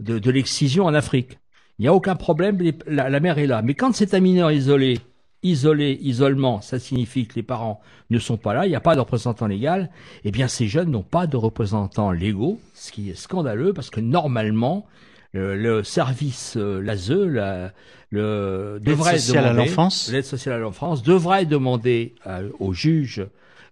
de, 0.00 0.18
de 0.18 0.30
l'excision 0.30 0.84
en 0.84 0.94
Afrique. 0.94 1.38
Il 1.78 1.82
n'y 1.82 1.88
a 1.88 1.94
aucun 1.94 2.16
problème, 2.16 2.58
les- 2.58 2.74
la, 2.86 3.08
la 3.08 3.20
mère 3.20 3.38
est 3.38 3.46
là. 3.46 3.62
Mais 3.62 3.74
quand 3.74 3.94
c'est 3.94 4.14
un 4.14 4.20
mineur 4.20 4.50
isolé, 4.50 4.98
isolé, 5.42 5.98
isolement, 6.02 6.60
ça 6.60 6.78
signifie 6.78 7.26
que 7.26 7.34
les 7.36 7.42
parents 7.42 7.80
ne 8.10 8.18
sont 8.18 8.36
pas 8.36 8.54
là, 8.54 8.66
il 8.66 8.70
n'y 8.70 8.76
a 8.76 8.80
pas 8.80 8.94
de 8.94 9.00
représentant 9.00 9.46
légal, 9.46 9.90
eh 10.24 10.30
bien 10.30 10.48
ces 10.48 10.66
jeunes 10.68 10.90
n'ont 10.90 11.02
pas 11.02 11.26
de 11.26 11.36
représentants 11.36 12.10
légaux, 12.10 12.60
ce 12.74 12.92
qui 12.92 13.10
est 13.10 13.14
scandaleux 13.14 13.72
parce 13.72 13.90
que 13.90 14.00
normalement, 14.00 14.86
le, 15.32 15.56
le 15.56 15.84
service, 15.84 16.56
euh, 16.56 16.80
l'ASE, 16.80 17.10
la, 17.10 17.72
le, 18.10 18.78
devrait 18.82 19.18
sociale 19.18 19.44
à 19.46 19.52
l'enfance. 19.52 20.10
l'aide 20.10 20.24
sociale 20.24 20.54
à 20.54 20.58
l'enfance 20.58 21.02
devrait 21.02 21.44
demander 21.46 22.14
euh, 22.26 22.48
au 22.58 22.72
juge, 22.72 23.26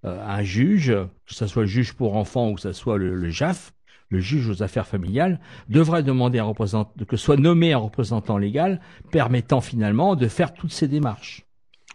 un 0.05 0.43
juge, 0.43 0.89
que 1.27 1.35
ce 1.35 1.47
soit 1.47 1.63
le 1.63 1.69
juge 1.69 1.93
pour 1.95 2.17
enfants 2.17 2.51
ou 2.51 2.55
que 2.55 2.61
ce 2.61 2.73
soit 2.73 2.99
le, 2.99 3.15
le 3.15 3.31
JAF, 3.31 3.73
le 4.11 4.21
juge 4.21 4.49
aux 4.49 4.63
affaires 4.63 4.87
familiales, 4.87 5.41
devrait 5.69 6.03
demander 6.03 6.39
un 6.39 6.45
représentant, 6.45 6.93
que 7.09 7.17
soit 7.17 7.37
nommé 7.37 7.73
un 7.73 7.79
représentant 7.79 8.37
légal 8.39 8.81
permettant 9.11 9.61
finalement 9.61 10.15
de 10.15 10.29
faire 10.29 10.53
toutes 10.55 10.73
ces 10.73 10.89
démarches 10.89 11.45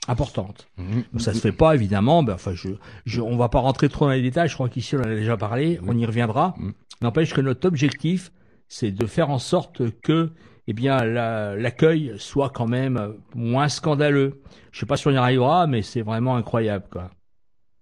importantes. 0.08 0.68
Mhm. 0.78 1.04
Donc, 1.14 1.22
ça 1.22 1.34
se 1.34 1.40
fait 1.40 1.52
pas 1.52 1.76
évidemment. 1.76 2.24
Ben, 2.24 2.34
enfin, 2.34 2.54
je, 2.54 2.70
je, 3.06 3.22
on 3.22 3.38
va 3.38 3.48
pas 3.50 3.60
rentrer 3.60 3.90
trop 3.90 4.06
dans 4.06 4.12
les 4.12 4.22
détails. 4.24 4.50
Je 4.50 4.56
crois 4.56 4.70
qu'ici 4.70 4.96
on 4.96 5.00
en 5.00 5.04
a 5.04 5.16
déjà 5.16 5.38
parlé. 5.38 5.80
On 5.88 5.96
y 5.98 6.06
reviendra. 6.06 6.56
Mhm. 6.58 6.74
N'empêche 7.02 7.34
que 7.34 7.42
notre 7.42 7.68
objectif, 7.68 8.32
c'est 8.68 8.92
de 8.92 9.06
faire 9.06 9.30
en 9.30 9.40
sorte 9.40 9.84
que, 10.02 10.32
eh 10.68 10.74
bien, 10.74 11.04
la- 11.04 11.56
l'accueil 11.56 12.14
soit 12.18 12.50
quand 12.50 12.68
même 12.68 13.14
moins 13.36 13.70
scandaleux. 13.70 14.42
Je 14.72 14.80
sais 14.80 14.86
pas 14.86 14.98
si 14.98 15.08
on 15.08 15.12
y 15.12 15.18
arrivera, 15.18 15.68
mais 15.68 15.82
c'est 15.84 16.02
vraiment 16.02 16.36
incroyable, 16.36 16.86
quoi. 16.92 17.12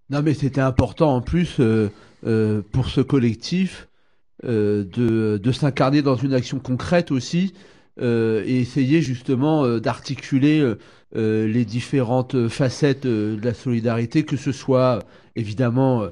Non, 0.10 0.22
mais 0.22 0.34
c'était 0.34 0.62
important 0.62 1.16
en 1.16 1.22
plus 1.22 1.58
euh, 1.60 1.90
euh, 2.26 2.62
pour 2.72 2.88
ce 2.88 3.02
collectif 3.02 3.90
euh, 4.46 4.86
de, 4.86 5.38
de 5.38 5.52
s'incarner 5.52 6.02
dans 6.02 6.16
une 6.16 6.34
action 6.34 6.60
concrète 6.60 7.12
aussi 7.12 7.54
et 8.00 8.60
essayer 8.60 9.02
justement 9.02 9.80
d'articuler 9.80 10.76
les 11.16 11.66
différentes 11.66 12.48
facettes 12.48 13.08
de 13.08 13.40
la 13.42 13.56
solidarité, 13.56 14.22
que 14.22 14.38
ce 14.38 14.52
soit 14.52 15.00
évidemment 15.36 16.04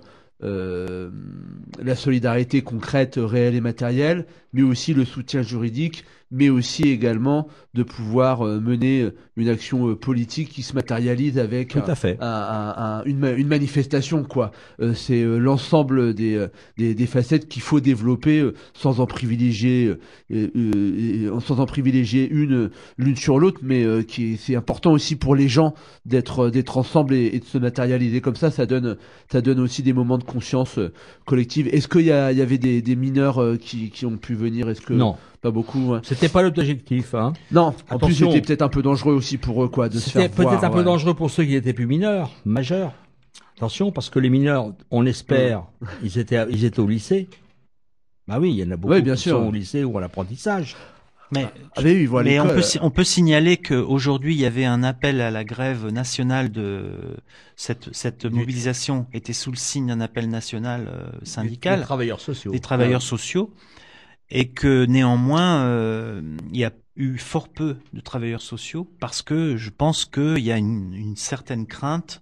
la 0.42 1.96
solidarité 1.96 2.64
concrète, 2.64 3.20
réelle 3.22 3.54
et 3.54 3.62
matérielle, 3.62 4.26
mais 4.56 4.64
aussi 4.64 4.94
le 4.94 5.06
soutien 5.06 5.42
juridique, 5.44 6.04
mais 6.32 6.50
aussi 6.50 6.84
également 6.90 7.48
de 7.76 7.84
pouvoir 7.84 8.42
euh, 8.42 8.60
mener 8.60 9.10
une 9.38 9.48
action 9.50 9.90
euh, 9.90 9.96
politique 9.96 10.50
qui 10.50 10.64
se 10.64 10.74
matérialise 10.74 11.38
avec 11.38 11.68
Tout 11.70 11.80
à 11.86 11.94
fait. 11.94 12.18
un- 12.20 12.26
un- 12.26 12.74
un- 13.00 13.04
une, 13.04 13.20
ma- 13.20 13.32
une 13.34 13.48
manifestation 13.48 14.24
quoi. 14.24 14.52
Euh, 14.82 14.94
c'est 14.96 15.22
euh, 15.22 15.38
l'ensemble 15.38 16.14
des, 16.16 16.36
euh, 16.36 16.48
des, 16.78 16.96
des 16.96 17.06
facettes 17.06 17.48
qu'il 17.48 17.62
faut 17.62 17.80
développer 17.80 18.40
euh, 18.40 18.54
sans 18.74 19.00
en 19.02 19.06
privilégier 19.06 19.86
euh, 19.88 20.00
euh, 20.32 20.50
euh, 20.56 21.40
sans 21.42 21.60
en 21.60 21.66
privilégier 21.68 22.28
une 22.30 22.54
euh, 22.54 22.72
l'une 22.98 23.16
sur 23.18 23.38
l'autre, 23.38 23.60
mais 23.62 23.84
euh, 23.84 24.02
qui 24.02 24.34
est- 24.34 24.38
c'est 24.38 24.56
important 24.56 24.94
aussi 24.94 25.16
pour 25.16 25.36
les 25.36 25.48
gens 25.48 25.74
d'être 26.06 26.46
euh, 26.46 26.50
d'être 26.52 26.78
ensemble 26.78 27.14
et, 27.14 27.26
et 27.36 27.40
de 27.40 27.46
se 27.46 27.58
matérialiser 27.60 28.22
comme 28.22 28.36
ça. 28.36 28.50
Ça 28.52 28.66
donne 28.66 28.98
ça 29.32 29.42
donne 29.42 29.60
aussi 29.60 29.84
des 29.84 29.94
moments 29.94 30.18
de 30.18 30.24
conscience 30.24 30.80
euh, 30.80 30.92
collective. 31.26 31.68
Est-ce 31.72 31.88
qu'il 31.88 32.02
y, 32.02 32.06
y 32.06 32.12
avait 32.12 32.58
des, 32.58 32.82
des 32.82 32.96
mineurs 32.96 33.42
euh, 33.42 33.58
qui, 33.58 33.90
qui 33.92 34.06
ont 34.06 34.18
pu 34.18 34.34
venir 34.34 34.45
Est-ce 34.70 34.82
que 34.82 34.94
Non, 34.94 35.16
pas 35.42 35.52
beaucoup 35.52 35.94
hein 35.94 36.02
c'était 36.04 36.30
pas 36.30 36.42
l'objectif. 36.42 37.14
Hein. 37.16 37.34
Non. 37.52 37.68
En 37.68 37.72
plus, 37.72 37.86
Attention. 37.96 38.32
c'était 38.32 38.42
peut-être 38.46 38.62
un 38.62 38.70
peu 38.70 38.82
dangereux 38.82 39.14
aussi 39.14 39.38
pour 39.38 39.64
eux 39.64 39.68
quoi 39.70 39.90
de 39.90 39.96
se 39.96 40.10
C'était 40.10 40.20
faire 40.22 40.32
peut-être 40.32 40.50
voir, 40.52 40.64
un 40.66 40.70
peu 40.70 40.78
ouais. 40.80 40.84
dangereux 40.84 41.14
pour 41.14 41.30
ceux 41.32 41.44
qui 41.46 41.56
étaient 41.56 41.74
plus 41.74 41.88
mineurs, 41.88 42.32
majeurs. 42.46 42.94
Attention, 43.58 43.92
parce 43.92 44.10
que 44.10 44.20
les 44.20 44.30
mineurs, 44.30 44.74
on 44.92 45.06
espère, 45.06 45.64
ils 46.04 46.18
étaient, 46.20 46.46
ils 46.50 46.66
étaient 46.66 46.80
au 46.82 46.88
lycée. 46.88 47.30
Bah 48.28 48.38
oui, 48.40 48.52
il 48.52 48.56
y 48.58 48.64
en 48.68 48.72
a 48.72 48.76
beaucoup 48.76 48.94
Ouais, 48.94 49.02
bien 49.02 49.16
qui 49.16 49.22
sûr. 49.24 49.38
sont 49.40 49.48
au 49.48 49.52
lycée 49.52 49.84
ou 49.84 49.98
à 49.98 50.02
l'apprentissage. 50.02 50.76
Mais, 51.32 51.48
Ah, 51.76 51.82
mais 51.84 51.94
oui, 52.08 52.10
mais 52.24 52.40
on 52.40 52.48
peut, 52.48 52.62
si- 52.62 52.78
on 52.82 52.92
peut 52.92 53.04
signaler 53.04 53.58
qu'aujourd'hui, 53.58 54.36
il 54.36 54.40
y 54.42 54.46
avait 54.46 54.66
un 54.66 54.84
appel 54.84 55.22
à 55.22 55.32
la 55.32 55.44
grève 55.44 55.88
nationale 55.88 56.52
de 56.52 56.92
cette, 57.56 57.90
cette 57.96 58.26
mobilisation 58.26 59.08
était 59.14 59.34
sous 59.34 59.50
le 59.52 59.58
signe 59.58 59.88
d'un 59.88 60.02
appel 60.02 60.30
national 60.30 60.88
euh, 60.88 61.08
syndical 61.24 61.82
travailleurs 61.82 62.20
sociaux. 62.22 62.52
des 62.52 62.60
travailleurs 62.60 63.02
sociaux 63.02 63.52
et 64.30 64.50
que 64.50 64.86
néanmoins, 64.86 65.64
euh, 65.66 66.22
il 66.52 66.58
y 66.58 66.66
a 66.66 66.72
eu 66.96 67.18
fort 67.18 67.50
peu 67.50 67.78
de 67.94 68.00
travailleurs 68.02 68.42
sociaux 68.42 68.90
parce 69.00 69.22
que 69.22 69.58
je 69.58 69.70
pense 69.70 70.06
qu'il 70.06 70.40
y 70.40 70.52
a 70.52 70.58
une, 70.58 70.94
une 70.94 71.16
certaine 71.16 71.68
crainte 71.68 72.22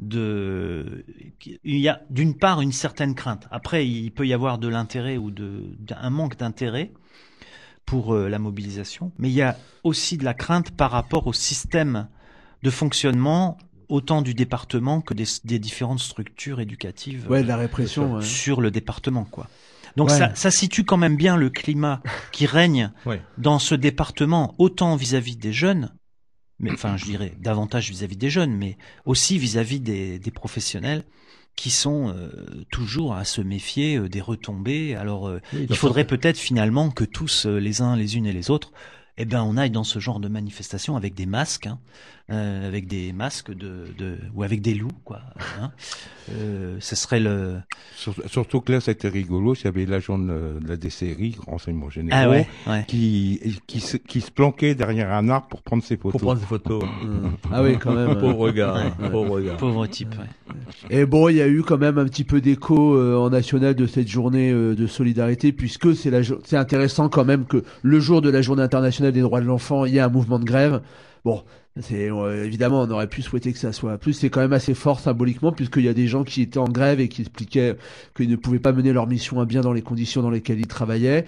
de 0.00 1.04
il 1.62 1.78
y 1.78 1.88
a 1.88 2.00
d'une 2.10 2.36
part 2.36 2.60
une 2.60 2.72
certaine 2.72 3.14
crainte 3.14 3.46
après 3.50 3.86
il 3.86 4.10
peut 4.10 4.26
y 4.26 4.32
avoir 4.32 4.58
de 4.58 4.66
l'intérêt 4.68 5.16
ou 5.16 5.30
de 5.30 5.76
un 5.96 6.10
manque 6.10 6.36
d'intérêt 6.36 6.90
pour 7.86 8.14
euh, 8.14 8.28
la 8.28 8.38
mobilisation 8.40 9.12
mais 9.18 9.28
il 9.28 9.34
y 9.34 9.42
a 9.42 9.56
aussi 9.84 10.16
de 10.18 10.24
la 10.24 10.34
crainte 10.34 10.72
par 10.72 10.90
rapport 10.90 11.26
au 11.28 11.32
système 11.32 12.08
de 12.62 12.70
fonctionnement 12.70 13.56
autant 13.88 14.22
du 14.22 14.34
département 14.34 15.00
que 15.00 15.14
des, 15.14 15.24
des 15.44 15.58
différentes 15.58 16.00
structures 16.00 16.60
éducatives 16.60 17.26
Ouais, 17.30 17.42
de 17.42 17.48
la 17.48 17.56
répression. 17.56 18.14
ouais. 18.16 18.22
sur 18.22 18.60
le 18.62 18.70
département, 18.70 19.24
quoi. 19.24 19.46
Donc 19.96 20.10
Ouais. 20.10 20.18
ça, 20.18 20.34
ça 20.34 20.50
situe 20.50 20.84
quand 20.84 20.96
même 20.96 21.16
bien 21.16 21.36
le 21.36 21.50
climat 21.50 22.02
qui 22.32 22.46
règne 22.46 22.90
Ouais. 23.06 23.22
dans 23.38 23.58
ce 23.58 23.74
département, 23.74 24.54
autant 24.58 24.96
vis-à-vis 24.96 25.36
des 25.36 25.52
jeunes, 25.52 25.94
mais 26.58 26.70
enfin 26.72 26.96
je 26.96 27.04
dirais 27.04 27.34
davantage 27.38 27.90
vis-à-vis 27.90 28.16
des 28.16 28.30
jeunes, 28.30 28.54
mais 28.54 28.76
aussi 29.04 29.38
vis-à-vis 29.38 29.80
des, 29.80 30.18
des 30.18 30.30
professionnels 30.30 31.04
qui 31.56 31.70
sont 31.70 32.08
euh, 32.08 32.30
toujours 32.72 33.14
à 33.14 33.24
se 33.24 33.40
méfier 33.40 33.96
euh, 33.96 34.08
des 34.08 34.20
retombées. 34.20 34.96
Alors 34.96 35.28
euh, 35.28 35.40
Oui, 35.52 35.66
il 35.70 35.76
faudrait 35.76 36.04
peut-être 36.06 36.38
finalement 36.38 36.90
que 36.90 37.04
tous, 37.04 37.46
les 37.46 37.80
uns, 37.80 37.94
les 37.96 38.16
unes 38.16 38.26
et 38.26 38.32
les 38.32 38.50
autres, 38.50 38.72
eh 39.18 39.24
ben 39.24 39.42
on 39.44 39.56
aille 39.56 39.70
dans 39.70 39.84
ce 39.84 40.00
genre 40.00 40.18
de 40.18 40.26
manifestation 40.26 40.96
avec 40.96 41.14
des 41.14 41.26
masques, 41.26 41.66
hein, 41.68 41.78
euh, 42.30 42.66
avec 42.66 42.86
des 42.88 43.12
masques 43.12 43.50
de, 43.52 43.84
de 43.98 44.16
ou 44.34 44.42
avec 44.42 44.62
des 44.62 44.72
loups, 44.74 44.88
quoi. 45.04 45.20
Hein. 45.60 45.72
Euh, 46.32 46.76
ce 46.80 46.96
serait 46.96 47.20
le 47.20 47.56
Sur- 47.96 48.14
Surtout 48.26 48.62
que 48.62 48.72
là, 48.72 48.80
c'était 48.80 49.08
rigolo. 49.08 49.54
Il 49.54 49.64
y 49.64 49.68
avait 49.68 49.84
l'agent 49.84 50.18
de, 50.18 50.58
de 50.58 50.66
la 50.66 50.76
DCRI, 50.76 51.36
renseignement 51.46 51.90
généraux, 51.90 52.16
ah 52.18 52.30
ouais, 52.30 52.46
ouais. 52.66 52.84
qui, 52.88 53.60
qui, 53.66 53.80
se, 53.80 53.98
qui 53.98 54.22
se 54.22 54.30
planquait 54.30 54.74
derrière 54.74 55.12
un 55.12 55.28
arbre 55.28 55.48
pour 55.48 55.60
prendre 55.60 55.82
ses 55.84 55.98
Pour 55.98 56.12
photos. 56.12 56.22
prendre 56.26 56.40
des 56.40 56.46
photos. 56.46 56.82
Ah 57.52 57.62
oui, 57.62 57.76
quand 57.78 57.92
même. 57.92 58.18
Pauvre 58.18 58.50
gars, 58.52 58.74
Ouais. 59.00 59.10
pauvre 59.10 59.40
gars. 59.40 59.54
Pauvre 59.54 59.86
type. 59.86 60.14
Ouais. 60.18 60.56
Et 60.88 61.04
bon, 61.04 61.28
il 61.28 61.36
y 61.36 61.42
a 61.42 61.46
eu 61.48 61.62
quand 61.62 61.76
même 61.78 61.98
un 61.98 62.06
petit 62.06 62.24
peu 62.24 62.40
d'écho 62.40 62.96
euh, 62.96 63.16
en 63.18 63.28
national 63.28 63.74
de 63.74 63.86
cette 63.86 64.08
journée 64.08 64.50
euh, 64.50 64.74
de 64.74 64.86
solidarité, 64.86 65.52
puisque 65.52 65.94
c'est 65.94 66.10
la 66.10 66.20
c'est 66.44 66.56
intéressant 66.56 67.10
quand 67.10 67.26
même 67.26 67.44
que 67.44 67.64
le 67.82 68.00
jour 68.00 68.22
de 68.22 68.30
la 68.30 68.40
journée 68.40 68.62
internationale 68.62 69.12
des 69.12 69.20
droits 69.20 69.42
de 69.42 69.46
l'enfant, 69.46 69.84
il 69.84 69.92
y 69.92 69.98
a 69.98 70.06
un 70.06 70.08
mouvement 70.08 70.38
de 70.38 70.44
grève. 70.44 70.80
Bon, 71.26 71.42
C'est 71.80 72.08
euh, 72.08 72.44
évidemment, 72.44 72.82
on 72.82 72.90
aurait 72.90 73.08
pu 73.08 73.20
souhaiter 73.20 73.52
que 73.52 73.58
ça 73.58 73.72
soit 73.72 73.98
plus. 73.98 74.12
C'est 74.12 74.30
quand 74.30 74.40
même 74.40 74.52
assez 74.52 74.74
fort 74.74 75.00
symboliquement, 75.00 75.50
puisqu'il 75.50 75.82
y 75.84 75.88
a 75.88 75.92
des 75.94 76.06
gens 76.06 76.22
qui 76.22 76.40
étaient 76.42 76.58
en 76.58 76.68
grève 76.68 77.00
et 77.00 77.08
qui 77.08 77.22
expliquaient 77.22 77.74
qu'ils 78.16 78.30
ne 78.30 78.36
pouvaient 78.36 78.60
pas 78.60 78.70
mener 78.70 78.92
leur 78.92 79.08
mission 79.08 79.40
à 79.40 79.44
bien 79.44 79.60
dans 79.60 79.72
les 79.72 79.82
conditions 79.82 80.22
dans 80.22 80.30
lesquelles 80.30 80.60
ils 80.60 80.68
travaillaient. 80.68 81.24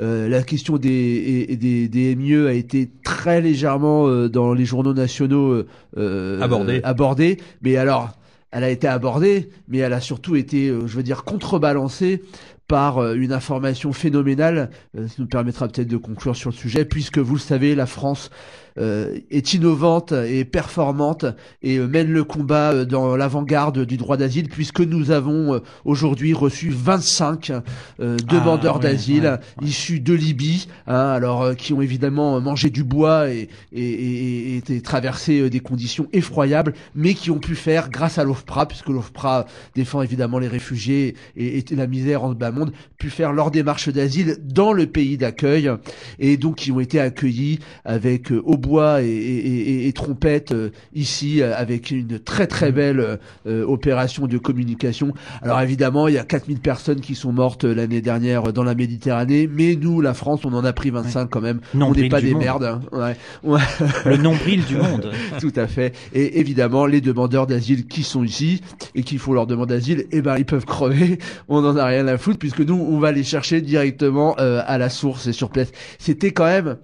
Euh, 0.00 0.26
la 0.26 0.42
question 0.42 0.78
des, 0.78 0.88
et- 0.88 1.52
et 1.52 1.56
des, 1.58 1.88
des 1.88 2.16
MIE 2.16 2.46
a 2.46 2.52
été 2.54 2.90
très 3.04 3.42
légèrement 3.42 4.06
euh, 4.08 4.30
dans 4.30 4.54
les 4.54 4.64
journaux 4.64 4.94
nationaux 4.94 5.64
euh, 5.98 6.40
Abordée. 6.40 6.80
abordée. 6.82 7.36
Mais 7.60 7.76
alors, 7.76 8.08
elle 8.52 8.64
a 8.64 8.70
été 8.70 8.86
abordée, 8.88 9.50
mais 9.68 9.78
elle 9.78 9.92
a 9.92 10.00
surtout 10.00 10.34
été, 10.34 10.68
euh, 10.70 10.86
je 10.86 10.96
veux 10.96 11.02
dire, 11.02 11.24
contrebalancée 11.24 12.22
par 12.68 12.98
euh, 12.98 13.14
une 13.16 13.32
information 13.32 13.92
phénoménale. 13.92 14.70
Euh, 14.96 15.08
ça 15.08 15.14
nous 15.18 15.26
permettra 15.26 15.68
peut-être 15.68 15.88
de 15.88 15.96
conclure 15.98 16.36
sur 16.36 16.48
le 16.50 16.54
sujet, 16.56 16.84
puisque 16.86 17.18
vous 17.18 17.34
le 17.34 17.40
savez, 17.40 17.74
la 17.74 17.86
France 17.86 18.30
euh, 18.30 18.69
est 18.76 19.54
innovante 19.54 20.12
et 20.12 20.44
performante 20.44 21.24
et 21.62 21.78
euh, 21.78 21.86
mène 21.86 22.10
le 22.10 22.24
combat 22.24 22.72
euh, 22.72 22.84
dans 22.84 23.16
l'avant-garde 23.16 23.84
du 23.84 23.96
droit 23.96 24.16
d'asile, 24.16 24.48
puisque 24.48 24.80
nous 24.80 25.10
avons 25.10 25.54
euh, 25.54 25.58
aujourd'hui 25.84 26.32
reçu 26.32 26.70
25 26.70 27.52
euh, 28.00 28.16
demandeurs 28.28 28.76
ouais, 28.76 28.82
d'asile 28.82 29.38
ouais, 29.60 29.66
issus 29.66 30.00
de 30.00 30.14
Libye, 30.14 30.68
hein, 30.86 30.94
alors 30.94 31.42
euh, 31.42 31.54
qui 31.54 31.72
ont 31.72 31.82
évidemment 31.82 32.40
mangé 32.40 32.70
du 32.70 32.84
bois 32.84 33.30
et, 33.30 33.48
et, 33.72 34.56
et, 34.56 34.62
et 34.68 34.80
traversé 34.80 35.40
euh, 35.40 35.50
des 35.50 35.60
conditions 35.60 36.08
effroyables, 36.12 36.74
mais 36.94 37.14
qui 37.14 37.30
ont 37.30 37.38
pu 37.38 37.54
faire 37.54 37.90
grâce 37.90 38.18
à 38.18 38.24
l'OFPRA, 38.24 38.66
puisque 38.66 38.88
l'OFPRA 38.88 39.46
défend 39.74 40.02
évidemment 40.02 40.38
les 40.38 40.48
réfugiés 40.48 41.14
et, 41.36 41.58
et 41.58 41.64
la 41.76 41.86
misère 41.86 42.24
en 42.24 42.32
bas 42.32 42.50
monde, 42.50 42.72
pu 42.98 43.10
faire 43.10 43.32
leur 43.32 43.50
démarche 43.50 43.88
d'asile 43.88 44.38
dans 44.42 44.72
le 44.72 44.86
pays 44.86 45.16
d'accueil, 45.16 45.70
et 46.18 46.36
donc 46.36 46.56
qui 46.56 46.72
ont 46.72 46.80
été 46.80 47.00
accueillis 47.00 47.58
avec 47.84 48.32
euh, 48.32 48.42
hautbois 48.60 49.02
et, 49.02 49.06
et, 49.06 49.70
et, 49.84 49.88
et 49.88 49.92
trompette 49.92 50.52
euh, 50.52 50.70
ici, 50.94 51.40
euh, 51.42 51.54
avec 51.56 51.90
une 51.90 52.18
très 52.18 52.46
très 52.46 52.72
belle 52.72 53.18
euh, 53.46 53.64
opération 53.64 54.26
de 54.26 54.38
communication. 54.38 55.12
Alors 55.42 55.60
évidemment, 55.60 56.08
il 56.08 56.14
y 56.14 56.18
a 56.18 56.24
4000 56.24 56.60
personnes 56.60 57.00
qui 57.00 57.14
sont 57.14 57.32
mortes 57.32 57.64
l'année 57.64 58.00
dernière 58.00 58.52
dans 58.52 58.62
la 58.64 58.74
Méditerranée, 58.74 59.48
mais 59.52 59.76
nous, 59.76 60.00
la 60.00 60.14
France, 60.14 60.40
on 60.44 60.52
en 60.52 60.64
a 60.64 60.72
pris 60.72 60.90
25 60.90 61.26
quand 61.28 61.40
même. 61.40 61.60
on 61.74 61.78
Nombril 61.78 62.02
n'est 62.04 62.08
pas 62.08 62.20
des 62.20 62.32
monde. 62.32 62.42
merdes. 62.42 62.64
hein. 62.64 62.80
Ouais. 62.92 63.16
Ouais. 63.42 63.60
Le 64.04 64.16
nombril 64.16 64.64
du 64.64 64.76
monde. 64.76 65.10
Tout 65.40 65.52
à 65.56 65.66
fait. 65.66 65.94
Et 66.12 66.38
évidemment, 66.40 66.86
les 66.86 67.00
demandeurs 67.00 67.46
d'asile 67.46 67.86
qui 67.86 68.02
sont 68.02 68.24
ici 68.24 68.60
et 68.94 69.02
qui 69.02 69.18
font 69.18 69.32
leur 69.32 69.46
demande 69.46 69.68
d'asile, 69.68 70.06
eh 70.12 70.20
ben, 70.22 70.36
ils 70.36 70.44
peuvent 70.44 70.66
crever. 70.66 71.18
On 71.48 71.60
n'en 71.62 71.76
a 71.76 71.84
rien 71.86 72.06
à 72.06 72.18
foutre 72.18 72.38
puisque 72.38 72.60
nous, 72.60 72.74
on 72.76 72.98
va 72.98 73.12
les 73.12 73.24
chercher 73.24 73.60
directement 73.60 74.36
euh, 74.38 74.62
à 74.66 74.78
la 74.78 74.88
source 74.88 75.26
et 75.26 75.32
sur 75.32 75.50
place. 75.50 75.70
C'était 75.98 76.32
quand 76.32 76.44
même, 76.44 76.76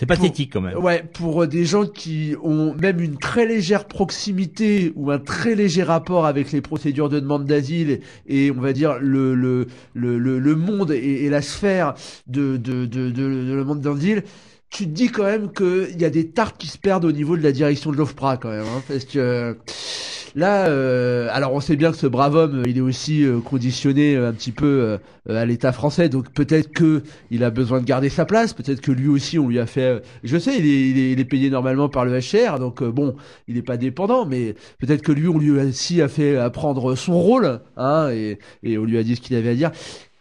C'est 0.00 0.06
pathétique 0.06 0.50
quand 0.50 0.62
même. 0.62 0.78
ouais, 0.78 1.04
pour 1.12 1.42
euh, 1.42 1.46
des 1.46 1.66
gens 1.66 1.84
qui 1.84 2.34
ont 2.42 2.72
même 2.74 3.00
une 3.02 3.18
très 3.18 3.44
légère 3.44 3.84
proximité 3.84 4.94
ou 4.96 5.10
un 5.10 5.18
très 5.18 5.54
léger 5.54 5.82
rapport 5.82 6.24
avec 6.24 6.52
les 6.52 6.62
procédures 6.62 7.10
de 7.10 7.20
demande 7.20 7.44
d'asile 7.44 8.00
et 8.26 8.50
on 8.50 8.62
va 8.62 8.72
dire 8.72 8.96
le 8.98 9.34
le 9.34 9.66
le 9.92 10.18
le, 10.18 10.38
le 10.38 10.56
monde 10.56 10.90
et, 10.90 11.26
et 11.26 11.28
la 11.28 11.42
sphère 11.42 11.92
de 12.26 12.56
de 12.56 12.86
de 12.86 13.10
de, 13.10 13.44
de 13.44 13.52
le 13.54 13.62
monde 13.62 13.82
d'asile. 13.82 14.24
Tu 14.70 14.84
te 14.84 14.90
dis 14.90 15.08
quand 15.08 15.24
même 15.24 15.52
qu'il 15.52 16.00
y 16.00 16.04
a 16.06 16.10
des 16.10 16.30
tartes 16.30 16.56
qui 16.56 16.68
se 16.68 16.78
perdent 16.78 17.04
au 17.04 17.12
niveau 17.12 17.36
de 17.36 17.42
la 17.42 17.52
direction 17.52 17.90
de 17.92 17.96
l'OFPRA 17.96 18.38
quand 18.38 18.50
même, 18.50 18.64
hein, 18.64 18.82
parce 18.88 19.04
que 19.04 19.58
là, 20.34 20.66
euh, 20.66 21.28
alors 21.30 21.52
on 21.52 21.60
sait 21.60 21.76
bien 21.76 21.90
que 21.90 21.96
ce 21.96 22.06
brave 22.06 22.34
homme, 22.34 22.62
il 22.66 22.78
est 22.78 22.82
aussi 22.82 23.24
euh, 23.24 23.40
conditionné 23.40 24.16
euh, 24.16 24.28
un 24.28 24.32
petit 24.32 24.52
peu 24.52 24.66
euh, 24.66 24.98
à 25.28 25.44
l'État 25.44 25.72
français, 25.72 26.08
donc 26.08 26.30
peut-être 26.32 26.72
que 26.72 27.02
il 27.30 27.44
a 27.44 27.50
besoin 27.50 27.80
de 27.80 27.84
garder 27.84 28.08
sa 28.08 28.24
place, 28.24 28.52
peut-être 28.52 28.80
que 28.80 28.92
lui 28.92 29.08
aussi 29.08 29.38
on 29.38 29.48
lui 29.48 29.58
a 29.58 29.66
fait, 29.66 29.82
euh, 29.82 30.00
je 30.24 30.38
sais, 30.38 30.58
il 30.58 31.20
est, 31.20 31.24
payé 31.24 31.50
normalement 31.50 31.88
par 31.88 32.04
le 32.04 32.18
HR, 32.18 32.58
donc 32.58 32.82
euh, 32.82 32.90
bon, 32.90 33.14
il 33.46 33.54
n'est 33.56 33.62
pas 33.62 33.76
dépendant, 33.76 34.26
mais 34.26 34.54
peut-être 34.78 35.02
que 35.02 35.12
lui 35.12 35.28
on 35.28 35.38
lui 35.38 35.50
aussi 35.50 36.02
a 36.02 36.08
fait 36.08 36.36
apprendre 36.36 36.94
son 36.94 37.20
rôle, 37.20 37.60
hein, 37.76 38.10
et, 38.10 38.38
et 38.62 38.78
on 38.78 38.84
lui 38.84 38.98
a 38.98 39.02
dit 39.02 39.16
ce 39.16 39.20
qu'il 39.20 39.36
avait 39.36 39.50
à 39.50 39.54
dire 39.54 39.70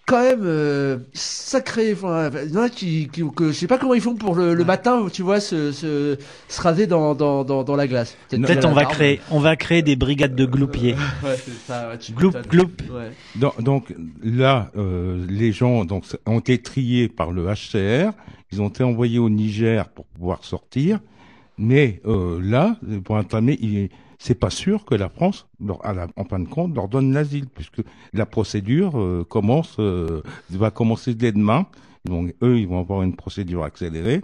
quand 0.10 0.24
même 0.24 0.41
euh, 0.43 0.97
sacré. 1.14 1.93
Enfin, 1.93 2.32
il 2.43 2.51
y 2.51 2.57
en 2.57 2.64
a 2.64 2.70
qui, 2.70 3.07
qui 3.14 3.24
que 3.36 3.49
je 3.49 3.51
sais 3.53 3.68
pas 3.68 3.78
comment 3.78 3.93
ils 3.93 4.01
font 4.01 4.16
pour 4.16 4.34
le, 4.34 4.55
le 4.55 4.66
matin, 4.66 5.05
tu 5.14 5.22
vois, 5.22 5.39
se, 5.39 5.72
se, 5.72 6.18
se 6.47 6.62
raser 6.62 6.88
dans, 6.88 7.14
dans, 7.14 7.43
dans, 7.43 7.64
dans 7.64 7.76
la 7.76 7.88
glace. 7.88 8.18
Peut-être 8.30 8.66
on 8.66 8.74
va 8.74 8.86
créer, 8.86 9.22
on 9.30 9.39
va 9.39 9.55
créer 9.55 9.84
des 9.84 9.95
brigades 9.95 10.36
de 10.36 10.45
gloupiers. 10.45 10.95
Ouais, 11.24 11.36
c'est 11.36 11.51
ça. 11.68 11.89
Ouais, 11.89 11.97
tu 11.99 12.14
Gloup, 12.14 12.32
gloup. 12.49 12.72
Ouais. 12.91 13.12
Donc, 13.36 13.62
donc, 13.62 13.93
là, 14.24 14.72
euh, 14.78 15.26
les 15.30 15.51
gens 15.51 15.86
donc, 15.86 16.05
ont 16.26 16.39
été 16.39 16.57
triés 16.57 17.07
par 17.07 17.32
le 17.32 17.45
HCR. 17.45 18.12
Ils 18.51 18.62
ont 18.62 18.70
été 18.70 18.84
envoyés 18.84 19.20
au 19.20 19.30
Niger 19.30 19.89
pour 19.89 20.05
pouvoir 20.05 20.43
sortir. 20.43 20.99
Mais 21.60 22.01
euh, 22.05 22.39
là, 22.41 22.78
pour 23.03 23.16
entamer, 23.16 23.60
il 23.62 23.89
c'est 24.22 24.36
pas 24.38 24.50
sûr 24.52 24.84
que 24.86 24.94
la 24.96 25.10
France, 25.10 25.48
leur- 25.66 25.84
à 25.86 25.94
la- 25.94 26.08
en 26.18 26.26
fin 26.26 26.40
de 26.40 26.48
compte, 26.48 26.76
leur 26.76 26.88
donne 26.90 27.14
l'asile, 27.14 27.48
puisque 27.48 27.82
la 28.14 28.26
procédure 28.26 29.00
euh, 29.00 29.24
commence, 29.28 29.78
euh, 29.80 30.22
va 30.52 30.70
commencer 30.72 31.16
dès 31.16 31.32
demain. 31.32 31.66
Donc, 32.06 32.36
eux, 32.44 32.60
ils 32.60 32.68
vont 32.68 32.80
avoir 32.80 33.02
une 33.02 33.16
procédure 33.16 33.64
accélérée, 33.64 34.22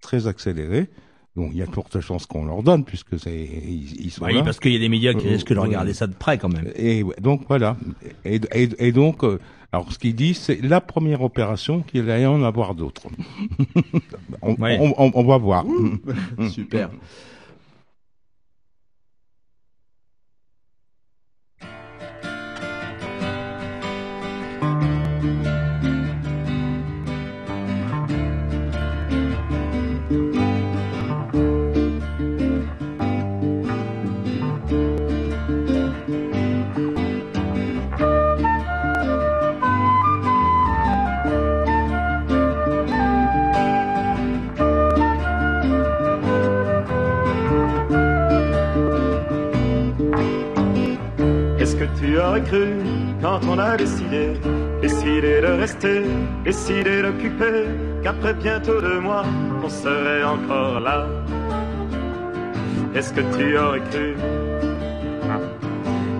très 0.00 0.26
accélérée. 0.26 0.88
Donc, 1.36 1.50
il 1.52 1.58
y 1.58 1.62
a 1.62 1.66
de 1.66 1.72
fortes 1.72 2.00
chances 2.00 2.26
qu'on 2.26 2.46
leur 2.46 2.64
donne, 2.64 2.84
puisque 2.84 3.16
c'est 3.18 3.44
ils, 3.44 4.06
ils 4.06 4.10
sont 4.10 4.24
Oui, 4.24 4.34
là. 4.34 4.42
parce 4.42 4.58
qu'il 4.58 4.72
y 4.72 4.76
a 4.76 4.80
des 4.80 4.88
médias 4.88 5.14
qui 5.14 5.26
Euh, 5.28 5.30
risquent 5.30 5.52
de 5.52 5.58
euh, 5.58 5.62
regarder 5.62 5.94
ça 5.94 6.08
de 6.08 6.14
près 6.14 6.36
quand 6.36 6.48
même. 6.52 6.70
Et 6.74 7.04
donc 7.20 7.42
voilà. 7.48 7.76
Et, 8.24 8.40
et, 8.52 8.68
et 8.88 8.90
donc, 8.92 9.22
alors 9.70 9.92
ce 9.92 9.98
qu'il 10.00 10.16
dit, 10.16 10.34
c'est 10.34 10.60
la 10.62 10.80
première 10.80 11.22
opération 11.22 11.82
qu'il 11.82 12.02
va 12.02 12.18
y 12.18 12.26
en 12.26 12.42
avoir 12.42 12.74
d'autres. 12.74 13.06
on, 14.42 14.54
Ouais. 14.56 14.78
on, 14.80 14.94
on, 14.98 15.12
on 15.14 15.24
va 15.24 15.38
voir. 15.38 15.64
Super. 16.50 16.90
Cru 52.40 52.66
quand 53.22 53.40
on 53.48 53.58
a 53.58 53.76
décidé, 53.76 54.34
décidé 54.80 55.40
de 55.40 55.46
rester, 55.46 56.02
décidé 56.44 57.02
d'occuper, 57.02 57.64
qu'après 58.02 58.34
bientôt 58.34 58.80
deux 58.80 59.00
mois, 59.00 59.24
on 59.64 59.68
serait 59.68 60.24
encore 60.24 60.80
là. 60.80 61.06
Est-ce 62.94 63.12
que 63.12 63.20
tu 63.36 63.58
aurais 63.58 63.80
cru 63.90 64.14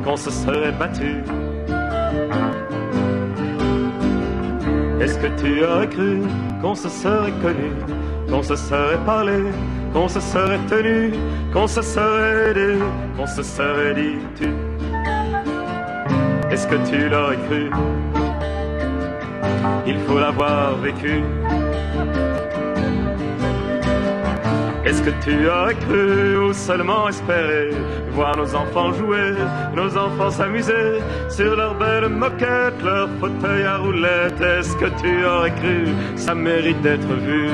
qu'on 0.05 0.17
se 0.17 0.31
serait 0.31 0.73
battu? 0.73 1.23
Est-ce 5.01 5.19
que 5.19 5.29
tu 5.41 5.65
aurais 5.65 5.89
cru 5.89 6.21
qu'on 6.61 6.75
se 6.75 6.89
serait 6.89 7.33
connu, 7.43 7.71
qu'on 8.29 8.43
se 8.43 8.57
serait 8.57 9.05
parlé, 9.07 9.45
qu'on 9.93 10.09
se 10.09 10.21
serait 10.21 10.59
tenu, 10.69 11.13
qu'on 11.53 11.67
se 11.67 11.83
serait 11.83 12.51
aidé, 12.51 12.79
qu'on 13.17 13.27
se 13.27 13.43
serait 13.43 13.95
dit 13.95 14.19
tu 14.37 14.68
Est-ce 16.59 16.67
que 16.67 16.91
tu 16.91 17.09
l'aurais 17.09 17.37
cru? 17.47 17.71
Il 19.87 19.97
faut 20.01 20.19
l'avoir 20.19 20.77
vécu. 20.79 21.23
Est-ce 24.85 25.01
que 25.03 25.11
tu 25.23 25.49
aurais 25.49 25.77
cru 25.77 26.37
ou 26.39 26.53
seulement 26.53 27.09
espéré? 27.09 27.71
Voir 28.11 28.37
nos 28.37 28.53
enfants 28.57 28.93
jouer, 28.93 29.35
nos 29.77 29.97
enfants 29.97 30.31
s'amuser 30.31 30.99
sur 31.29 31.55
leurs 31.55 31.77
belles 31.77 32.09
moquettes, 32.09 32.83
leurs 32.83 33.11
fauteuils 33.21 33.65
à 33.65 33.77
roulettes. 33.77 34.41
Est-ce 34.41 34.77
que 34.79 34.87
tu 35.01 35.25
aurais 35.25 35.55
cru? 35.61 35.87
Ça 36.17 36.35
mérite 36.35 36.83
d'être 36.83 37.07
vu 37.07 37.51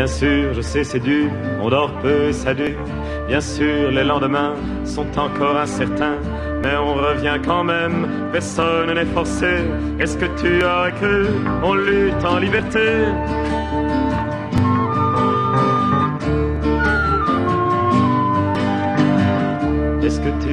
Bien 0.00 0.06
sûr, 0.06 0.54
je 0.54 0.62
sais, 0.62 0.82
c'est 0.82 0.98
dur, 0.98 1.30
on 1.60 1.68
dort 1.68 1.92
peu 2.00 2.28
et 2.28 2.32
ça 2.32 2.54
dure. 2.54 2.82
Bien 3.28 3.42
sûr, 3.42 3.90
les 3.90 4.02
lendemains 4.02 4.54
sont 4.86 5.18
encore 5.18 5.58
incertains, 5.58 6.16
mais 6.62 6.74
on 6.74 6.94
revient 6.94 7.38
quand 7.44 7.64
même, 7.64 8.08
personne 8.32 8.94
n'est 8.94 9.04
forcé. 9.04 9.58
Est-ce 9.98 10.16
que 10.16 10.24
tu 10.40 10.64
aurais 10.64 10.92
cru, 10.92 11.26
on 11.62 11.74
lutte 11.74 12.24
en 12.24 12.38
liberté? 12.38 12.80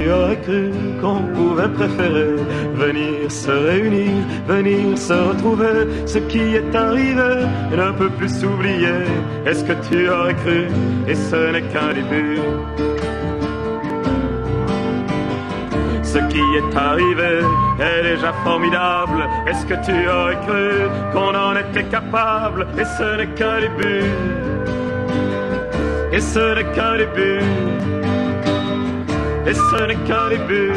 Tu 0.07 0.13
aurais 0.13 0.37
cru 0.37 0.71
qu'on 1.01 1.21
pouvait 1.35 1.67
préférer 1.67 2.37
venir 2.75 3.29
se 3.29 3.51
réunir, 3.51 4.23
venir 4.47 4.97
se 4.97 5.11
retrouver 5.11 6.05
Ce 6.05 6.17
qui 6.19 6.55
est 6.55 6.73
arrivé 6.73 7.43
ne 7.71 7.91
peut 7.91 8.09
plus 8.11 8.29
s'oublier. 8.29 9.03
Est-ce 9.45 9.65
que 9.65 9.73
tu 9.89 10.07
aurais 10.09 10.33
cru? 10.35 10.67
Et 11.09 11.13
ce 11.13 11.51
n'est 11.51 11.67
qu'un 11.73 11.91
début. 11.93 12.39
Ce 16.03 16.19
qui 16.31 16.43
est 16.59 16.77
arrivé 16.77 17.33
est 17.77 18.03
déjà 18.03 18.31
formidable. 18.45 19.27
Est-ce 19.45 19.65
que 19.65 19.77
tu 19.85 20.07
aurais 20.07 20.39
cru 20.47 20.69
qu'on 21.11 21.35
en 21.35 21.53
était 21.57 21.83
capable? 21.83 22.65
Et 22.79 22.85
ce 22.97 23.17
n'est 23.17 23.33
qu'un 23.35 23.59
début. 23.59 24.05
Et 26.13 26.21
ce 26.21 26.55
n'est 26.55 26.71
qu'un 26.73 26.95
début. 26.95 28.06
Et 29.47 29.53
ce 29.53 29.87
n'est 29.87 29.95
qu'un 30.05 30.27
début. 30.27 30.73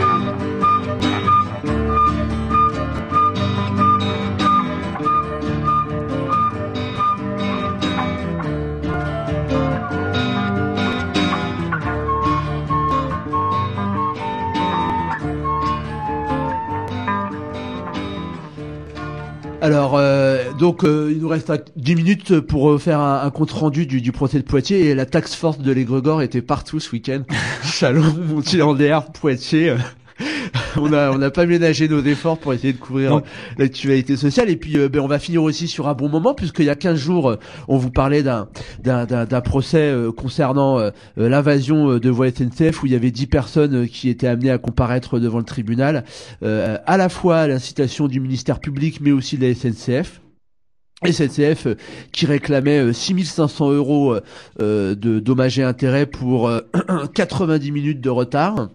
Alors, 19.62 19.96
euh, 19.96 20.39
donc, 20.60 20.84
euh, 20.84 21.10
il 21.10 21.18
nous 21.20 21.28
reste 21.28 21.48
à 21.50 21.56
10 21.76 21.94
minutes 21.96 22.40
pour 22.40 22.70
euh, 22.70 22.78
faire 22.78 23.00
un, 23.00 23.22
un 23.24 23.30
compte 23.30 23.50
rendu 23.50 23.86
du, 23.86 24.00
du 24.00 24.12
procès 24.12 24.38
de 24.38 24.44
Poitiers 24.44 24.90
et 24.90 24.94
la 24.94 25.06
taxe 25.06 25.34
force 25.34 25.58
de 25.58 25.72
l'Aigregor 25.72 26.20
était 26.22 26.42
partout 26.42 26.78
ce 26.80 26.92
week-end. 26.92 27.22
Chalon, 27.64 28.14
Montier-Landéar, 28.28 29.10
Poitiers. 29.10 29.74
on 30.76 30.92
a 30.92 31.10
on 31.10 31.16
n'a 31.16 31.30
pas 31.30 31.46
ménagé 31.46 31.88
nos 31.88 32.02
efforts 32.04 32.36
pour 32.36 32.52
essayer 32.52 32.74
de 32.74 32.78
couvrir 32.78 33.10
Non. 33.10 33.22
l'actualité 33.56 34.18
sociale 34.18 34.50
et 34.50 34.56
puis 34.56 34.76
euh, 34.76 34.90
ben, 34.90 35.00
on 35.00 35.06
va 35.06 35.18
finir 35.18 35.42
aussi 35.42 35.66
sur 35.66 35.88
un 35.88 35.94
bon 35.94 36.10
moment 36.10 36.34
puisqu'il 36.34 36.66
y 36.66 36.70
a 36.70 36.74
15 36.74 36.98
jours 36.98 37.30
euh, 37.30 37.36
on 37.68 37.78
vous 37.78 37.90
parlait 37.90 38.22
d'un 38.22 39.40
procès 39.42 39.78
euh, 39.90 40.12
concernant 40.12 40.78
euh, 40.78 40.90
euh, 41.18 41.30
l'invasion 41.30 41.92
euh, 41.92 42.00
de 42.00 42.10
voies 42.10 42.28
SNCF 42.30 42.82
où 42.82 42.86
il 42.86 42.92
y 42.92 42.96
avait 42.96 43.10
10 43.10 43.26
personnes 43.28 43.74
euh, 43.74 43.86
qui 43.86 44.10
étaient 44.10 44.26
amenées 44.26 44.50
à 44.50 44.58
comparaître 44.58 45.18
devant 45.18 45.38
le 45.38 45.44
tribunal 45.44 46.04
euh, 46.42 46.76
à 46.84 46.98
la 46.98 47.08
fois 47.08 47.38
à 47.38 47.48
l'incitation 47.48 48.06
du 48.06 48.20
ministère 48.20 48.60
public 48.60 48.98
mais 49.00 49.12
aussi 49.12 49.38
de 49.38 49.46
la 49.46 49.54
SNCF. 49.54 50.20
SNCF 51.04 51.66
euh, 51.66 51.74
qui 52.12 52.26
réclamait 52.26 52.78
euh, 52.78 52.92
6500 52.92 53.72
euros 53.72 54.12
euh, 54.14 54.20
euh, 54.60 54.94
de 54.94 55.18
dommages 55.18 55.58
et 55.58 55.62
intérêts 55.62 56.06
pour 56.06 56.48
euh, 56.48 56.60
90 57.14 57.72
minutes 57.72 58.00
de 58.00 58.10
retard. 58.10 58.68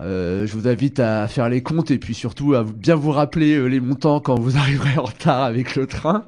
Euh, 0.00 0.46
je 0.46 0.52
vous 0.52 0.66
invite 0.68 0.98
à 1.00 1.28
faire 1.28 1.48
les 1.48 1.62
comptes 1.62 1.90
et 1.90 1.98
puis 1.98 2.14
surtout 2.14 2.54
à 2.54 2.64
bien 2.64 2.96
vous 2.96 3.12
rappeler 3.12 3.54
euh, 3.54 3.66
les 3.66 3.80
montants 3.80 4.20
quand 4.20 4.38
vous 4.38 4.56
arriverez 4.58 4.98
en 4.98 5.04
retard 5.04 5.42
avec 5.44 5.76
le 5.76 5.86
train. 5.86 6.24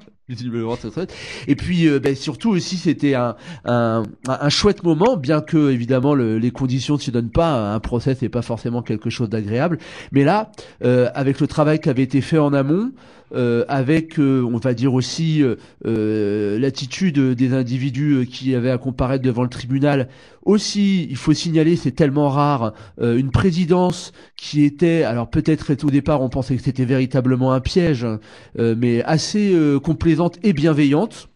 Et 1.47 1.55
puis, 1.55 1.87
euh, 1.87 2.01
ben, 2.01 2.17
surtout 2.17 2.51
aussi, 2.51 2.77
c'était 2.79 3.15
un, 3.15 3.37
un, 3.65 4.03
un- 4.27 4.49
chouette 4.49 4.83
moment, 4.83 5.17
bien 5.17 5.41
que 5.41 5.71
évidemment 5.71 6.15
le- 6.17 6.39
les 6.39 6.51
conditions 6.51 6.95
ne 6.95 6.99
s'y 7.01 7.13
donnent 7.13 7.31
pas. 7.31 7.73
Un 7.73 7.79
procès, 7.79 8.17
c'est 8.19 8.29
pas 8.29 8.43
forcément 8.43 8.83
quelque 8.83 9.09
chose 9.09 9.29
d'agréable. 9.29 9.79
Mais 10.11 10.25
là, 10.25 10.51
euh, 10.83 11.09
avec 11.15 11.39
le 11.39 11.47
travail 11.47 11.79
qui 11.79 11.89
avait 11.91 12.03
été 12.03 12.21
fait 12.23 12.39
en 12.39 12.53
amont, 12.55 12.91
euh, 13.35 13.64
avec, 13.68 14.18
euh, 14.18 14.43
on 14.43 14.59
va 14.59 14.74
dire 14.74 14.95
aussi, 14.95 15.43
euh, 15.43 16.59
l'attitude 16.59 17.18
des 17.18 17.53
individus 17.53 18.27
qui 18.31 18.55
avaient 18.55 18.70
à 18.70 18.79
comparaître 18.79 19.24
devant 19.24 19.43
le 19.43 19.49
tribunal. 19.49 20.09
Aussi, 20.45 21.09
il 21.11 21.16
faut 21.16 21.33
signaler, 21.33 21.74
c'est 21.74 21.91
tellement 21.91 22.29
rare, 22.29 22.72
une 23.01 23.33
présidence 23.33 24.12
qui 24.37 24.64
était, 24.64 25.03
alors 25.03 25.29
peut-être 25.29 25.72
au 25.85 25.91
départ 25.91 26.22
on 26.22 26.29
pensait 26.29 26.57
que 26.57 26.62
c'était 26.62 26.85
véritablement 26.85 27.53
un 27.53 27.59
piège, 27.59 28.05
hein, 28.05 28.20
mais 28.57 29.03
assez 29.03 29.57
complaisante 29.83 30.39
et 30.45 30.53
bienveillante. 30.53 31.29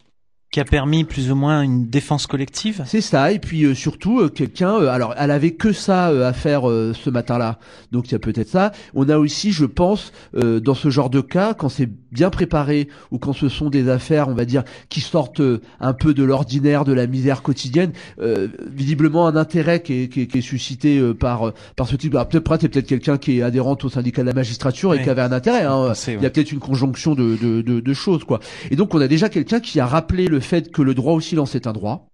Qui 0.51 0.59
a 0.59 0.65
permis 0.65 1.05
plus 1.05 1.31
ou 1.31 1.35
moins 1.35 1.61
une 1.61 1.87
défense 1.87 2.27
collective? 2.27 2.83
C'est 2.85 2.99
ça, 2.99 3.31
et 3.31 3.39
puis 3.39 3.63
euh, 3.63 3.73
surtout 3.73 4.19
euh, 4.19 4.27
quelqu'un, 4.27 4.73
euh, 4.81 4.89
alors 4.89 5.15
elle 5.17 5.31
avait 5.31 5.51
que 5.51 5.71
ça 5.71 6.09
euh, 6.09 6.27
à 6.27 6.33
faire 6.33 6.69
euh, 6.69 6.91
ce 6.93 7.09
matin-là, 7.09 7.57
donc 7.93 8.09
il 8.09 8.11
y 8.11 8.15
a 8.15 8.19
peut-être 8.19 8.49
ça. 8.49 8.73
On 8.93 9.07
a 9.07 9.17
aussi, 9.17 9.53
je 9.53 9.63
pense, 9.63 10.11
euh, 10.35 10.59
dans 10.59 10.73
ce 10.73 10.89
genre 10.89 11.09
de 11.09 11.21
cas, 11.21 11.53
quand 11.53 11.69
c'est 11.69 11.87
bien 12.11 12.29
préparé 12.29 12.89
ou 13.11 13.17
quand 13.17 13.31
ce 13.31 13.47
sont 13.47 13.69
des 13.69 13.87
affaires, 13.87 14.27
on 14.27 14.33
va 14.33 14.43
dire, 14.43 14.63
qui 14.89 14.99
sortent 14.99 15.39
euh, 15.39 15.61
un 15.79 15.93
peu 15.93 16.13
de 16.13 16.21
l'ordinaire, 16.25 16.83
de 16.83 16.91
la 16.91 17.07
misère 17.07 17.43
quotidienne, 17.43 17.93
euh, 18.21 18.49
visiblement 18.69 19.27
un 19.27 19.37
intérêt 19.37 19.81
qui 19.81 19.93
est, 20.03 20.07
qui 20.09 20.23
est- 20.23 20.27
qui 20.27 20.39
est 20.39 20.41
suscité 20.41 20.97
euh, 20.99 21.13
par 21.13 21.53
par 21.77 21.87
ce 21.87 21.95
type. 21.95 22.11
Peut-être 22.29 22.57
c'est 22.59 22.67
peut-être 22.67 22.87
quelqu'un 22.87 23.17
qui 23.17 23.39
est 23.39 23.41
adhérente 23.41 23.85
au 23.85 23.89
syndicat 23.89 24.21
de 24.21 24.27
la 24.27 24.33
magistrature 24.33 24.93
et 24.93 24.97
Ouais. 24.97 25.03
qui 25.05 25.09
avait 25.09 25.21
un 25.21 25.31
intérêt. 25.31 25.63
Hein. 25.63 25.93
C'est- 25.95 26.15
Il 26.15 26.21
y 26.21 26.25
a 26.25 26.29
peut-être 26.29 26.51
une 26.51 26.59
conjonction 26.59 27.15
de, 27.15 27.37
de, 27.41 27.61
de, 27.61 27.79
de 27.79 27.93
choses, 27.93 28.25
quoi. 28.25 28.41
Et 28.69 28.75
donc, 28.75 28.93
on 28.93 28.99
a 28.99 29.07
déjà 29.07 29.29
quelqu'un 29.29 29.61
qui 29.61 29.79
a 29.79 29.85
rappelé 29.85 30.27
le 30.27 30.40
fait 30.41 30.71
que 30.71 30.81
le 30.81 30.93
droit 30.93 31.13
au 31.13 31.21
silence 31.21 31.55
est 31.55 31.67
un 31.67 31.73
droit, 31.73 32.09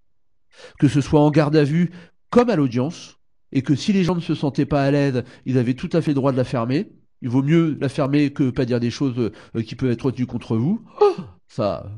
que 0.79 0.87
ce 0.87 1.01
soit 1.01 1.21
en 1.21 1.31
garde 1.31 1.55
à 1.55 1.63
vue 1.63 1.91
comme 2.29 2.49
à 2.49 2.55
l'audience, 2.55 3.17
et 3.51 3.61
que 3.61 3.75
si 3.75 3.93
les 3.93 4.03
gens 4.03 4.15
ne 4.15 4.21
se 4.21 4.35
sentaient 4.35 4.65
pas 4.65 4.83
à 4.83 4.91
l'aise, 4.91 5.23
ils 5.45 5.57
avaient 5.57 5.73
tout 5.73 5.89
à 5.93 6.01
fait 6.01 6.11
le 6.11 6.15
droit 6.15 6.31
de 6.31 6.37
la 6.37 6.43
fermer. 6.43 6.91
Il 7.21 7.29
vaut 7.29 7.43
mieux 7.43 7.77
la 7.79 7.89
fermer 7.89 8.31
que 8.31 8.49
pas 8.49 8.65
dire 8.65 8.79
des 8.79 8.91
choses 8.91 9.17
euh, 9.55 9.61
qui 9.63 9.75
peuvent 9.75 9.91
être 9.91 10.05
retenues 10.05 10.27
contre 10.27 10.57
vous. 10.57 10.83
Ça. 11.47 11.89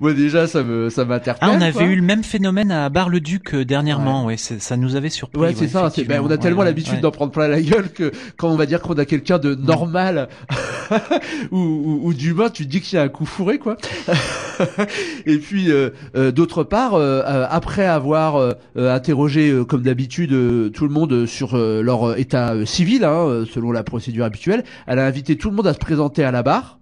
Moi 0.00 0.12
déjà 0.14 0.46
ça 0.46 0.62
me 0.62 0.90
ça 0.90 1.04
m'interpelle. 1.04 1.48
Ah, 1.50 1.54
on 1.56 1.60
avait 1.60 1.72
quoi. 1.72 1.82
eu 1.84 1.96
le 1.96 2.02
même 2.02 2.22
phénomène 2.22 2.70
à 2.70 2.88
Bar-le-Duc 2.90 3.54
euh, 3.54 3.64
dernièrement, 3.64 4.26
ouais, 4.26 4.36
c'est- 4.36 4.60
ça 4.60 4.76
nous 4.76 4.96
avait 4.96 5.08
surpris. 5.08 5.40
Ouais, 5.40 5.54
c'est 5.54 5.68
ça. 5.68 5.90
C'est, 5.94 6.04
ben, 6.04 6.20
on 6.24 6.30
a 6.30 6.36
tellement 6.38 6.60
Ouais, 6.60 6.64
l'habitude 6.66 6.94
ouais. 6.94 7.00
d'en 7.00 7.10
prendre 7.10 7.32
plein 7.32 7.48
la 7.48 7.60
gueule 7.62 7.90
que 7.90 8.12
quand 8.36 8.48
on 8.50 8.56
va 8.56 8.66
dire 8.66 8.80
qu'on 8.82 8.94
a 8.94 9.04
quelqu'un 9.04 9.38
de 9.38 9.54
normal 9.54 10.28
ou, 11.50 11.58
ou, 11.58 12.00
ou 12.04 12.14
d'humain, 12.14 12.50
tu 12.50 12.64
te 12.66 12.70
dis 12.70 12.80
qu'il 12.80 12.96
y 12.96 12.98
a 13.00 13.04
un 13.04 13.08
coup 13.08 13.24
fourré, 13.26 13.58
quoi. 13.58 13.76
Et 15.26 15.38
puis, 15.38 15.70
euh, 15.70 15.90
euh, 16.16 16.32
d'autre 16.32 16.64
part, 16.64 16.94
euh, 16.94 17.22
euh, 17.26 17.46
après 17.48 17.86
avoir 17.86 18.54
interrogé, 18.76 19.50
euh, 19.50 19.64
comme 19.64 19.82
d'habitude, 19.82 20.32
euh, 20.32 20.68
tout 20.68 20.84
le 20.86 20.92
monde 20.92 21.24
sur 21.26 21.54
euh, 21.56 21.80
leur 21.82 22.18
état 22.18 22.54
civil, 22.66 23.04
hein, 23.04 23.44
selon 23.50 23.72
la 23.72 23.82
procédure 23.82 24.24
habituelle, 24.24 24.64
elle 24.86 24.98
a 24.98 25.06
invité 25.06 25.36
tout 25.36 25.48
le 25.50 25.56
monde 25.56 25.66
à 25.66 25.72
se 25.72 25.78
présenter 25.78 26.24
à 26.24 26.30
la 26.30 26.42
barre, 26.42 26.78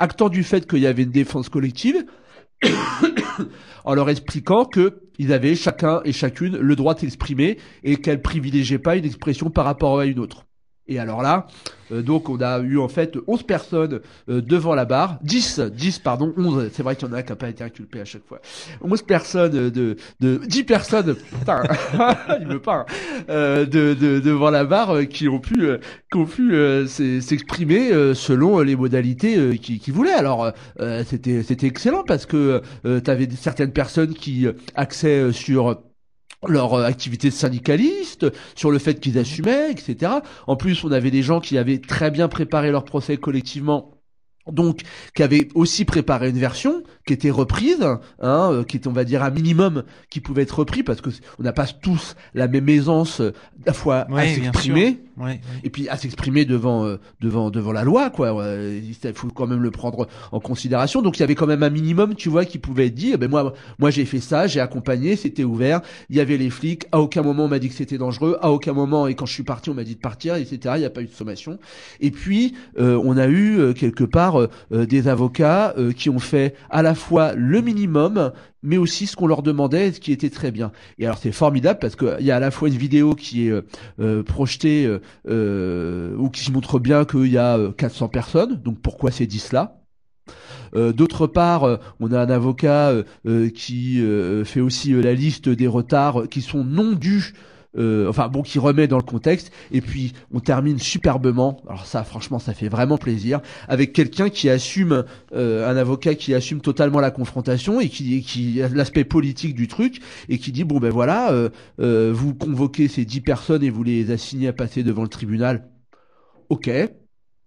actant 0.00 0.28
du 0.28 0.42
fait 0.42 0.66
qu'il 0.66 0.80
y 0.80 0.86
avait 0.86 1.04
une 1.04 1.10
défense 1.10 1.48
collective 1.48 2.04
en 3.84 3.94
leur 3.94 4.10
expliquant 4.10 4.64
que 4.64 5.02
ils 5.18 5.32
avaient 5.32 5.54
chacun 5.54 6.00
et 6.04 6.12
chacune 6.12 6.56
le 6.56 6.76
droit 6.76 6.94
d'exprimer 6.94 7.58
et 7.84 7.96
qu'elle 7.96 8.22
privilégiait 8.22 8.78
pas 8.78 8.96
une 8.96 9.04
expression 9.04 9.50
par 9.50 9.64
rapport 9.66 10.00
à 10.00 10.06
une 10.06 10.18
autre. 10.18 10.46
Et 10.90 10.98
alors 10.98 11.22
là, 11.22 11.46
euh, 11.92 12.02
donc 12.02 12.28
on 12.28 12.40
a 12.40 12.58
eu 12.58 12.76
en 12.78 12.88
fait 12.88 13.16
11 13.28 13.44
personnes 13.44 14.00
euh, 14.28 14.40
devant 14.42 14.74
la 14.74 14.84
barre, 14.84 15.18
10, 15.22 15.60
10 15.60 16.00
pardon, 16.00 16.34
11, 16.36 16.68
c'est 16.72 16.82
vrai 16.82 16.96
qu'il 16.96 17.06
y 17.08 17.10
en 17.10 17.14
a 17.14 17.22
qui 17.22 17.30
n'a 17.30 17.36
pas 17.36 17.48
été 17.48 17.62
inculpé 17.62 18.00
à 18.00 18.04
chaque 18.04 18.26
fois. 18.26 18.40
11 18.82 19.02
personnes 19.02 19.70
de, 19.70 19.96
de 20.20 20.40
10 20.44 20.64
personnes, 20.64 21.14
putain, 21.14 21.62
il 22.40 22.48
me 22.48 22.58
parle, 22.60 22.86
euh, 23.28 23.64
de, 23.66 23.94
de, 23.94 24.18
devant 24.18 24.50
la 24.50 24.64
barre 24.64 24.96
euh, 24.96 25.04
qui 25.04 25.28
ont 25.28 25.38
pu, 25.38 25.62
euh, 25.62 25.78
qui 26.10 26.18
ont 26.18 26.26
pu 26.26 26.54
euh, 26.54 26.86
s'e- 26.88 27.20
s'exprimer 27.20 27.90
selon 28.14 28.58
les 28.60 28.74
modalités 28.74 29.56
qu'ils 29.58 29.78
qu'ils 29.78 29.94
voulaient. 29.94 30.10
Alors 30.12 30.50
c'était 31.06 31.42
c'était 31.44 31.66
excellent 31.68 32.02
parce 32.04 32.26
que 32.26 32.60
tu 32.84 33.10
avais 33.10 33.28
certaines 33.30 33.72
personnes 33.72 34.12
qui 34.14 34.46
axaient 34.74 35.32
sur 35.32 35.80
leur 36.48 36.74
euh, 36.74 36.84
activité 36.84 37.30
syndicaliste, 37.30 38.26
sur 38.54 38.70
le 38.70 38.78
fait 38.78 39.00
qu'ils 39.00 39.18
assumaient, 39.18 39.70
etc. 39.70 40.12
En 40.46 40.56
plus, 40.56 40.84
on 40.84 40.92
avait 40.92 41.10
des 41.10 41.22
gens 41.22 41.40
qui 41.40 41.58
avaient 41.58 41.80
très 41.80 42.10
bien 42.10 42.28
préparé 42.28 42.70
leur 42.70 42.84
procès 42.84 43.16
collectivement. 43.16 43.96
Donc, 44.46 44.80
qui 45.14 45.22
avaient 45.22 45.48
aussi 45.54 45.84
préparé 45.84 46.30
une 46.30 46.38
version 46.38 46.82
qui 47.10 47.14
était 47.14 47.30
reprise, 47.30 47.82
hein, 47.82 48.00
euh, 48.22 48.62
qui 48.62 48.76
était, 48.76 48.86
on 48.86 48.92
va 48.92 49.02
dire, 49.02 49.24
un 49.24 49.30
minimum 49.30 49.82
qui 50.10 50.20
pouvait 50.20 50.42
être 50.42 50.60
repris 50.60 50.84
parce 50.84 51.00
que 51.00 51.10
on 51.40 51.42
n'a 51.42 51.52
pas 51.52 51.66
tous 51.66 52.14
la 52.34 52.46
même 52.46 52.68
aisance 52.68 53.20
euh, 53.20 53.32
à 53.64 53.66
la 53.66 53.72
fois 53.72 53.96
à 53.96 54.10
Ouais, 54.12 54.36
bien 54.36 54.44
s'exprimer 54.52 55.00
Ouais, 55.16 55.24
ouais. 55.24 55.40
et 55.64 55.70
puis 55.70 55.88
à 55.88 55.96
s'exprimer 55.96 56.44
devant 56.44 56.86
euh, 56.86 56.98
devant 57.20 57.50
devant 57.50 57.72
la 57.72 57.82
loi 57.82 58.10
quoi. 58.10 58.32
Il 58.48 58.94
faut 59.12 59.28
quand 59.28 59.48
même 59.48 59.60
le 59.60 59.72
prendre 59.72 60.06
en 60.30 60.38
considération. 60.38 61.02
Donc 61.02 61.18
il 61.18 61.20
y 61.20 61.22
avait 61.24 61.34
quand 61.34 61.48
même 61.48 61.64
un 61.64 61.68
minimum 61.68 62.14
tu 62.14 62.28
vois 62.28 62.44
qui 62.44 62.58
pouvait 62.58 62.86
être 62.86 62.94
dit 62.94 63.10
Eh 63.12 63.16
ben 63.16 63.28
moi 63.28 63.52
moi 63.80 63.90
j'ai 63.90 64.04
fait 64.04 64.20
ça 64.20 64.46
j'ai 64.46 64.60
accompagné 64.60 65.16
c'était 65.16 65.44
ouvert. 65.44 65.80
Il 66.10 66.16
y 66.16 66.20
avait 66.20 66.36
les 66.36 66.48
flics. 66.48 66.86
À 66.92 67.00
aucun 67.00 67.22
moment 67.22 67.46
on 67.46 67.48
m'a 67.48 67.58
dit 67.58 67.68
que 67.68 67.74
c'était 67.74 67.98
dangereux. 67.98 68.38
À 68.40 68.50
aucun 68.52 68.72
moment 68.72 69.08
et 69.08 69.14
quand 69.14 69.26
je 69.26 69.34
suis 69.34 69.42
parti 69.42 69.68
on 69.68 69.74
m'a 69.74 69.84
dit 69.84 69.96
de 69.96 70.00
partir 70.00 70.36
etc 70.36 70.74
il 70.76 70.80
n'y 70.80 70.84
a 70.86 70.90
pas 70.90 71.02
eu 71.02 71.06
de 71.06 71.12
sommation. 71.12 71.58
Et 72.00 72.12
puis 72.12 72.54
euh, 72.78 72.98
on 73.04 73.16
a 73.18 73.26
eu 73.26 73.58
euh, 73.58 73.72
quelque 73.72 74.04
part 74.04 74.46
des 74.70 75.08
avocats 75.08 75.74
qui 75.96 76.08
ont 76.08 76.18
fait 76.20 76.54
à 76.70 76.82
la 76.82 76.94
fois 77.00 77.34
le 77.34 77.60
minimum 77.62 78.32
mais 78.62 78.76
aussi 78.76 79.06
ce 79.06 79.16
qu'on 79.16 79.26
leur 79.26 79.42
demandait 79.42 79.92
ce 79.92 80.00
qui 80.00 80.12
était 80.12 80.30
très 80.30 80.50
bien 80.50 80.70
et 80.98 81.06
alors 81.06 81.18
c'est 81.18 81.32
formidable 81.32 81.78
parce 81.80 81.96
que 81.96 82.16
il 82.20 82.26
y 82.26 82.30
a 82.30 82.36
à 82.36 82.40
la 82.40 82.50
fois 82.50 82.68
une 82.68 82.76
vidéo 82.76 83.14
qui 83.14 83.46
est 83.46 83.50
euh, 83.50 83.62
euh, 84.00 84.22
projetée 84.22 84.86
euh, 85.28 86.16
ou 86.16 86.30
qui 86.30 86.50
montre 86.52 86.78
bien 86.78 87.04
qu'il 87.04 87.26
y 87.26 87.38
a 87.38 87.56
euh, 87.56 87.72
400 87.72 88.08
personnes. 88.08 88.60
Donc 88.62 88.80
pourquoi 88.80 89.10
ces 89.10 89.26
10 89.26 89.52
là 89.52 89.76
Euh, 90.74 90.92
D'autre 90.92 91.26
part, 91.26 91.78
on 91.98 92.12
a 92.12 92.20
un 92.20 92.30
avocat 92.30 92.92
qui 93.54 94.02
fait 94.44 94.60
aussi 94.60 94.92
la 94.92 95.14
liste 95.14 95.48
des 95.48 95.66
retards 95.66 96.28
qui 96.30 96.42
sont 96.42 96.64
non 96.64 96.92
dus. 96.92 97.34
Euh, 97.78 98.08
enfin 98.08 98.28
bon, 98.28 98.42
qui 98.42 98.58
remet 98.58 98.86
dans 98.86 98.96
le 98.96 99.02
contexte. 99.02 99.52
Et 99.72 99.80
puis 99.80 100.12
on 100.32 100.40
termine 100.40 100.78
superbement. 100.78 101.60
Alors 101.68 101.86
ça, 101.86 102.04
franchement, 102.04 102.38
ça 102.38 102.54
fait 102.54 102.68
vraiment 102.68 102.98
plaisir 102.98 103.40
avec 103.68 103.92
quelqu'un 103.92 104.28
qui 104.28 104.48
assume, 104.48 105.04
euh, 105.34 105.70
un 105.70 105.76
avocat 105.76 106.14
qui 106.14 106.34
assume 106.34 106.60
totalement 106.60 107.00
la 107.00 107.10
confrontation 107.10 107.80
et 107.80 107.88
qui, 107.88 108.22
qui 108.22 108.60
l'aspect 108.72 109.04
politique 109.04 109.54
du 109.54 109.68
truc 109.68 110.00
et 110.28 110.38
qui 110.38 110.52
dit 110.52 110.64
bon 110.64 110.78
ben 110.78 110.90
voilà, 110.90 111.32
euh, 111.32 111.50
euh, 111.80 112.10
vous 112.14 112.34
convoquez 112.34 112.88
ces 112.88 113.04
dix 113.04 113.20
personnes 113.20 113.62
et 113.62 113.70
vous 113.70 113.82
les 113.82 114.10
assignez 114.10 114.48
à 114.48 114.52
passer 114.52 114.82
devant 114.82 115.02
le 115.02 115.08
tribunal. 115.08 115.68
Ok. 116.48 116.70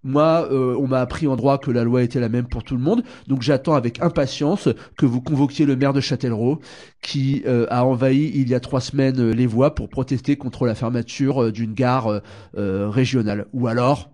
Moi, 0.03 0.49
euh, 0.51 0.75
on 0.77 0.87
m'a 0.87 0.99
appris 0.99 1.27
en 1.27 1.35
droit 1.35 1.57
que 1.57 1.71
la 1.71 1.83
loi 1.83 2.03
était 2.03 2.19
la 2.19 2.29
même 2.29 2.47
pour 2.47 2.63
tout 2.63 2.75
le 2.75 2.81
monde, 2.81 3.03
donc 3.27 3.41
j'attends 3.41 3.75
avec 3.75 4.01
impatience 4.01 4.67
que 4.97 5.05
vous 5.05 5.21
convoquiez 5.21 5.65
le 5.65 5.75
maire 5.77 5.93
de 5.93 6.01
Châtellerault, 6.01 6.59
qui 7.01 7.43
euh, 7.45 7.65
a 7.69 7.85
envahi 7.85 8.31
il 8.35 8.49
y 8.49 8.55
a 8.55 8.59
trois 8.59 8.81
semaines 8.81 9.19
euh, 9.19 9.31
les 9.31 9.45
voies 9.45 9.75
pour 9.75 9.89
protester 9.89 10.35
contre 10.35 10.65
la 10.65 10.75
fermeture 10.75 11.51
d'une 11.51 11.73
gare 11.73 12.21
euh, 12.57 12.89
régionale. 12.89 13.45
Ou 13.53 13.67
alors, 13.67 14.11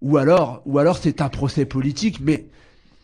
ou 0.00 0.16
alors, 0.16 0.62
ou 0.64 0.78
alors 0.78 0.96
c'est 0.96 1.20
un 1.20 1.28
procès 1.28 1.66
politique, 1.66 2.20
mais 2.20 2.48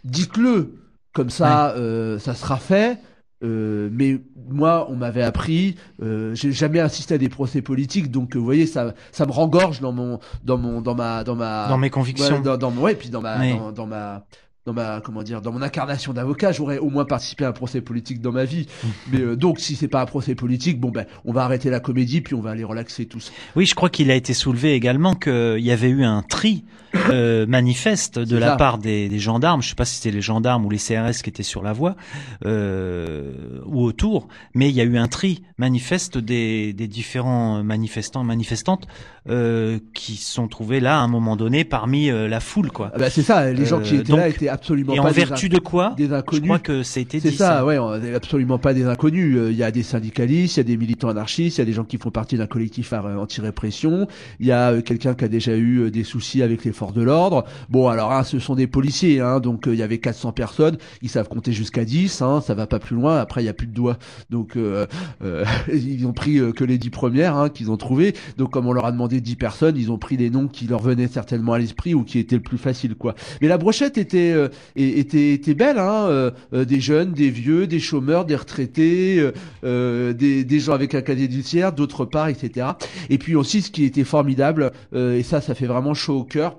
dites-le, 0.05 0.75
comme 1.13 1.31
ça, 1.31 1.75
ça 2.21 2.35
sera 2.35 2.57
fait. 2.59 2.99
Euh, 3.45 3.89
mais 3.93 4.19
moi, 4.51 4.87
on 4.91 4.97
m'avait 4.97 5.23
appris, 5.23 5.77
euh, 6.03 6.35
j'ai 6.35 6.51
jamais 6.51 6.81
assisté 6.81 7.15
à 7.15 7.19
des 7.19 7.29
procès 7.29 7.63
politiques, 7.63 8.11
donc 8.11 8.35
euh, 8.35 8.39
vous 8.39 8.45
voyez, 8.45 8.67
ça, 8.67 8.95
ça 9.13 9.27
me 9.27 9.31
rengorge 9.31 9.81
dans 9.81 9.93
mon, 9.93 10.19
dans 10.43 10.59
mon, 10.59 10.81
dans 10.81 10.97
ma, 10.97 11.23
dans 11.23 11.37
ma, 11.37 11.69
Dans 11.69 11.79
mes 11.79 11.91
convictions. 11.91 12.37
Ouais, 12.39 12.43
dans, 12.43 12.57
dans, 12.57 12.73
ouais, 12.73 12.95
puis 12.95 13.11
dans 13.11 13.21
ma, 13.21 13.39
Oui. 13.39 13.53
dans, 13.53 13.71
dans 13.71 13.87
ma, 13.87 14.25
dans 14.67 14.73
ma, 14.73 15.01
comment 15.01 15.23
dire, 15.23 15.41
dans 15.41 15.53
mon 15.53 15.63
incarnation 15.63 16.13
d'avocat, 16.13 16.51
j'aurais 16.53 16.79
au 16.79 16.91
moins 16.91 17.05
participé 17.05 17.45
à 17.45 17.49
un 17.49 17.53
procès 17.53 17.81
politique 17.81 18.21
dans 18.21 18.33
ma 18.33 18.45
vie. 18.45 18.67
Mais 19.13 19.21
euh, 19.21 19.37
donc, 19.37 19.61
si 19.61 19.77
c'est 19.77 19.89
pas 19.89 20.03
un 20.03 20.07
procès 20.07 20.35
politique, 20.35 20.81
bon 20.81 20.91
ben, 20.91 21.07
on 21.25 21.33
va 21.33 21.45
arrêter 21.45 21.71
la 21.71 21.81
comédie, 21.81 22.21
puis 22.21 22.35
on 22.35 22.41
va 22.41 22.51
aller 22.51 22.65
relaxer 22.65 23.07
tous. 23.07 23.33
Oui, 23.57 23.67
je 23.67 23.75
crois 23.75 23.89
qu'il 23.89 24.11
a 24.11 24.15
été 24.15 24.35
soulevé 24.35 24.75
également 24.75 25.15
qu'il 25.15 25.61
y 25.61 25.71
avait 25.71 25.89
eu 25.91 26.03
un 26.05 26.23
tri 26.23 26.65
euh, 27.11 27.47
manifeste 27.47 28.19
de 28.19 28.37
la 28.37 28.49
ça. 28.49 28.57
part 28.57 28.79
des, 28.79 29.09
des 29.09 29.19
gendarmes. 29.19 29.63
Je 29.63 29.69
sais 29.69 29.75
pas 29.75 29.85
si 29.85 29.97
c'était 29.97 30.11
les 30.11 30.21
gendarmes 30.23 30.65
ou 30.67 30.71
les 30.71 30.79
CRS 30.79 31.23
qui 31.23 31.31
étaient 31.31 31.43
sur 31.43 31.63
la 31.63 31.73
voie 31.73 31.97
euh, 32.45 33.33
ou 33.67 33.83
autour, 33.85 34.29
mais 34.55 34.69
il 34.69 34.75
y 34.75 34.81
a 34.81 34.85
eu 34.85 34.97
un 34.99 35.09
tri 35.09 35.43
manifeste 35.59 36.19
des, 36.19 36.73
des 36.73 36.87
différents 36.89 37.63
manifestants 37.63 38.25
manifestantes 38.25 38.87
euh, 39.29 39.79
qui 39.95 40.17
sont 40.17 40.49
trouvés 40.49 40.81
là 40.81 40.99
à 40.99 41.03
un 41.03 41.09
moment 41.09 41.37
donné 41.37 41.65
parmi 41.65 42.11
euh, 42.11 42.29
la 42.29 42.41
foule, 42.41 42.71
quoi. 42.71 42.91
Ah 42.95 42.99
bah, 42.99 43.11
c'est 43.11 43.23
ça, 43.23 43.53
les 43.53 43.67
gens 43.67 43.81
qui 43.81 43.97
Euh, 43.97 44.01
étaient 44.01 44.17
là 44.17 44.29
étaient 44.29 44.49
absolument 44.49 44.95
Et 44.95 44.97
pas 44.97 45.03
en 45.09 45.11
vertu 45.11 45.49
de 45.49 45.59
quoi 45.59 45.95
des 45.97 46.07
Je 46.09 46.15
inconnus. 46.15 46.45
crois 46.45 46.59
que 46.59 46.83
été 46.99 47.21
C'est 47.21 47.31
ça, 47.33 47.65
ouais, 47.65 47.79
on 47.79 47.95
est 48.03 48.15
absolument 48.15 48.59
pas 48.59 48.73
des 48.75 48.87
inconnus. 48.87 49.37
Euh, 49.37 49.51
Il 49.51 49.57
y 49.57 49.63
a 49.63 49.71
des 49.71 49.83
syndicalistes, 49.83 50.57
il 50.57 50.61
y 50.61 50.63
a 50.63 50.65
des 50.65 50.77
militants 50.77 51.09
anarchistes, 51.09 51.59
il 51.59 51.61
y 51.61 51.63
a 51.63 51.67
des 51.67 51.73
gens 51.73 51.85
qui 51.85 51.99
font 51.99 52.11
partie 52.11 52.37
d'un 52.37 52.47
collectif 52.47 52.93
anti-répression, 52.93 54.07
il 54.41 54.47
y 54.47 54.53
a 54.53 54.81
quelqu'un 54.83 55.15
qui 55.15 55.25
a 55.25 55.29
déjà 55.29 55.57
eu 55.57 55.91
des 55.91 56.05
soucis 56.05 56.43
avec 56.43 56.65
les 56.65 56.73
forces 56.73 56.95
de 56.99 57.05
l'ordre. 57.05 57.45
Bon, 57.69 57.89
alors, 57.89 58.13
hein, 58.13 58.25
ce 58.25 58.39
sont 58.39 58.55
des 58.55 58.67
policiers, 58.67 59.21
hein, 59.21 59.41
donc 59.41 59.67
euh, 59.67 59.75
il 59.75 59.79
y 59.79 59.83
avait 59.83 59.99
400 59.99 60.33
personnes, 60.33 60.77
ils 61.03 61.09
savent 61.09 61.29
compter 61.29 61.53
jusqu'à 61.53 61.85
10, 61.85 62.23
hein, 62.23 62.41
ça 62.41 62.55
va 62.55 62.67
pas 62.67 62.79
plus 62.79 62.97
loin, 62.97 63.19
après 63.19 63.43
il 63.43 63.47
y 63.47 63.49
a 63.49 63.55
plus 63.55 63.67
de 63.67 63.75
doigts. 63.75 63.99
Donc, 64.31 64.57
euh, 64.57 64.87
euh, 65.23 65.45
ils 65.73 66.07
ont 66.07 66.13
pris 66.13 66.39
euh, 66.39 66.53
que 66.53 66.65
les 66.65 66.79
10 66.79 66.91
premières 66.91 67.37
hein, 67.37 67.49
qu'ils 67.49 67.71
ont 67.71 67.77
trouvées. 67.77 68.15
Donc, 68.37 68.51
comme 68.51 68.67
on 68.67 68.73
leur 68.73 68.87
a 68.87 68.93
demandé 68.93 69.21
10 69.21 69.37
personnes, 69.37 69.77
ils 69.77 69.91
ont 69.91 69.99
pris 69.99 70.17
les 70.17 70.31
noms 70.31 70.49
qui 70.49 70.67
leur 70.67 70.81
venaient 70.81 71.09
certainement 71.09 71.53
à 71.53 71.59
l'esprit 71.59 71.95
ou 71.95 72.05
qui 72.05 72.19
étaient 72.19 72.37
le 72.37 72.43
plus 72.43 72.59
facile, 72.59 72.95
quoi. 72.95 73.15
Mais 73.41 73.49
la 73.49 73.59
brochette 73.59 73.99
était, 73.99 74.33
euh, 74.33 74.49
était, 74.77 75.33
était 75.33 75.55
belle, 75.55 75.79
hein, 75.79 76.33
des 76.53 76.81
jeunes, 76.81 77.13
des 77.13 77.31
vieux, 77.31 77.67
des 77.67 77.81
chômeurs, 77.81 78.25
des 78.25 78.37
retraités, 78.37 79.31
des, 79.63 80.45
des 80.45 80.61
gens 80.61 80.73
avec 80.73 80.95
un 80.95 81.03
cadet 81.03 81.23
judiciaire, 81.23 81.73
d'autre 81.73 82.05
part, 82.05 82.29
etc. 82.29 82.69
Et 83.11 83.19
puis 83.19 83.35
aussi, 83.35 83.63
ce 83.63 83.71
qui 83.71 83.85
était 83.85 84.05
formidable, 84.05 84.73
et 84.95 85.23
ça, 85.23 85.41
ça 85.41 85.55
fait 85.55 85.67
vraiment 85.67 85.95
chaud 85.95 86.19
au 86.19 86.25
cœur, 86.25 86.57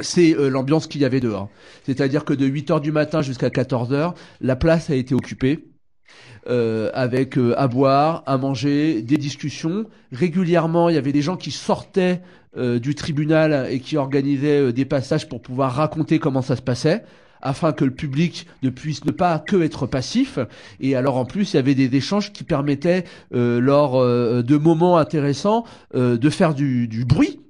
c'est 0.00 0.34
euh, 0.36 0.48
l'ambiance 0.48 0.86
qu'il 0.86 1.00
y 1.00 1.04
avait 1.04 1.20
dehors. 1.20 1.50
C'est-à-dire 1.84 2.24
que 2.24 2.34
de 2.34 2.46
8 2.46 2.70
heures 2.72 2.80
du 2.80 2.92
matin 2.92 3.22
jusqu'à 3.22 3.50
14 3.50 3.92
heures, 3.92 4.14
la 4.40 4.56
place 4.56 4.90
a 4.90 4.94
été 4.94 5.14
occupée. 5.14 5.68
euh, 6.48 6.90
avec 6.94 7.38
euh, 7.38 7.54
à 7.58 7.68
boire, 7.68 8.22
à 8.26 8.36
manger, 8.38 9.02
des 9.02 9.16
discussions. 9.18 9.86
Régulièrement, 10.12 10.88
il 10.88 10.94
y 10.94 10.98
avait 10.98 11.12
des 11.12 11.22
gens 11.22 11.36
qui 11.36 11.50
sortaient 11.50 12.22
euh, 12.56 12.78
du 12.78 12.94
tribunal 12.94 13.68
et 13.70 13.80
qui 13.80 13.96
organisaient 13.96 14.60
euh, 14.68 14.72
des 14.72 14.84
passages 14.84 15.28
pour 15.28 15.42
pouvoir 15.42 15.72
raconter 15.74 16.18
comment 16.18 16.42
ça 16.42 16.56
se 16.56 16.62
passait 16.62 17.04
afin 17.42 17.72
que 17.72 17.84
le 17.84 17.90
public 17.90 18.46
ne 18.62 18.70
puisse 18.70 19.04
ne 19.04 19.10
pas 19.10 19.38
que 19.38 19.62
être 19.62 19.86
passif. 19.86 20.38
Et 20.80 20.96
alors 20.96 21.16
en 21.16 21.26
plus, 21.26 21.52
il 21.52 21.56
y 21.56 21.58
avait 21.58 21.74
des 21.74 21.94
échanges 21.94 22.32
qui 22.32 22.42
permettaient, 22.42 23.04
euh, 23.34 23.60
lors 23.60 24.02
de 24.02 24.56
moments 24.56 24.96
intéressants, 24.96 25.64
de 25.94 26.30
faire 26.30 26.54
du, 26.54 26.88
du 26.88 27.04
bruit. 27.04 27.40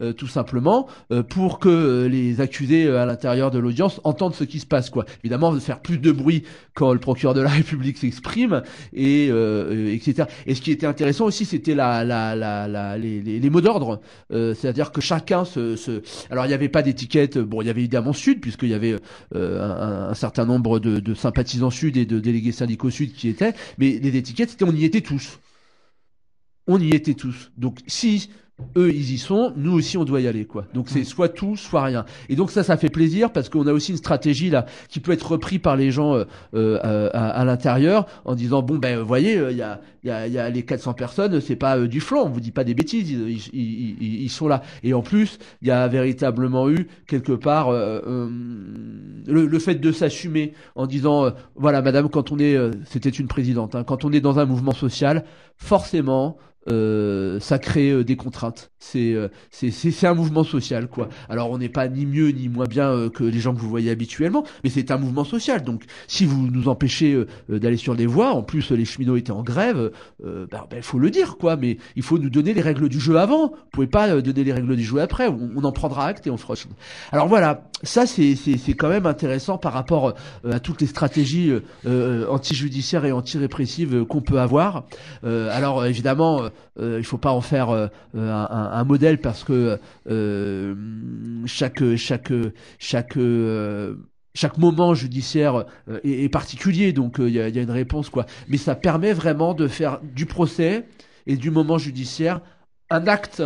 Euh, 0.00 0.12
tout 0.12 0.26
simplement 0.26 0.88
euh, 1.12 1.22
pour 1.22 1.60
que 1.60 1.68
euh, 1.68 2.08
les 2.08 2.40
accusés 2.40 2.88
à 2.88 3.06
l'intérieur 3.06 3.52
de 3.52 3.60
l'audience 3.60 4.00
entendent 4.02 4.34
ce 4.34 4.42
qui 4.42 4.58
se 4.58 4.66
passe 4.66 4.90
quoi. 4.90 5.04
Évidemment 5.22 5.52
de 5.52 5.60
faire 5.60 5.78
plus 5.78 5.98
de 5.98 6.10
bruit 6.10 6.42
quand 6.74 6.92
le 6.92 6.98
procureur 6.98 7.32
de 7.32 7.40
la 7.40 7.48
République 7.50 7.98
s'exprime 7.98 8.64
et 8.92 9.26
etc 9.28 10.24
et 10.46 10.56
ce 10.56 10.62
qui 10.62 10.72
était 10.72 10.86
intéressant 10.86 11.26
aussi 11.26 11.44
c'était 11.44 11.76
la, 11.76 12.02
la, 12.02 12.34
la, 12.34 12.98
les, 12.98 13.20
les, 13.20 13.50
mots 13.50 13.60
d'ordre. 13.60 14.00
C'est-à-dire 14.30 14.90
que 14.90 15.00
chacun 15.00 15.44
se, 15.44 16.02
alors 16.28 16.44
il 16.46 16.48
n'y 16.48 16.54
avait 16.54 16.68
pas 16.68 16.82
d'étiquette 16.82 17.38
bon 17.38 17.62
il 17.62 17.68
y 17.68 17.70
avait 17.70 17.82
évidemment 17.82 18.12
Sud 18.12 18.40
puisqu'il 18.40 18.70
y 18.70 18.74
avait 18.74 18.96
un, 19.32 20.14
certain 20.14 20.44
nombre 20.44 20.80
de 20.80 21.14
sympathisants 21.14 21.70
Sud 21.70 21.96
et 21.96 22.04
de 22.04 22.18
délégués 22.18 22.50
syndicaux 22.50 22.90
Sud 22.90 23.12
qui 23.12 23.28
étaient 23.28 23.54
mais 23.78 24.00
les 24.02 24.16
étiquettes 24.16 24.50
c'était 24.50 24.64
on 24.64 24.74
y 24.74 24.84
était 24.84 25.02
tous. 25.02 25.38
On 26.66 26.80
y 26.80 26.90
était 26.94 27.14
tous. 27.14 27.52
Donc 27.56 27.78
si 27.86 28.30
eux 28.76 28.90
ils 28.90 29.12
y 29.12 29.18
sont, 29.18 29.52
nous 29.56 29.72
aussi 29.72 29.98
on 29.98 30.04
doit 30.04 30.20
y 30.20 30.28
aller 30.28 30.44
quoi. 30.44 30.66
Donc 30.74 30.88
c'est 30.88 31.02
soit 31.04 31.28
tout, 31.28 31.56
soit 31.56 31.82
rien. 31.82 32.04
Et 32.28 32.36
donc 32.36 32.50
ça 32.52 32.62
ça 32.62 32.76
fait 32.76 32.88
plaisir 32.88 33.32
parce 33.32 33.48
qu'on 33.48 33.66
a 33.66 33.72
aussi 33.72 33.90
une 33.90 33.96
stratégie 33.98 34.48
là 34.50 34.66
qui 34.88 35.00
peut 35.00 35.12
être 35.12 35.28
repris 35.32 35.58
par 35.58 35.76
les 35.76 35.90
gens 35.90 36.14
euh, 36.14 36.24
euh, 36.54 37.10
à, 37.12 37.30
à 37.30 37.44
l'intérieur 37.44 38.06
en 38.24 38.34
disant 38.36 38.62
bon 38.62 38.76
ben 38.78 39.00
vous 39.00 39.06
voyez 39.06 39.34
il 39.50 39.56
y, 39.56 39.62
a, 39.62 39.80
y, 40.04 40.10
a, 40.10 40.28
y 40.28 40.38
a 40.38 40.48
les 40.50 40.62
400 40.62 40.94
personnes 40.94 41.40
c'est 41.40 41.56
pas 41.56 41.78
euh, 41.78 41.88
du 41.88 42.00
flanc, 42.00 42.24
on 42.26 42.28
vous 42.30 42.40
dit 42.40 42.52
pas 42.52 42.62
des 42.64 42.74
bêtises, 42.74 43.10
ils, 43.10 43.30
ils, 43.30 43.96
ils, 44.00 44.22
ils- 44.22 44.30
sont 44.30 44.46
là. 44.48 44.62
Et 44.84 44.94
en 44.94 45.02
plus 45.02 45.38
il 45.62 45.68
y 45.68 45.70
a 45.72 45.88
véritablement 45.88 46.70
eu 46.70 46.86
quelque 47.08 47.32
part 47.32 47.68
euh, 47.70 48.00
euh, 48.06 48.28
le, 49.26 49.46
le 49.46 49.58
fait 49.58 49.74
de 49.76 49.90
s'assumer 49.92 50.54
en 50.76 50.86
disant 50.86 51.24
euh, 51.26 51.30
voilà 51.56 51.82
madame 51.82 52.08
quand 52.08 52.30
on 52.30 52.38
est 52.38 52.56
euh, 52.56 52.70
c'était 52.86 53.10
une 53.10 53.26
présidente 53.26 53.74
hein, 53.74 53.82
quand 53.84 54.04
on 54.04 54.12
est 54.12 54.20
dans 54.20 54.38
un 54.38 54.44
mouvement 54.44 54.72
social 54.72 55.24
forcément 55.56 56.36
euh, 56.68 57.38
ça 57.40 57.58
crée 57.58 57.90
euh, 57.90 58.04
des 58.04 58.16
contraintes. 58.16 58.70
C'est 58.78 59.12
euh, 59.14 59.28
c'est 59.50 59.70
c'est 59.70 60.06
un 60.06 60.14
mouvement 60.14 60.44
social 60.44 60.88
quoi. 60.88 61.08
Alors 61.28 61.50
on 61.50 61.58
n'est 61.58 61.68
pas 61.68 61.88
ni 61.88 62.06
mieux 62.06 62.28
ni 62.28 62.48
moins 62.48 62.66
bien 62.66 62.90
euh, 62.90 63.10
que 63.10 63.24
les 63.24 63.40
gens 63.40 63.54
que 63.54 63.60
vous 63.60 63.68
voyez 63.68 63.90
habituellement, 63.90 64.44
mais 64.62 64.70
c'est 64.70 64.90
un 64.90 64.98
mouvement 64.98 65.24
social. 65.24 65.62
Donc 65.64 65.84
si 66.06 66.24
vous 66.24 66.48
nous 66.50 66.68
empêchez 66.68 67.24
d'aller 67.48 67.76
sur 67.76 67.96
des 67.96 68.06
voies, 68.06 68.32
en 68.32 68.42
plus 68.42 68.70
les 68.70 68.84
cheminots 68.84 69.16
étaient 69.16 69.30
en 69.30 69.42
grève, 69.42 69.90
euh, 70.24 70.46
ben 70.50 70.64
ben, 70.70 70.82
faut 70.82 70.98
le 70.98 71.10
dire 71.10 71.36
quoi. 71.36 71.56
Mais 71.56 71.78
il 71.96 72.02
faut 72.02 72.18
nous 72.18 72.30
donner 72.30 72.54
les 72.54 72.62
règles 72.62 72.88
du 72.88 73.00
jeu 73.00 73.18
avant. 73.18 73.48
Vous 73.48 73.70
pouvez 73.72 73.86
pas 73.86 74.20
donner 74.20 74.44
les 74.44 74.52
règles 74.52 74.76
du 74.76 74.84
jeu 74.84 75.00
après. 75.00 75.28
On, 75.28 75.50
on 75.56 75.64
en 75.64 75.72
prendra 75.72 76.06
acte 76.06 76.26
et 76.26 76.30
on 76.30 76.36
fera. 76.36 76.54
Alors 77.12 77.28
voilà, 77.28 77.68
ça 77.82 78.06
c'est 78.06 78.34
c'est 78.36 78.74
quand 78.74 78.88
même 78.88 79.06
intéressant 79.06 79.58
par 79.58 79.72
rapport 79.72 80.14
à 80.48 80.60
toutes 80.60 80.80
les 80.80 80.86
stratégies 80.86 81.52
euh, 81.86 82.26
anti-judiciaires 82.28 83.04
et 83.04 83.12
anti-répressives 83.12 84.04
qu'on 84.04 84.20
peut 84.20 84.40
avoir. 84.40 84.84
Euh, 85.24 85.48
alors 85.52 85.84
évidemment, 85.84 86.42
euh, 86.78 86.94
euh, 86.94 86.98
il 86.98 87.04
faut 87.04 87.18
pas 87.18 87.32
en 87.32 87.40
faire 87.40 87.70
euh, 87.70 87.88
un, 88.14 88.70
un- 88.72 88.84
modèle 88.84 89.20
parce 89.20 89.44
que 89.44 89.78
euh, 90.10 90.74
chaque 91.46 91.82
euh, 91.82 91.96
moment 94.58 94.94
judiciaire 94.94 95.64
euh, 95.88 96.00
est, 96.04 96.28
particulier, 96.28 96.92
donc 96.92 97.20
euh, 97.20 97.28
il 97.28 97.34
y, 97.34 97.40
a, 97.40 97.48
il 97.48 97.56
y 97.56 97.58
a 97.58 97.62
une 97.62 97.70
réponse 97.70 98.10
quoi. 98.10 98.26
Mais 98.48 98.56
ça 98.56 98.74
permet 98.74 99.12
vraiment 99.12 99.54
de 99.54 99.68
faire 99.68 100.00
du 100.02 100.26
procès 100.26 100.86
et 101.26 101.36
du 101.36 101.50
moment 101.50 101.78
judiciaire 101.78 102.40
un 102.90 103.06
acte 103.06 103.42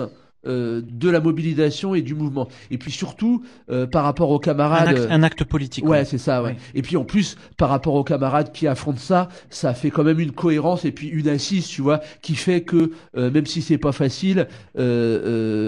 euh, 0.46 0.80
de 0.84 1.10
la 1.10 1.20
mobilisation 1.20 1.94
et 1.94 2.02
du 2.02 2.14
mouvement. 2.14 2.48
Et 2.70 2.78
puis 2.78 2.92
surtout 2.92 3.42
euh, 3.70 3.86
par 3.86 4.04
rapport 4.04 4.30
aux 4.30 4.36
Un 4.36 4.40
camarades. 4.40 4.88
acte, 4.88 5.06
un 5.10 5.22
acte 5.22 5.44
politique. 5.44 5.84
Ouais, 5.86 6.04
c'est 6.04 6.18
ça, 6.18 6.42
ouais. 6.42 6.54
Oui. 6.56 6.62
Et 6.74 6.82
puis 6.82 6.96
en 6.96 7.04
plus, 7.04 7.36
par 7.56 7.68
rapport 7.70 7.94
aux 7.94 8.04
camarades 8.04 8.52
qui 8.52 8.66
affrontent 8.66 8.98
ça, 9.00 9.28
ça 9.50 9.74
fait 9.74 9.90
quand 9.90 10.04
même 10.04 10.20
une 10.20 10.32
cohérence 10.32 10.84
et 10.84 10.92
puis 10.92 11.08
une 11.08 11.28
assise, 11.28 11.66
tu 11.66 11.82
vois, 11.82 12.00
qui 12.22 12.34
fait 12.36 12.62
que 12.62 12.92
euh, 13.16 13.30
même 13.30 13.46
si 13.46 13.62
c'est 13.62 13.78
pas 13.78 13.92
facile, 13.92 14.46
euh, 14.78 14.82
euh, 14.84 15.67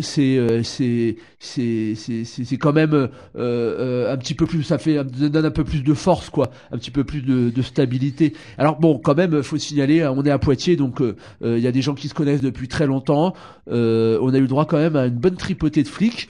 c'est 0.00 0.36
euh, 0.36 0.62
c'est 0.62 1.16
c'est 1.38 1.94
c'est 1.94 2.24
c'est 2.24 2.56
quand 2.56 2.72
même 2.72 2.94
euh, 2.94 3.08
euh, 3.36 4.12
un 4.12 4.16
petit 4.16 4.34
peu 4.34 4.46
plus, 4.46 4.62
ça 4.62 4.78
fait 4.78 4.96
ça 4.96 5.04
donne 5.04 5.44
un 5.44 5.50
peu 5.50 5.64
plus 5.64 5.82
de 5.82 5.94
force, 5.94 6.30
quoi, 6.30 6.50
un 6.70 6.78
petit 6.78 6.90
peu 6.90 7.04
plus 7.04 7.22
de, 7.22 7.62
stabilité. 7.62 8.34
Alors 8.58 8.78
bon, 8.78 8.98
quand 8.98 9.14
même, 9.14 9.42
faut 9.42 9.58
signaler, 9.58 10.02
hein, 10.02 10.14
on 10.16 10.24
est 10.24 10.30
à 10.30 10.38
Poitiers, 10.38 10.76
donc 10.76 11.02
il 11.42 11.58
y 11.58 11.66
a 11.66 11.72
des 11.72 11.82
gens 11.82 11.94
qui 11.94 12.08
se 12.08 12.14
connaissent 12.14 12.40
depuis 12.40 12.68
très 12.68 12.86
longtemps. 12.86 13.34
On 13.66 14.34
a 14.34 14.38
eu 14.38 14.46
droit 14.46 14.66
quand 14.66 14.78
même 14.78 14.96
à 14.96 15.06
une 15.06 15.18
bonne 15.18 15.36
tripotée 15.36 15.82
de 15.82 15.88
flics 15.88 16.28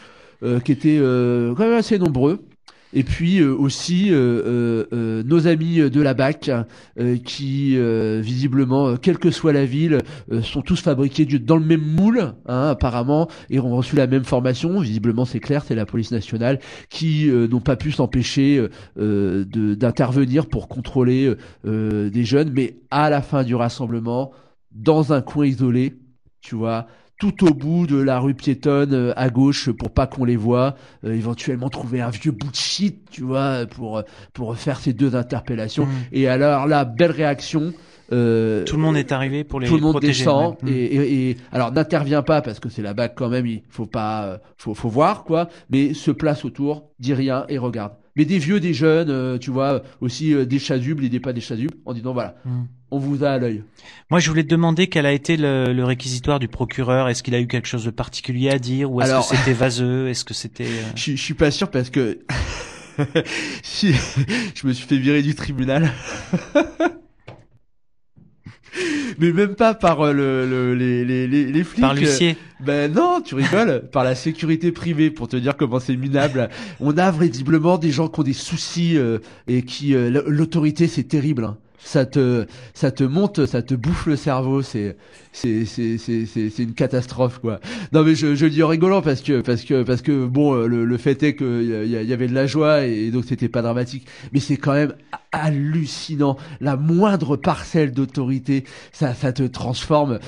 qui 0.64 0.72
étaient 0.72 0.98
quand 0.98 1.64
même 1.64 1.74
assez 1.74 1.98
nombreux. 1.98 2.40
Et 2.92 3.04
puis 3.04 3.38
euh, 3.38 3.54
aussi 3.54 4.08
euh, 4.10 4.84
euh, 4.92 5.22
nos 5.22 5.46
amis 5.46 5.78
de 5.90 6.00
la 6.00 6.14
BAC 6.14 6.50
qui 7.24 7.76
visiblement, 8.20 8.96
quelle 8.96 9.18
que 9.18 9.30
soit 9.30 9.52
la 9.52 9.64
ville, 9.64 9.98
sont 10.42 10.62
tous 10.62 10.80
fabriqués 10.80 11.24
dans 11.24 11.56
le 11.56 11.64
même 11.64 11.84
moule 11.84 12.34
hein, 12.46 12.68
apparemment 12.70 13.28
et 13.48 13.60
ont 13.60 13.76
reçu 13.76 13.96
la 13.96 14.06
même 14.06 14.24
formation. 14.24 14.80
Visiblement 14.80 15.24
c'est 15.24 15.40
clair, 15.40 15.64
c'est 15.64 15.74
la 15.74 15.86
police 15.86 16.10
nationale 16.10 16.60
qui 16.88 17.28
n'ont 17.28 17.60
pas 17.60 17.76
pu 17.76 17.92
s'empêcher 17.92 18.66
d'intervenir 18.96 20.46
pour 20.46 20.68
contrôler 20.68 21.34
des 21.64 22.24
jeunes, 22.24 22.52
mais 22.54 22.76
à 22.90 23.10
la 23.10 23.22
fin 23.22 23.44
du 23.44 23.54
rassemblement, 23.54 24.32
dans 24.72 25.12
un 25.12 25.22
coin 25.22 25.46
isolé, 25.46 25.98
tu 26.40 26.54
vois, 26.54 26.86
tout 27.20 27.46
au 27.46 27.54
bout 27.54 27.86
de 27.86 27.96
la 28.00 28.18
rue 28.18 28.34
piétonne 28.34 28.92
euh, 28.94 29.12
à 29.16 29.30
gauche 29.30 29.70
pour 29.70 29.90
pas 29.92 30.08
qu'on 30.08 30.24
les 30.24 30.36
voit, 30.36 30.74
euh, 31.04 31.12
éventuellement 31.14 31.68
trouver 31.68 32.00
un 32.00 32.10
vieux 32.10 32.32
bout 32.32 32.50
de 32.50 32.56
shit, 32.56 33.08
tu 33.10 33.22
vois, 33.22 33.66
pour 33.66 34.02
pour 34.32 34.56
faire 34.56 34.80
ces 34.80 34.92
deux 34.92 35.14
interpellations. 35.14 35.86
Mm. 35.86 35.90
Et 36.12 36.26
alors 36.28 36.66
là, 36.66 36.84
belle 36.84 37.12
réaction. 37.12 37.72
euh, 38.12 38.64
Tout 38.64 38.74
le 38.76 38.82
monde 38.82 38.96
est 38.96 39.12
arrivé 39.12 39.44
pour 39.44 39.60
les 39.60 39.68
tout 39.68 39.76
le 39.76 39.82
monde 39.82 39.92
protéger. 39.92 40.24
descend. 40.24 40.56
Mm. 40.62 40.68
et, 40.68 40.72
et, 40.72 41.30
et- 41.30 41.36
alors 41.52 41.70
n'intervient 41.72 42.22
pas 42.22 42.40
parce 42.42 42.58
que 42.58 42.68
c'est 42.68 42.82
la 42.82 42.94
bague 42.94 43.12
quand 43.14 43.28
même 43.28 43.46
il 43.46 43.62
faut 43.68 43.86
pas 43.86 44.24
euh, 44.24 44.38
faut 44.56 44.74
faut 44.74 44.88
voir 44.88 45.22
quoi 45.22 45.48
mais 45.70 45.94
se 45.94 46.10
place 46.10 46.44
autour 46.44 46.88
dit 46.98 47.14
rien 47.14 47.44
et 47.48 47.58
regarde 47.58 47.92
mais 48.16 48.24
des 48.24 48.38
vieux 48.38 48.58
des 48.58 48.74
jeunes 48.74 49.10
euh, 49.10 49.38
tu 49.38 49.50
vois 49.52 49.82
aussi 50.00 50.34
euh, 50.34 50.44
des 50.44 50.58
chasubles 50.58 51.04
et 51.04 51.08
des 51.08 51.20
pas 51.20 51.32
des 51.32 51.40
chasubles 51.40 51.74
en 51.84 51.92
disant 51.94 52.12
voilà 52.12 52.34
Mm. 52.44 52.62
On 52.90 52.98
vous 52.98 53.24
a 53.24 53.30
à 53.30 53.38
l'œil 53.38 53.62
Moi, 54.10 54.20
je 54.20 54.28
voulais 54.28 54.42
te 54.44 54.48
demander 54.48 54.88
quel 54.88 55.06
a 55.06 55.12
été 55.12 55.36
le, 55.36 55.72
le 55.72 55.84
réquisitoire 55.84 56.38
du 56.38 56.48
procureur. 56.48 57.08
Est-ce 57.08 57.22
qu'il 57.22 57.34
a 57.34 57.40
eu 57.40 57.46
quelque 57.46 57.68
chose 57.68 57.84
de 57.84 57.90
particulier 57.90 58.50
à 58.50 58.58
dire 58.58 58.90
ou 58.90 59.00
est-ce 59.00 59.10
Alors- 59.10 59.28
que 59.28 59.36
c'était 59.36 59.52
vaseux? 59.52 60.08
Est-ce 60.08 60.24
que 60.24 60.34
c'était 60.34 60.64
euh, 60.64 60.82
je, 60.96 61.00
suis- 61.02 61.16
je 61.16 61.22
suis 61.22 61.34
pas 61.34 61.50
sûr 61.50 61.70
parce 61.70 61.90
que 61.90 62.18
je 62.98 64.66
me 64.66 64.72
suis 64.72 64.86
fait 64.86 64.98
virer 64.98 65.22
du 65.22 65.34
tribunal 65.34 65.90
mais 69.18 69.32
même 69.32 69.54
pas 69.54 69.74
par 69.74 70.00
euh, 70.00 70.12
le, 70.12 70.46
le- 70.48 70.74
les, 70.74 71.04
les, 71.04 71.26
les, 71.26 71.46
les 71.46 71.64
flics 71.64 71.80
par 71.80 71.94
l'huissier 71.94 72.36
Ben 72.60 72.92
non, 72.92 73.20
tu 73.20 73.34
rigoles. 73.34 73.88
Par 73.92 74.04
la 74.04 74.14
sécurité 74.14 74.70
privée, 74.72 75.10
pour 75.10 75.28
te 75.28 75.36
dire 75.36 75.56
comment 75.56 75.80
c'est 75.80 75.96
minable. 75.96 76.48
On 76.78 76.96
a 76.96 77.10
visiblement 77.10 77.78
des 77.78 77.90
gens 77.90 78.08
qui 78.08 78.20
ont 78.20 78.22
des 78.22 78.32
soucis 78.32 78.96
euh, 78.96 79.18
et 79.48 79.62
qui 79.62 79.94
euh, 79.94 80.22
l'autorité, 80.26 80.86
c'est 80.86 81.02
terrible. 81.04 81.54
Ça 81.82 82.04
te, 82.06 82.46
ça 82.74 82.90
te 82.90 83.02
monte, 83.04 83.46
ça 83.46 83.62
te 83.62 83.74
bouffe 83.74 84.06
le 84.06 84.16
cerveau. 84.16 84.62
C'est, 84.62 84.96
c'est, 85.32 85.64
c'est, 85.64 85.98
c'est, 85.98 86.26
c'est, 86.26 86.62
une 86.62 86.74
catastrophe 86.74 87.38
quoi. 87.38 87.58
Non 87.92 88.04
mais 88.04 88.14
je, 88.14 88.34
je 88.34 88.44
le 88.44 88.50
dis 88.50 88.62
en 88.62 88.68
rigolant 88.68 89.00
parce 89.02 89.22
que, 89.22 89.40
parce 89.40 89.62
que, 89.62 89.82
parce 89.82 90.02
que 90.02 90.26
bon, 90.26 90.54
euh, 90.54 90.66
le, 90.66 90.84
le 90.84 90.96
fait 90.98 91.22
est 91.22 91.34
que 91.34 91.62
il 91.84 91.88
y, 91.88 92.06
y 92.06 92.12
avait 92.12 92.28
de 92.28 92.34
la 92.34 92.46
joie 92.46 92.84
et 92.84 93.10
donc 93.10 93.24
c'était 93.26 93.48
pas 93.48 93.62
dramatique. 93.62 94.06
Mais 94.32 94.40
c'est 94.40 94.56
quand 94.56 94.72
même 94.72 94.92
hallucinant. 95.32 96.36
La 96.60 96.76
moindre 96.76 97.36
parcelle 97.36 97.92
d'autorité, 97.92 98.64
ça, 98.92 99.14
ça 99.14 99.32
te 99.32 99.44
transforme. 99.44 100.18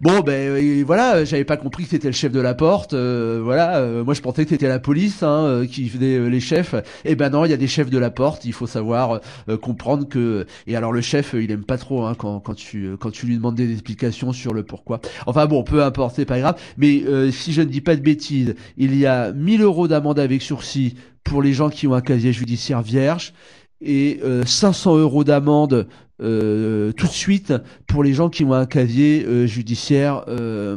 Bon, 0.00 0.20
ben 0.20 0.50
euh, 0.50 0.82
voilà, 0.84 1.24
j'avais 1.24 1.44
pas 1.44 1.56
compris 1.56 1.84
que 1.84 1.90
c'était 1.90 2.08
le 2.08 2.12
chef 2.14 2.32
de 2.32 2.40
la 2.40 2.54
porte. 2.54 2.92
euh, 2.92 3.40
voilà, 3.42 3.78
euh, 3.78 4.04
moi 4.04 4.14
je 4.14 4.20
pensais 4.20 4.44
que 4.44 4.50
c'était 4.50 4.68
la 4.68 4.80
police 4.80 5.22
hein, 5.22 5.44
euh, 5.44 5.66
qui 5.66 5.88
faisait 5.88 6.28
les 6.28 6.40
chefs. 6.40 6.74
Et 7.04 7.14
ben 7.14 7.30
non, 7.30 7.44
il 7.44 7.50
y 7.50 7.54
a 7.54 7.56
des 7.56 7.68
chefs 7.68 7.90
de 7.90 7.98
la 7.98 8.10
porte. 8.10 8.44
Il 8.44 8.52
faut 8.52 8.66
savoir 8.66 9.20
euh, 9.48 9.56
comprendre 9.56 10.08
que. 10.08 10.46
Et 10.66 10.76
alors 10.76 10.92
chef, 11.00 11.34
euh, 11.34 11.42
il 11.42 11.50
aime 11.50 11.64
pas 11.64 11.78
trop 11.78 12.04
hein, 12.04 12.14
quand 12.14 12.40
quand 12.40 12.54
tu 12.54 12.86
euh, 12.86 12.96
quand 12.96 13.10
tu 13.10 13.26
lui 13.26 13.36
demandes 13.36 13.54
des 13.54 13.72
explications 13.72 14.32
sur 14.32 14.54
le 14.54 14.62
pourquoi. 14.62 15.00
Enfin 15.26 15.46
bon, 15.46 15.62
peu 15.62 15.82
importe, 15.82 16.16
c'est 16.16 16.24
pas 16.24 16.38
grave. 16.38 16.60
Mais 16.76 17.02
euh, 17.06 17.30
si 17.30 17.52
je 17.52 17.62
ne 17.62 17.66
dis 17.66 17.80
pas 17.80 17.96
de 17.96 18.02
bêtises, 18.02 18.54
il 18.76 18.94
y 18.96 19.06
a 19.06 19.32
1000 19.32 19.62
euros 19.62 19.88
d'amende 19.88 20.18
avec 20.18 20.42
sursis 20.42 20.94
pour 21.24 21.42
les 21.42 21.52
gens 21.52 21.70
qui 21.70 21.86
ont 21.86 21.94
un 21.94 22.00
casier 22.00 22.32
judiciaire 22.32 22.82
vierge 22.82 23.32
et 23.80 24.20
euh, 24.22 24.44
500 24.44 24.96
euros 24.96 25.24
d'amende 25.24 25.86
euh, 26.20 26.90
tout 26.92 27.06
de 27.06 27.12
suite 27.12 27.54
pour 27.86 28.02
les 28.02 28.12
gens 28.12 28.28
qui 28.28 28.44
ont 28.44 28.52
un 28.52 28.66
casier 28.66 29.24
euh, 29.24 29.46
judiciaire 29.46 30.24
euh, 30.26 30.76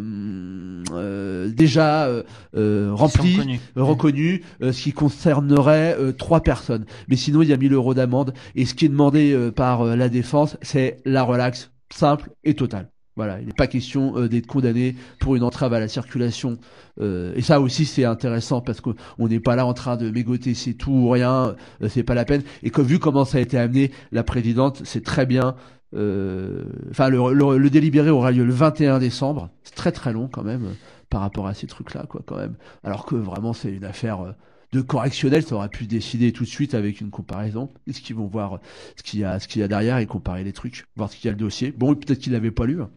euh, 0.93 1.49
déjà 1.49 2.05
euh, 2.05 2.91
rempli, 2.93 3.59
reconnu, 3.75 4.43
euh, 4.61 4.71
ce 4.71 4.83
qui 4.83 4.93
concernerait 4.93 5.95
euh, 5.99 6.11
trois 6.11 6.41
personnes. 6.41 6.85
Mais 7.07 7.15
sinon, 7.15 7.41
il 7.41 7.49
y 7.49 7.53
a 7.53 7.57
1000 7.57 7.73
euros 7.73 7.95
d'amende. 7.95 8.33
Et 8.55 8.65
ce 8.65 8.75
qui 8.75 8.85
est 8.85 8.89
demandé 8.89 9.33
euh, 9.33 9.51
par 9.51 9.83
la 9.83 10.09
défense, 10.09 10.57
c'est 10.61 10.97
la 11.05 11.23
relaxe 11.23 11.71
simple 11.89 12.29
et 12.43 12.53
totale. 12.53 12.90
Voilà, 13.17 13.41
il 13.41 13.47
n'est 13.47 13.53
pas 13.53 13.67
question 13.67 14.17
euh, 14.17 14.29
d'être 14.29 14.47
condamné 14.47 14.95
pour 15.19 15.35
une 15.35 15.43
entrave 15.43 15.73
à 15.73 15.79
la 15.79 15.89
circulation. 15.89 16.57
Euh, 17.01 17.33
et 17.35 17.41
ça 17.41 17.59
aussi, 17.59 17.85
c'est 17.85 18.05
intéressant 18.05 18.61
parce 18.61 18.79
qu'on 18.79 18.95
n'est 19.19 19.41
pas 19.41 19.55
là 19.55 19.65
en 19.65 19.73
train 19.73 19.97
de 19.97 20.09
mégoter 20.09 20.53
c'est 20.53 20.73
tout 20.73 20.91
ou 20.91 21.09
rien, 21.09 21.55
euh, 21.81 21.89
c'est 21.89 22.03
pas 22.03 22.13
la 22.13 22.23
peine. 22.23 22.43
Et 22.63 22.69
que 22.69 22.81
vu 22.81 22.99
comment 22.99 23.25
ça 23.25 23.37
a 23.39 23.41
été 23.41 23.57
amené, 23.57 23.91
la 24.11 24.23
présidente, 24.23 24.81
c'est 24.85 25.03
très 25.03 25.25
bien. 25.25 25.55
Enfin, 25.93 27.09
le, 27.09 27.69
délibéré 27.69 28.09
aura 28.11 28.31
lieu 28.31 28.45
le 28.45 28.53
21 28.53 28.99
décembre. 28.99 29.49
C'est 29.63 29.75
très 29.75 29.91
très 29.91 30.13
long 30.13 30.29
quand 30.29 30.43
même 30.43 30.75
par 31.09 31.19
rapport 31.19 31.47
à 31.47 31.53
ces 31.53 31.67
trucs-là, 31.67 32.05
quoi, 32.07 32.21
quand 32.25 32.37
même. 32.37 32.55
Alors 32.85 33.05
que 33.05 33.15
vraiment, 33.15 33.51
c'est 33.51 33.71
une 33.71 33.83
affaire. 33.83 34.33
de 34.71 34.79
correctionnel, 34.79 35.43
ça 35.43 35.55
aurait 35.55 35.67
pu 35.67 35.85
décider 35.87 36.31
tout 36.31 36.45
de 36.45 36.49
suite 36.49 36.75
avec 36.75 37.01
une 37.01 37.09
comparaison. 37.09 37.69
Est-ce 37.87 37.99
qu'ils 37.99 38.15
vont 38.15 38.27
voir 38.27 38.61
ce 38.95 39.03
qu'il 39.03 39.19
y 39.19 39.25
a, 39.25 39.37
ce 39.39 39.49
qu'il 39.49 39.59
y 39.59 39.65
a 39.65 39.67
derrière 39.67 39.97
et 39.97 40.05
comparer 40.05 40.45
les 40.45 40.53
trucs, 40.53 40.85
voir 40.95 41.11
ce 41.11 41.17
qu'il 41.17 41.25
y 41.25 41.27
a 41.27 41.33
le 41.33 41.37
dossier? 41.37 41.73
Bon, 41.73 41.93
peut-être 41.93 42.19
qu'ils 42.19 42.31
l'avaient 42.31 42.51
pas 42.51 42.65
lu. 42.65 42.81
hein. 42.81 42.89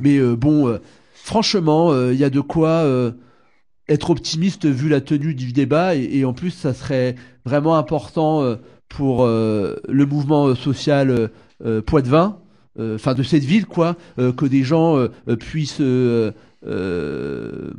Mais 0.00 0.18
euh, 0.18 0.36
bon, 0.36 0.68
euh, 0.68 0.78
franchement, 1.14 1.90
euh, 1.92 2.12
il 2.12 2.18
y 2.18 2.24
a 2.24 2.30
de 2.30 2.40
quoi 2.40 2.68
euh, 2.68 3.12
être 3.88 4.10
optimiste 4.10 4.66
vu 4.66 4.88
la 4.88 5.00
tenue 5.00 5.34
du 5.34 5.52
débat 5.52 5.94
et, 5.94 6.24
en 6.24 6.32
plus, 6.32 6.50
ça 6.50 6.74
serait 6.74 7.14
vraiment 7.44 7.76
important 7.76 8.42
euh, 8.42 8.56
pour 8.88 9.24
euh, 9.24 9.76
le 9.88 10.06
mouvement 10.06 10.48
euh, 10.48 10.54
social 10.54 11.10
euh, 11.10 11.28
euh, 11.64 11.82
euh, 12.78 12.94
enfin 12.94 13.14
de 13.14 13.22
cette 13.22 13.44
ville, 13.44 13.66
quoi, 13.66 13.96
euh, 14.18 14.32
que 14.32 14.46
des 14.46 14.62
gens 14.62 14.96
euh, 14.96 15.08
euh, 15.28 15.36
puissent 15.36 15.80
euh, 15.80 16.32
euh, 16.66 17.72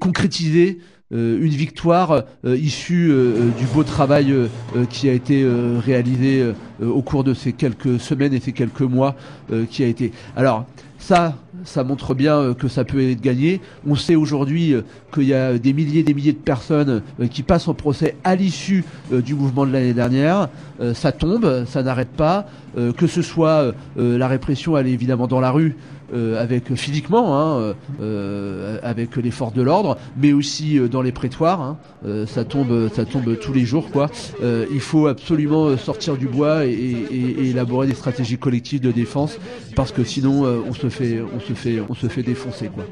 concrétiser 0.00 0.78
euh, 0.80 0.95
une 1.12 1.48
victoire 1.48 2.24
euh, 2.44 2.56
issue 2.56 3.10
euh, 3.12 3.50
du 3.56 3.64
beau 3.66 3.84
travail 3.84 4.32
euh, 4.32 4.48
euh, 4.74 4.84
qui 4.86 5.08
a 5.08 5.12
été 5.12 5.42
euh, 5.44 5.78
réalisé 5.78 6.40
euh, 6.40 6.52
euh, 6.82 6.88
au 6.88 7.00
cours 7.00 7.22
de 7.22 7.32
ces 7.32 7.52
quelques 7.52 8.00
semaines 8.00 8.34
et 8.34 8.40
ces 8.40 8.52
quelques 8.52 8.80
mois 8.80 9.14
euh, 9.52 9.66
qui 9.70 9.84
a 9.84 9.86
été. 9.86 10.10
Alors 10.36 10.66
ça, 10.98 11.36
ça 11.64 11.84
montre 11.84 12.14
bien 12.14 12.36
euh, 12.36 12.54
que 12.54 12.66
ça 12.66 12.84
peut 12.84 13.10
être 13.10 13.20
gagné. 13.20 13.60
On 13.86 13.94
sait 13.94 14.16
aujourd'hui 14.16 14.72
euh, 14.72 14.82
qu'il 15.14 15.24
y 15.24 15.34
a 15.34 15.56
des 15.58 15.72
milliers 15.72 16.00
et 16.00 16.02
des 16.02 16.14
milliers 16.14 16.32
de 16.32 16.38
personnes 16.38 17.02
euh, 17.20 17.28
qui 17.28 17.44
passent 17.44 17.68
en 17.68 17.74
procès 17.74 18.16
à 18.24 18.34
l'issue 18.34 18.84
euh, 19.12 19.20
du 19.20 19.34
mouvement 19.34 19.64
de 19.66 19.72
l'année 19.72 19.94
dernière. 19.94 20.48
Euh, 20.80 20.94
ça 20.94 21.12
tombe, 21.12 21.64
ça 21.66 21.84
n'arrête 21.84 22.10
pas. 22.10 22.46
Euh, 22.76 22.92
que 22.92 23.06
ce 23.06 23.22
soit 23.22 23.72
euh, 23.98 24.18
la 24.18 24.28
répression, 24.28 24.76
elle 24.76 24.88
est 24.88 24.92
évidemment 24.92 25.28
dans 25.28 25.40
la 25.40 25.50
rue. 25.50 25.76
Euh, 26.14 26.40
avec 26.42 26.74
physiquement, 26.74 27.38
hein, 27.38 27.74
euh, 28.00 28.78
avec 28.82 29.16
les 29.16 29.30
forces 29.30 29.54
de 29.54 29.62
l'ordre, 29.62 29.96
mais 30.16 30.32
aussi 30.32 30.78
euh, 30.78 30.88
dans 30.88 31.02
les 31.02 31.12
prétoires. 31.12 31.60
hein. 31.60 31.76
Ça 32.26 32.44
tombe, 32.44 32.88
ça 32.94 33.04
tombe 33.04 33.36
tous 33.38 33.52
les 33.52 33.64
jours, 33.64 33.90
quoi. 33.90 34.08
Il 34.42 34.80
faut 34.80 35.06
absolument 35.08 35.76
sortir 35.76 36.16
du 36.16 36.28
bois 36.28 36.64
et, 36.66 36.70
et- 36.70 37.40
et 37.40 37.50
élaborer 37.50 37.86
des 37.88 37.94
stratégies 37.94 38.38
collectives 38.38 38.80
de 38.80 38.92
défense, 38.92 39.38
parce 39.74 39.90
que 39.92 40.04
sinon, 40.04 40.42
on 40.68 40.72
se 40.72 40.88
fait, 40.88 41.20
on 41.34 41.40
se 41.40 41.52
fait, 41.52 41.80
on 41.88 41.94
se 41.94 42.06
fait 42.06 42.22
défoncer, 42.22 42.68
quoi. 42.68 42.84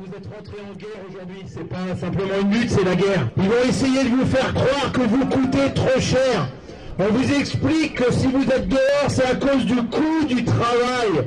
C'est 1.46 1.68
pas 1.68 1.94
simplement 1.98 2.34
une 2.42 2.50
lutte, 2.50 2.70
c'est 2.70 2.84
la 2.84 2.96
guerre. 2.96 3.28
Ils 3.36 3.44
vont 3.44 3.68
essayer 3.68 4.04
de 4.04 4.08
vous 4.08 4.26
faire 4.26 4.52
croire 4.52 4.92
que 4.92 5.02
vous 5.02 5.24
coûtez 5.26 5.72
trop 5.74 6.00
cher. 6.00 6.48
On 6.98 7.12
vous 7.12 7.32
explique 7.34 7.94
que 7.94 8.12
si 8.12 8.26
vous 8.26 8.42
êtes 8.50 8.68
dehors, 8.68 9.08
c'est 9.08 9.24
à 9.24 9.34
cause 9.34 9.64
du 9.64 9.76
coût 9.76 10.24
du 10.28 10.44
travail. 10.44 11.26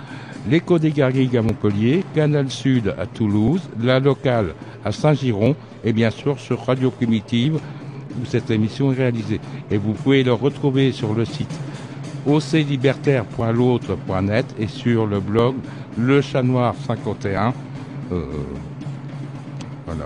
l'écho 0.49 0.79
des 0.79 0.91
Garrigues 0.91 1.37
à 1.37 1.41
Montpellier, 1.41 2.03
Canal 2.15 2.49
Sud 2.49 2.93
à 2.97 3.05
Toulouse, 3.05 3.61
la 3.81 3.99
locale 3.99 4.53
à 4.83 4.91
Saint-Giron 4.91 5.55
et 5.83 5.93
bien 5.93 6.09
sûr 6.09 6.39
sur 6.39 6.65
Radio 6.65 6.89
Primitive 6.91 7.59
où 8.19 8.25
cette 8.25 8.49
émission 8.51 8.91
est 8.91 8.95
réalisée. 8.95 9.39
Et 9.69 9.77
vous 9.77 9.93
pouvez 9.93 10.23
le 10.23 10.33
retrouver 10.33 10.91
sur 10.91 11.13
le 11.13 11.23
site 11.25 11.53
oclibertaire.l'autre.net 12.25 14.55
et 14.59 14.67
sur 14.67 15.05
le 15.07 15.19
blog 15.19 15.55
Le 15.97 16.21
Chat 16.21 16.43
Noir 16.43 16.75
51. 16.85 17.53
Euh, 18.11 18.25
voilà. 19.85 20.05